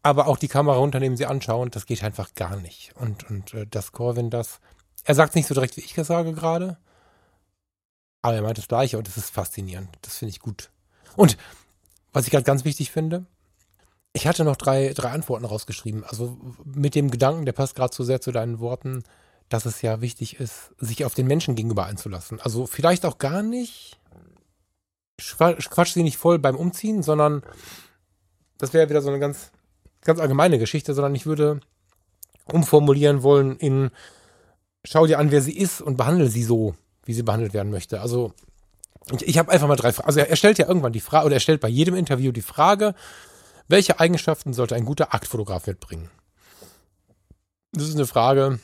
[0.02, 2.96] Aber auch die Kamera runternehmen, sie anschauen, das geht einfach gar nicht.
[2.96, 4.58] Und, und äh, dass Corvin das,
[5.04, 6.78] er sagt es nicht so direkt, wie ich es sage gerade,
[8.22, 9.90] Aber er meint das Gleiche und das ist faszinierend.
[10.00, 10.70] Das finde ich gut.
[11.14, 11.36] Und
[12.14, 13.26] was ich gerade ganz wichtig finde,
[14.14, 16.04] ich hatte noch drei, drei Antworten rausgeschrieben.
[16.04, 19.02] Also mit dem Gedanken, der passt gerade so sehr zu deinen Worten,
[19.48, 22.40] dass es ja wichtig ist, sich auf den Menschen gegenüber einzulassen.
[22.40, 23.98] Also vielleicht auch gar nicht,
[25.18, 27.42] quatsch sie nicht voll beim Umziehen, sondern
[28.58, 29.50] das wäre wieder so eine ganz,
[30.02, 31.60] ganz allgemeine Geschichte, sondern ich würde
[32.46, 33.90] umformulieren wollen in
[34.84, 38.00] schau dir an, wer sie ist und behandle sie so, wie sie behandelt werden möchte.
[38.00, 38.32] Also
[39.10, 40.06] ich, ich habe einfach mal drei Fragen.
[40.06, 42.94] Also er stellt ja irgendwann die Frage, oder er stellt bei jedem Interview die Frage,
[43.68, 46.10] welche Eigenschaften sollte ein guter Aktfotograf mitbringen?
[47.72, 48.60] Das ist eine Frage,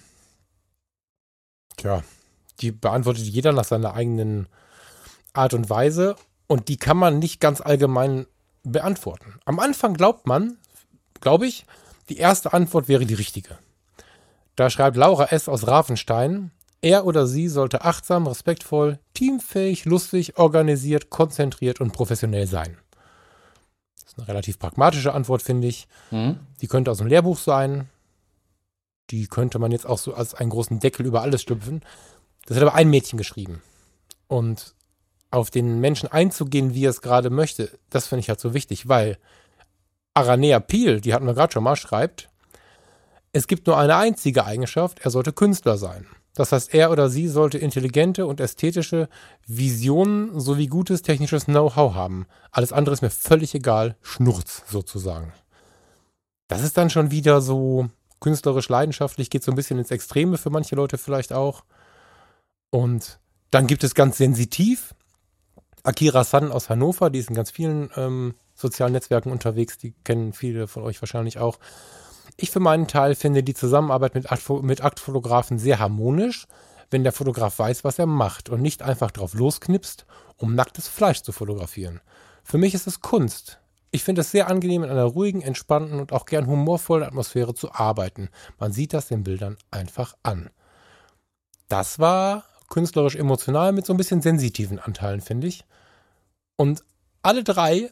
[1.77, 2.03] tja,
[2.61, 4.49] die beantwortet jeder nach seiner eigenen
[5.33, 6.17] Art und Weise
[6.47, 8.27] und die kann man nicht ganz allgemein
[8.63, 9.41] beantworten.
[9.45, 10.59] Am Anfang glaubt man,
[11.21, 11.67] glaube ich,
[12.09, 13.59] die erste Antwort wäre die richtige.
[14.57, 15.49] Da schreibt Laura S.
[15.49, 16.51] aus Ravenstein,
[16.83, 22.79] er oder sie sollte achtsam, respektvoll, teamfähig, lustig, organisiert, konzentriert und professionell sein.
[24.11, 25.87] Das ist eine relativ pragmatische Antwort, finde ich.
[26.11, 26.41] Mhm.
[26.61, 27.89] Die könnte aus dem Lehrbuch sein.
[29.11, 31.83] Die könnte man jetzt auch so als einen großen Deckel über alles stüpfen.
[32.47, 33.63] Das hat aber ein Mädchen geschrieben.
[34.27, 34.75] Und
[35.31, 38.89] auf den Menschen einzugehen, wie er es gerade möchte, das finde ich halt so wichtig,
[38.89, 39.17] weil
[40.13, 42.29] Aranea Peel, die hatten wir gerade schon mal, schreibt,
[43.33, 46.07] es gibt nur eine einzige Eigenschaft, er sollte Künstler sein.
[46.35, 49.09] Das heißt, er oder sie sollte intelligente und ästhetische
[49.47, 52.27] Visionen sowie gutes technisches Know-how haben.
[52.53, 55.33] Alles andere ist mir völlig egal, Schnurz sozusagen.
[56.49, 57.89] Das ist dann schon wieder so
[58.21, 61.65] künstlerisch leidenschaftlich, geht so ein bisschen ins Extreme für manche Leute vielleicht auch.
[62.71, 63.19] Und
[63.51, 64.95] dann gibt es ganz sensitiv
[65.83, 70.33] Akira San aus Hannover, die ist in ganz vielen ähm, sozialen Netzwerken unterwegs, die kennen
[70.33, 71.59] viele von euch wahrscheinlich auch.
[72.43, 76.47] Ich für meinen Teil finde die Zusammenarbeit mit, Akt, mit Aktfotografen sehr harmonisch,
[76.91, 80.07] wenn der Fotograf weiß, was er macht und nicht einfach drauf losknipst,
[80.39, 82.01] um nacktes Fleisch zu fotografieren.
[82.43, 83.61] Für mich ist es Kunst.
[83.91, 87.75] Ich finde es sehr angenehm, in einer ruhigen, entspannten und auch gern humorvollen Atmosphäre zu
[87.75, 88.31] arbeiten.
[88.59, 90.49] Man sieht das den Bildern einfach an.
[91.69, 95.65] Das war künstlerisch emotional mit so ein bisschen sensitiven Anteilen, finde ich.
[96.57, 96.83] Und
[97.23, 97.91] alle drei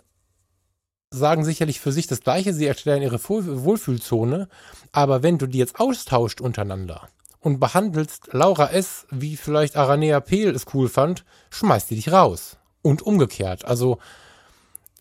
[1.11, 4.49] sagen sicherlich für sich das Gleiche, sie erstellen ihre Wohlfühlzone,
[4.93, 7.09] aber wenn du die jetzt austauscht untereinander
[7.41, 12.57] und behandelst Laura S., wie vielleicht Aranea Peel es cool fand, schmeißt die dich raus.
[12.83, 13.65] Und umgekehrt.
[13.65, 13.99] Also,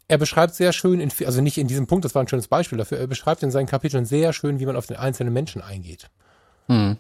[0.07, 2.77] er beschreibt sehr schön, in, also nicht in diesem Punkt, das war ein schönes Beispiel
[2.77, 6.09] dafür, er beschreibt in seinen Kapiteln sehr schön, wie man auf den einzelnen Menschen eingeht.
[6.67, 6.97] Hm.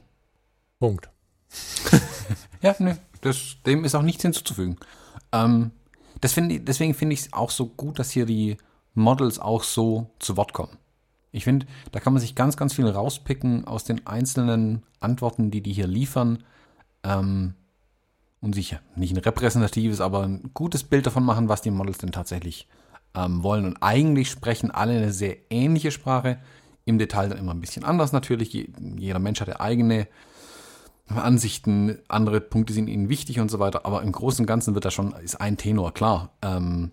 [0.79, 1.09] Punkt.
[2.61, 4.77] ja, ne, das, dem ist auch nichts hinzuzufügen.
[5.31, 5.71] Ähm,
[6.21, 8.57] das find, deswegen finde ich es auch so gut, dass hier die
[8.97, 10.77] Models auch so zu Wort kommen.
[11.31, 15.61] Ich finde, da kann man sich ganz, ganz viel rauspicken aus den einzelnen Antworten, die
[15.61, 16.43] die hier liefern.
[17.03, 17.53] Ähm,
[18.39, 22.11] und sich nicht ein repräsentatives, aber ein gutes Bild davon machen, was die Models denn
[22.11, 22.67] tatsächlich
[23.15, 23.65] ähm, wollen.
[23.65, 26.37] Und eigentlich sprechen alle eine sehr ähnliche Sprache.
[26.85, 28.53] Im Detail dann immer ein bisschen anders natürlich.
[28.53, 30.07] Jeder Mensch hat ja eigene
[31.07, 33.85] Ansichten, andere Punkte sind ihnen wichtig und so weiter.
[33.85, 36.31] Aber im Großen und Ganzen wird da schon, ist ein Tenor klar.
[36.41, 36.91] Ähm,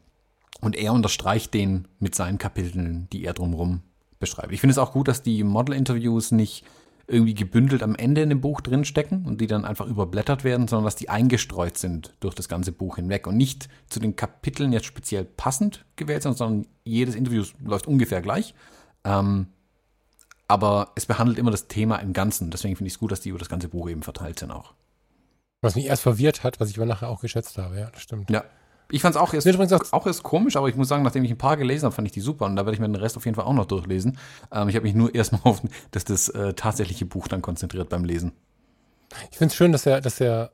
[0.64, 3.82] und er unterstreicht den mit seinen Kapiteln, die er drumherum
[4.18, 4.52] beschreibt.
[4.52, 6.64] Ich finde es auch gut, dass die Model-Interviews nicht
[7.06, 10.86] irgendwie gebündelt am Ende in dem Buch drinstecken und die dann einfach überblättert werden, sondern
[10.86, 14.86] dass die eingestreut sind durch das ganze Buch hinweg und nicht zu den Kapiteln jetzt
[14.86, 18.54] speziell passend gewählt sind, sondern jedes Interview läuft ungefähr gleich.
[19.04, 19.48] Ähm,
[20.48, 22.50] aber es behandelt immer das Thema im Ganzen.
[22.50, 24.74] Deswegen finde ich es gut, dass die über das ganze Buch eben verteilt sind auch.
[25.60, 28.30] Was mich erst verwirrt hat, was ich aber nachher auch geschätzt habe, ja, das stimmt.
[28.30, 28.44] Ja,
[28.90, 31.30] ich fand es auch erst, auch, auch erst komisch, aber ich muss sagen, nachdem ich
[31.30, 33.16] ein paar gelesen habe, fand ich die super und da werde ich mir den Rest
[33.16, 34.18] auf jeden Fall auch noch durchlesen.
[34.52, 38.04] Ähm, ich habe mich nur erstmal auf das, das äh, tatsächliche Buch dann konzentriert beim
[38.04, 38.32] Lesen.
[39.30, 40.52] Ich finde es schön, dass er, dass er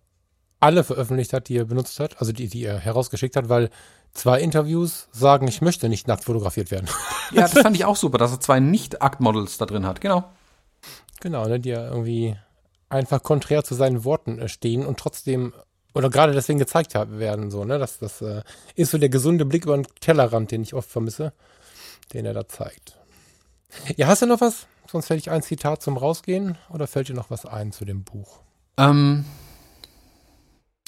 [0.61, 3.71] alle veröffentlicht hat, die er benutzt hat, also die, die er herausgeschickt hat, weil
[4.13, 6.89] zwei Interviews sagen, ich möchte nicht nackt fotografiert werden.
[7.33, 10.25] Ja, das fand ich auch super, dass er zwei Nicht-Akt-Models da drin hat, genau.
[11.21, 12.35] Genau, ne, die ja irgendwie
[12.89, 15.55] einfach konträr zu seinen Worten äh, stehen und trotzdem
[15.95, 17.79] oder gerade deswegen gezeigt werden, so, ne?
[17.79, 18.43] Das, das äh,
[18.75, 21.33] ist so der gesunde Blick über den Tellerrand, den ich oft vermisse,
[22.13, 22.97] den er da zeigt.
[23.97, 24.67] Ja, hast du noch was?
[24.91, 28.03] Sonst hätte ich ein Zitat zum Rausgehen oder fällt dir noch was ein zu dem
[28.03, 28.41] Buch?
[28.77, 29.25] Ähm,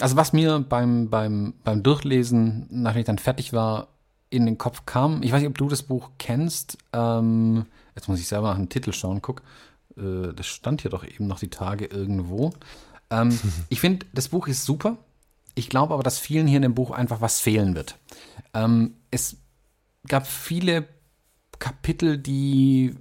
[0.01, 3.89] also was mir beim, beim, beim Durchlesen, nachdem ich dann fertig war,
[4.31, 8.19] in den Kopf kam, ich weiß nicht, ob du das Buch kennst, ähm, jetzt muss
[8.19, 9.43] ich selber nach dem Titel schauen, guck,
[9.97, 12.53] äh, das stand hier doch eben noch die Tage irgendwo.
[13.13, 14.97] Ähm, ich finde, das Buch ist super.
[15.55, 17.99] Ich glaube aber, dass vielen hier in dem Buch einfach was fehlen wird.
[18.55, 19.37] Ähm, es
[20.09, 20.87] gab viele
[21.59, 22.97] Kapitel, die,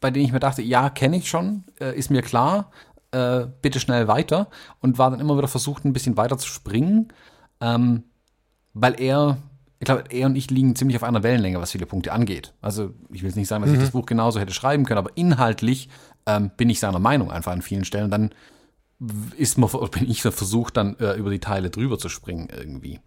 [0.00, 2.70] bei denen ich mir dachte, ja, kenne ich schon, äh, ist mir klar,
[3.10, 4.48] äh, bitte schnell weiter
[4.80, 7.12] und war dann immer wieder versucht, ein bisschen weiter zu springen.
[7.60, 8.04] ähm,
[8.74, 9.38] weil er,
[9.78, 12.52] ich glaube, er und ich liegen ziemlich auf einer Wellenlänge, was viele Punkte angeht.
[12.60, 15.16] Also ich will jetzt nicht sagen, dass ich das Buch genauso hätte schreiben können, aber
[15.16, 15.88] inhaltlich
[16.26, 18.10] ähm, bin ich seiner Meinung einfach an vielen Stellen.
[18.10, 18.30] Dann
[19.36, 23.00] ist man, bin ich versucht, dann äh, über die Teile drüber zu springen irgendwie.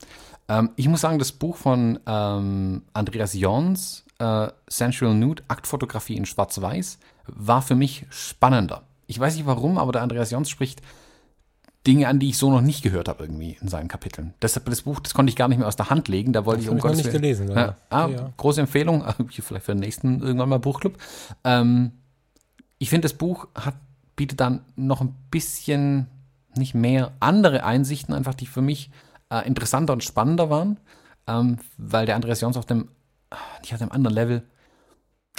[0.50, 6.26] Ähm, ich muss sagen, das Buch von ähm, Andreas Jons, äh, Sensual Nude, Aktfotografie in
[6.26, 8.84] Schwarz-Weiß, war für mich spannender.
[9.08, 10.82] Ich weiß nicht warum, aber der Andreas Jons spricht
[11.86, 14.34] Dinge an, die ich so noch nicht gehört habe irgendwie in seinen Kapiteln.
[14.42, 16.34] Deshalb das Buch, das konnte ich gar nicht mehr aus der Hand legen.
[16.34, 17.78] Da wollte Das ich hab ich noch nicht Willen- gelesen, Ja, leider.
[17.90, 18.34] ah, Ja.
[18.36, 20.98] Große Empfehlung, vielleicht für den nächsten irgendwann mal Buchclub.
[21.46, 21.92] Ähm,
[22.78, 23.76] ich finde, das Buch hat,
[24.18, 26.08] bietet dann noch ein bisschen,
[26.58, 28.92] nicht mehr, andere Einsichten, einfach die für mich
[29.30, 30.78] äh, interessanter und spannender waren,
[31.28, 32.90] ähm, weil der Andreas Jons auf dem,
[33.62, 34.44] nicht auf dem anderen Level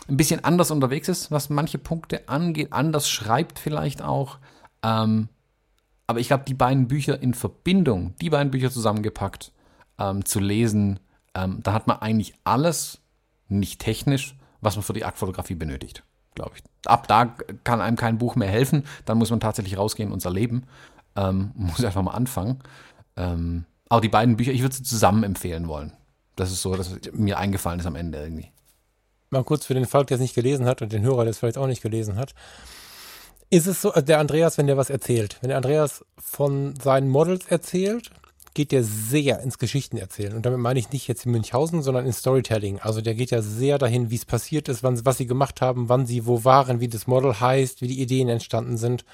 [0.09, 4.39] ein bisschen anders unterwegs ist, was manche Punkte angeht, anders schreibt vielleicht auch.
[4.83, 5.29] Ähm,
[6.07, 9.53] aber ich glaube, die beiden Bücher in Verbindung, die beiden Bücher zusammengepackt,
[9.99, 11.01] ähm, zu lesen,
[11.35, 13.03] ähm, da hat man eigentlich alles,
[13.49, 16.05] nicht technisch, was man für die Aktfotografie benötigt,
[16.39, 16.63] glaube ich.
[16.87, 17.35] Ab da
[17.65, 20.65] kann einem kein Buch mehr helfen, dann muss man tatsächlich rausgehen und erleben.
[21.17, 22.61] Ähm, muss einfach mal anfangen.
[23.17, 25.93] Ähm, aber die beiden Bücher, ich würde sie zusammen empfehlen wollen.
[26.37, 28.53] Das ist so, dass mir eingefallen ist am Ende irgendwie.
[29.31, 31.39] Mal kurz für den Falk, der es nicht gelesen hat und den Hörer, der es
[31.39, 32.35] vielleicht auch nicht gelesen hat.
[33.51, 37.09] Ist es so, also der Andreas, wenn der was erzählt, wenn der Andreas von seinen
[37.09, 38.11] Models erzählt,
[38.59, 40.35] geht der sehr ins Geschichtenerzählen.
[40.35, 42.81] Und damit meine ich nicht jetzt in Münchhausen, sondern in Storytelling.
[42.81, 45.89] Also der geht ja sehr dahin, wie es passiert ist, wann, was sie gemacht haben,
[45.89, 49.05] wann sie wo waren, wie das Model heißt, wie die Ideen entstanden sind.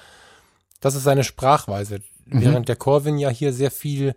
[0.81, 1.99] Das ist seine Sprachweise.
[2.25, 4.15] Während der Corvin ja hier sehr viel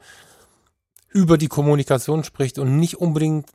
[1.10, 3.50] über die Kommunikation spricht und nicht unbedingt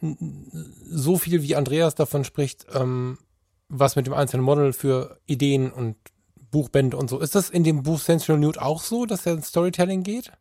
[0.87, 3.17] so viel wie Andreas davon spricht, ähm,
[3.67, 5.95] was mit dem einzelnen Model für Ideen und
[6.51, 7.19] Buchbände und so.
[7.19, 10.31] Ist das in dem Buch Sensual Nude auch so, dass er ins Storytelling geht?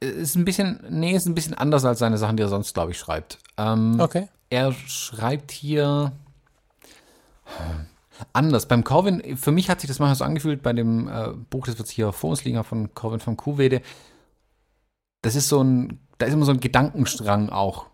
[0.00, 2.92] Ist ein bisschen, nee, ist ein bisschen anders als seine Sachen, die er sonst, glaube
[2.92, 3.38] ich, schreibt.
[3.56, 4.28] Ähm, Okay.
[4.50, 6.12] Er schreibt hier
[8.32, 8.66] anders.
[8.66, 11.78] Beim Corvin, für mich hat sich das manchmal so angefühlt, bei dem äh, Buch, das
[11.78, 13.82] wird hier vor uns liegen, von Corvin von Kuhwede.
[15.22, 17.86] Das ist so ein, da ist immer so ein Gedankenstrang auch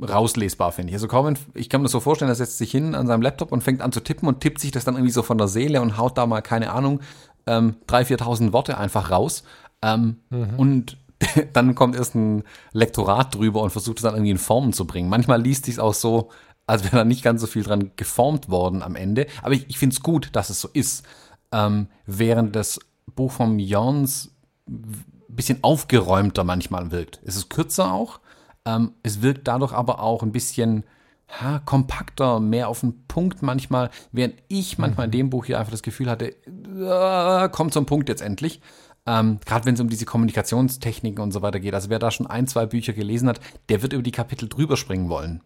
[0.00, 0.96] rauslesbar, finde ich.
[0.96, 3.52] Also Corvin, ich kann mir das so vorstellen, er setzt sich hin an seinem Laptop
[3.52, 5.80] und fängt an zu tippen und tippt sich das dann irgendwie so von der Seele
[5.80, 7.00] und haut da mal, keine Ahnung,
[7.46, 9.44] ähm, 3.000, 4.000 Worte einfach raus.
[9.82, 10.16] Ähm,
[10.56, 10.96] Und
[11.52, 15.08] dann kommt erst ein Lektorat drüber und versucht es dann irgendwie in Formen zu bringen.
[15.08, 16.30] Manchmal liest sich auch so,
[16.66, 19.26] als wäre da nicht ganz so viel dran geformt worden am Ende.
[19.42, 21.04] Aber ich, ich finde es gut, dass es so ist.
[21.50, 22.78] Ähm, während das
[23.16, 24.30] Buch von Jons
[24.68, 27.20] ein bisschen aufgeräumter manchmal wirkt.
[27.24, 28.20] Es ist kürzer auch.
[28.64, 30.84] Ähm, es wirkt dadurch aber auch ein bisschen
[31.28, 35.72] ha, kompakter, mehr auf den Punkt manchmal, während ich manchmal in dem Buch hier einfach
[35.72, 38.60] das Gefühl hatte, äh, kommt zum Punkt jetzt endlich.
[39.08, 41.72] Ähm, Gerade wenn es um diese Kommunikationstechniken und so weiter geht.
[41.72, 43.40] Also wer da schon ein, zwei Bücher gelesen hat,
[43.70, 45.40] der wird über die Kapitel drüber springen wollen.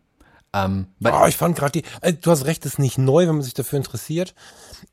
[0.52, 3.42] Ähm, Oh, ich fand gerade die, äh, du hast recht, ist nicht neu, wenn man
[3.42, 4.34] sich dafür interessiert.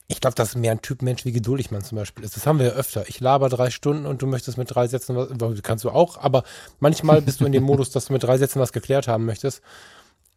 [0.08, 2.36] Ich glaube, das ist mehr ein Typ Mensch, wie geduldig man zum Beispiel ist.
[2.36, 3.10] Das haben wir ja öfter.
[3.10, 5.30] Ich laber drei Stunden und du möchtest mit drei Sätzen was,
[5.64, 6.44] kannst du auch, aber
[6.80, 9.62] manchmal bist du in dem Modus, dass du mit drei Sätzen was geklärt haben möchtest.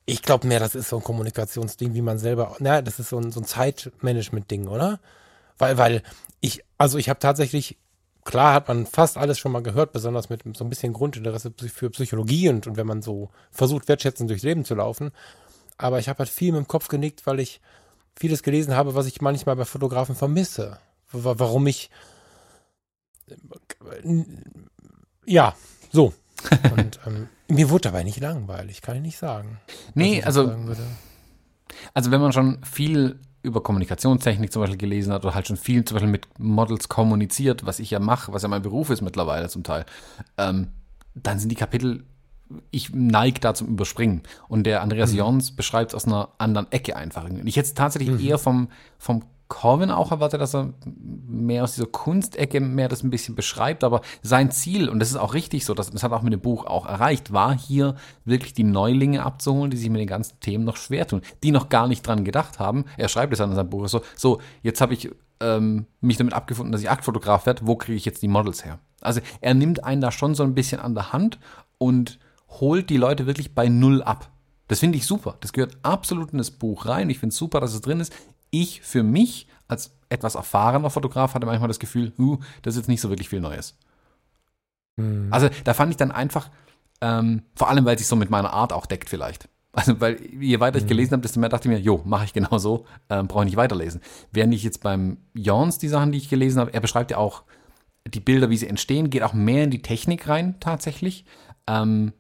[0.07, 3.19] Ich glaube mehr, das ist so ein Kommunikationsding, wie man selber, na, das ist so
[3.19, 4.99] ein, so ein Zeitmanagement-Ding, oder?
[5.59, 6.03] Weil, weil
[6.41, 7.79] ich, also ich habe tatsächlich,
[8.25, 11.91] klar hat man fast alles schon mal gehört, besonders mit so ein bisschen Grundinteresse für
[11.91, 15.11] Psychologie und, und wenn man so versucht, wertschätzend durchs Leben zu laufen.
[15.79, 17.61] Aber ich habe halt viel mit dem Kopf genickt, weil ich
[18.17, 20.79] vieles gelesen habe, was ich manchmal bei Fotografen vermisse.
[21.11, 21.91] Wa- Warum ich,
[25.27, 25.55] ja,
[25.91, 26.13] so.
[26.77, 29.61] Und ähm, mir wurde dabei nicht langweilig, kann ich nicht sagen.
[29.95, 30.43] nee, also.
[31.95, 35.85] Also wenn man schon viel über Kommunikationstechnik zum Beispiel gelesen hat oder halt schon viel
[35.85, 39.49] zum Beispiel mit Models kommuniziert, was ich ja mache, was ja mein Beruf ist mittlerweile
[39.49, 39.85] zum Teil,
[40.39, 40.69] ähm,
[41.15, 42.05] dann sind die Kapitel,
[42.71, 44.23] ich neige da zum Überspringen.
[44.49, 47.25] Und der Andreas Jons beschreibt es aus einer anderen Ecke einfach.
[47.25, 51.75] Und Ich hätte es tatsächlich eher vom, vom Corvin auch erwartet, dass er mehr aus
[51.75, 55.67] dieser Kunstecke mehr das ein bisschen beschreibt, aber sein Ziel, und das ist auch richtig
[55.67, 59.23] so, das, das hat auch mit dem Buch auch erreicht, war hier wirklich die Neulinge
[59.23, 62.25] abzuholen, die sich mit den ganzen Themen noch schwer tun, die noch gar nicht dran
[62.25, 62.87] gedacht haben.
[62.97, 65.11] Er schreibt es in seinem Buch so, so, jetzt habe ich
[65.41, 68.79] ähm, mich damit abgefunden, dass ich Aktfotograf werde, wo kriege ich jetzt die Models her?
[69.03, 71.39] Also er nimmt einen da schon so ein bisschen an der Hand
[71.77, 72.19] und
[72.49, 74.31] holt die Leute wirklich bei Null ab.
[74.69, 75.37] Das finde ich super.
[75.41, 77.11] Das gehört absolut in das Buch rein.
[77.11, 78.11] Ich finde es super, dass es drin ist.
[78.53, 82.89] Ich für mich als etwas erfahrener Fotograf hatte manchmal das Gefühl, uh, das ist jetzt
[82.89, 83.77] nicht so wirklich viel Neues.
[85.31, 86.51] Also da fand ich dann einfach,
[87.01, 89.49] ähm, vor allem weil es sich so mit meiner Art auch deckt vielleicht.
[89.75, 92.35] Also weil je weiter ich gelesen habe, desto mehr dachte ich mir, jo, mache ich
[92.35, 94.03] genau so, ähm, brauche ich nicht weiterlesen.
[94.31, 97.45] Während ich jetzt beim Jorns die Sachen, die ich gelesen habe, er beschreibt ja auch
[98.07, 101.25] die Bilder, wie sie entstehen, geht auch mehr in die Technik rein tatsächlich.
[101.67, 102.13] Ähm,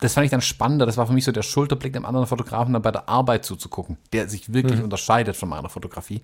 [0.00, 0.86] das fand ich dann spannender.
[0.86, 3.98] Das war für mich so der Schulterblick dem anderen Fotografen dann bei der Arbeit zuzugucken,
[4.12, 4.84] der sich wirklich mhm.
[4.84, 6.20] unterscheidet von meiner Fotografie.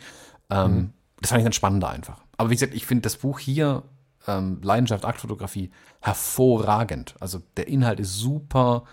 [0.50, 0.92] Ähm, mhm.
[1.20, 2.20] Das fand ich dann spannender einfach.
[2.36, 3.82] Aber wie gesagt, ich finde das Buch hier,
[4.26, 5.70] ähm, Leidenschaft, Aktfotografie,
[6.00, 7.14] hervorragend.
[7.20, 8.84] Also der Inhalt ist super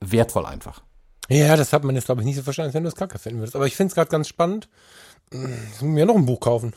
[0.00, 0.82] wertvoll einfach.
[1.28, 3.40] Ja, das hat man jetzt, glaube ich, nicht so verstanden, wenn du es kacke finden
[3.40, 3.56] würdest.
[3.56, 4.68] Aber ich finde es gerade ganz spannend.
[5.30, 6.72] Ich muss mir noch ein Buch kaufen.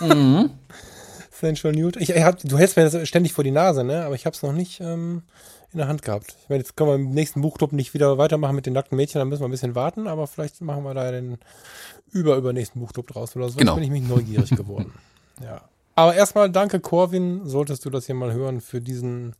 [0.00, 0.50] Mhm.
[1.32, 1.98] Sensual Nude.
[1.98, 4.04] Ich, ich hab, du hältst mir das ständig vor die Nase, ne?
[4.04, 5.22] Aber ich habe es noch nicht ähm,
[5.76, 6.34] in der Hand gehabt.
[6.42, 9.18] Ich meine, jetzt können wir im nächsten Buchclub nicht wieder weitermachen mit den nackten Mädchen,
[9.18, 11.38] dann müssen wir ein bisschen warten, aber vielleicht machen wir da den
[12.10, 13.58] über übernächsten Buchclub draus oder so.
[13.58, 13.74] Genau.
[13.74, 14.94] Bin ich mich neugierig geworden.
[15.44, 15.60] ja.
[15.94, 19.36] Aber erstmal danke, Corwin, solltest du das hier mal hören, für diesen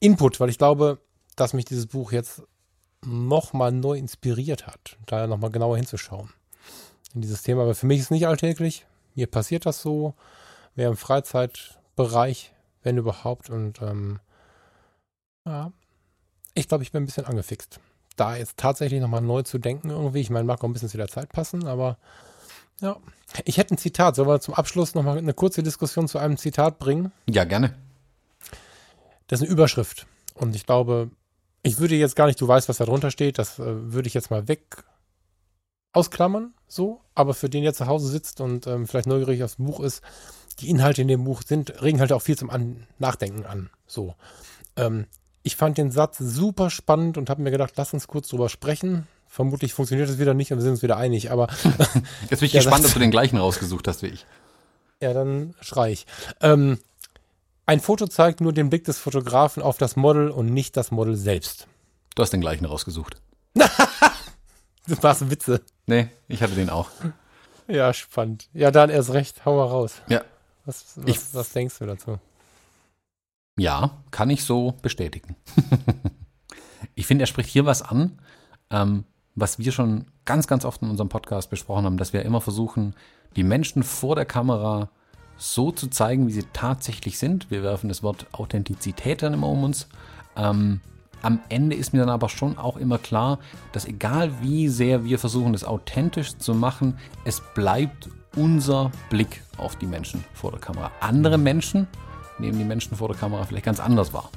[0.00, 0.98] Input, weil ich glaube,
[1.36, 2.42] dass mich dieses Buch jetzt
[3.04, 6.30] nochmal neu inspiriert hat, da nochmal genauer hinzuschauen
[7.14, 7.62] in dieses Thema.
[7.62, 8.86] Aber für mich ist es nicht alltäglich.
[9.14, 10.14] Mir passiert das so,
[10.74, 12.52] mehr im Freizeitbereich,
[12.82, 13.50] wenn überhaupt.
[13.50, 14.20] Und ähm,
[15.48, 15.72] ja,
[16.58, 17.80] ich glaube, ich bin ein bisschen angefixt.
[18.16, 20.20] Da jetzt tatsächlich nochmal neu zu denken irgendwie.
[20.20, 21.98] Ich meine, mag auch ein bisschen zu der Zeit passen, aber
[22.80, 22.96] ja.
[23.44, 24.16] Ich hätte ein Zitat.
[24.16, 27.12] Sollen wir zum Abschluss nochmal eine kurze Diskussion zu einem Zitat bringen?
[27.28, 27.74] Ja, gerne.
[29.26, 30.06] Das ist eine Überschrift.
[30.34, 31.10] Und ich glaube,
[31.62, 34.14] ich würde jetzt gar nicht, du weißt, was da drunter steht, das äh, würde ich
[34.14, 34.84] jetzt mal weg
[35.92, 37.00] ausklammern, so.
[37.14, 40.02] Aber für den, der zu Hause sitzt und ähm, vielleicht neugierig aufs Buch ist,
[40.60, 44.14] die Inhalte in dem Buch sind, regen halt auch viel zum an Nachdenken an, so.
[44.76, 45.06] Ähm,
[45.42, 49.06] ich fand den Satz super spannend und habe mir gedacht, lass uns kurz drüber sprechen.
[49.26, 51.48] Vermutlich funktioniert es wieder nicht und wir sind uns wieder einig, aber.
[52.30, 54.26] Jetzt bin ich gespannt, ob du den gleichen rausgesucht hast wie ich.
[55.00, 56.06] Ja, dann schrei ich.
[56.40, 56.78] Ähm,
[57.66, 61.16] ein Foto zeigt nur den Blick des Fotografen auf das Model und nicht das Model
[61.16, 61.66] selbst.
[62.14, 63.20] Du hast den gleichen rausgesucht.
[63.54, 65.60] du machst Witze.
[65.86, 66.88] Nee, ich hatte den auch.
[67.68, 68.48] Ja, spannend.
[68.54, 69.44] Ja, dann erst recht.
[69.44, 69.96] Hau mal raus.
[70.08, 70.22] Ja.
[70.64, 72.18] Was, was, ich, was denkst du dazu?
[73.58, 75.36] Ja, kann ich so bestätigen.
[76.94, 78.18] ich finde, er spricht hier was an,
[78.70, 79.04] ähm,
[79.34, 82.94] was wir schon ganz, ganz oft in unserem Podcast besprochen haben, dass wir immer versuchen,
[83.36, 84.90] die Menschen vor der Kamera
[85.36, 87.50] so zu zeigen, wie sie tatsächlich sind.
[87.50, 89.88] Wir werfen das Wort Authentizität dann immer um uns.
[90.36, 90.80] Ähm,
[91.22, 93.40] am Ende ist mir dann aber schon auch immer klar,
[93.72, 99.74] dass egal wie sehr wir versuchen, das authentisch zu machen, es bleibt unser Blick auf
[99.76, 100.92] die Menschen vor der Kamera.
[101.00, 101.88] Andere Menschen
[102.38, 104.30] nehmen die Menschen vor der Kamera vielleicht ganz anders wahr.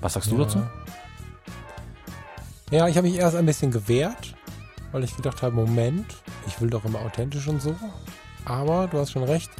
[0.00, 0.36] Was sagst ja.
[0.36, 0.62] du dazu?
[2.70, 4.34] Ja, ich habe mich erst ein bisschen gewehrt,
[4.92, 6.16] weil ich gedacht habe, Moment,
[6.46, 7.76] ich will doch immer authentisch und so.
[8.44, 9.50] Aber du hast schon recht.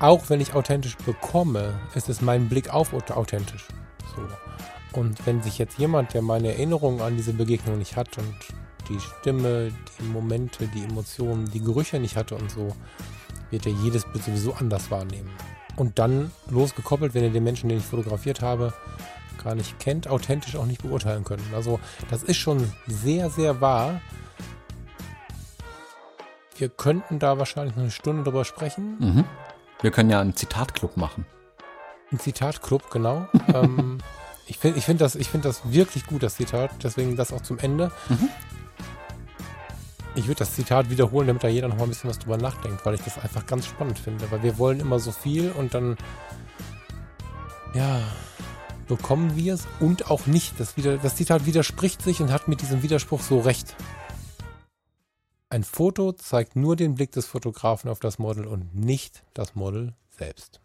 [0.00, 3.66] Auch wenn ich authentisch bekomme, ist es mein Blick auf authentisch.
[4.14, 4.98] So.
[4.98, 8.34] Und wenn sich jetzt jemand, der meine Erinnerungen an diese Begegnung nicht hat und
[8.88, 12.74] die Stimme, die Momente, die Emotionen, die Gerüche nicht hatte und so,
[13.54, 15.30] wird er jedes Bild sowieso anders wahrnehmen.
[15.76, 18.74] Und dann losgekoppelt, wenn er den Menschen, den ich fotografiert habe,
[19.42, 21.46] gar nicht kennt, authentisch auch nicht beurteilen können.
[21.54, 21.78] Also
[22.10, 24.00] das ist schon sehr, sehr wahr.
[26.56, 28.96] Wir könnten da wahrscheinlich noch eine Stunde drüber sprechen.
[28.98, 29.24] Mhm.
[29.80, 31.24] Wir können ja einen Zitatclub machen.
[32.10, 33.28] Ein Zitatclub, genau.
[33.54, 33.98] ähm,
[34.46, 36.70] ich finde ich find das, find das wirklich gut, das Zitat.
[36.82, 37.92] Deswegen das auch zum Ende.
[38.08, 38.30] Mhm.
[40.16, 42.86] Ich würde das Zitat wiederholen, damit da jeder noch mal ein bisschen was drüber nachdenkt,
[42.86, 44.30] weil ich das einfach ganz spannend finde.
[44.30, 45.96] Weil wir wollen immer so viel und dann,
[47.74, 48.00] ja,
[48.86, 50.60] bekommen wir es und auch nicht.
[50.60, 53.74] Das, wieder, das Zitat widerspricht sich und hat mit diesem Widerspruch so recht.
[55.50, 59.94] Ein Foto zeigt nur den Blick des Fotografen auf das Model und nicht das Model
[60.10, 60.60] selbst.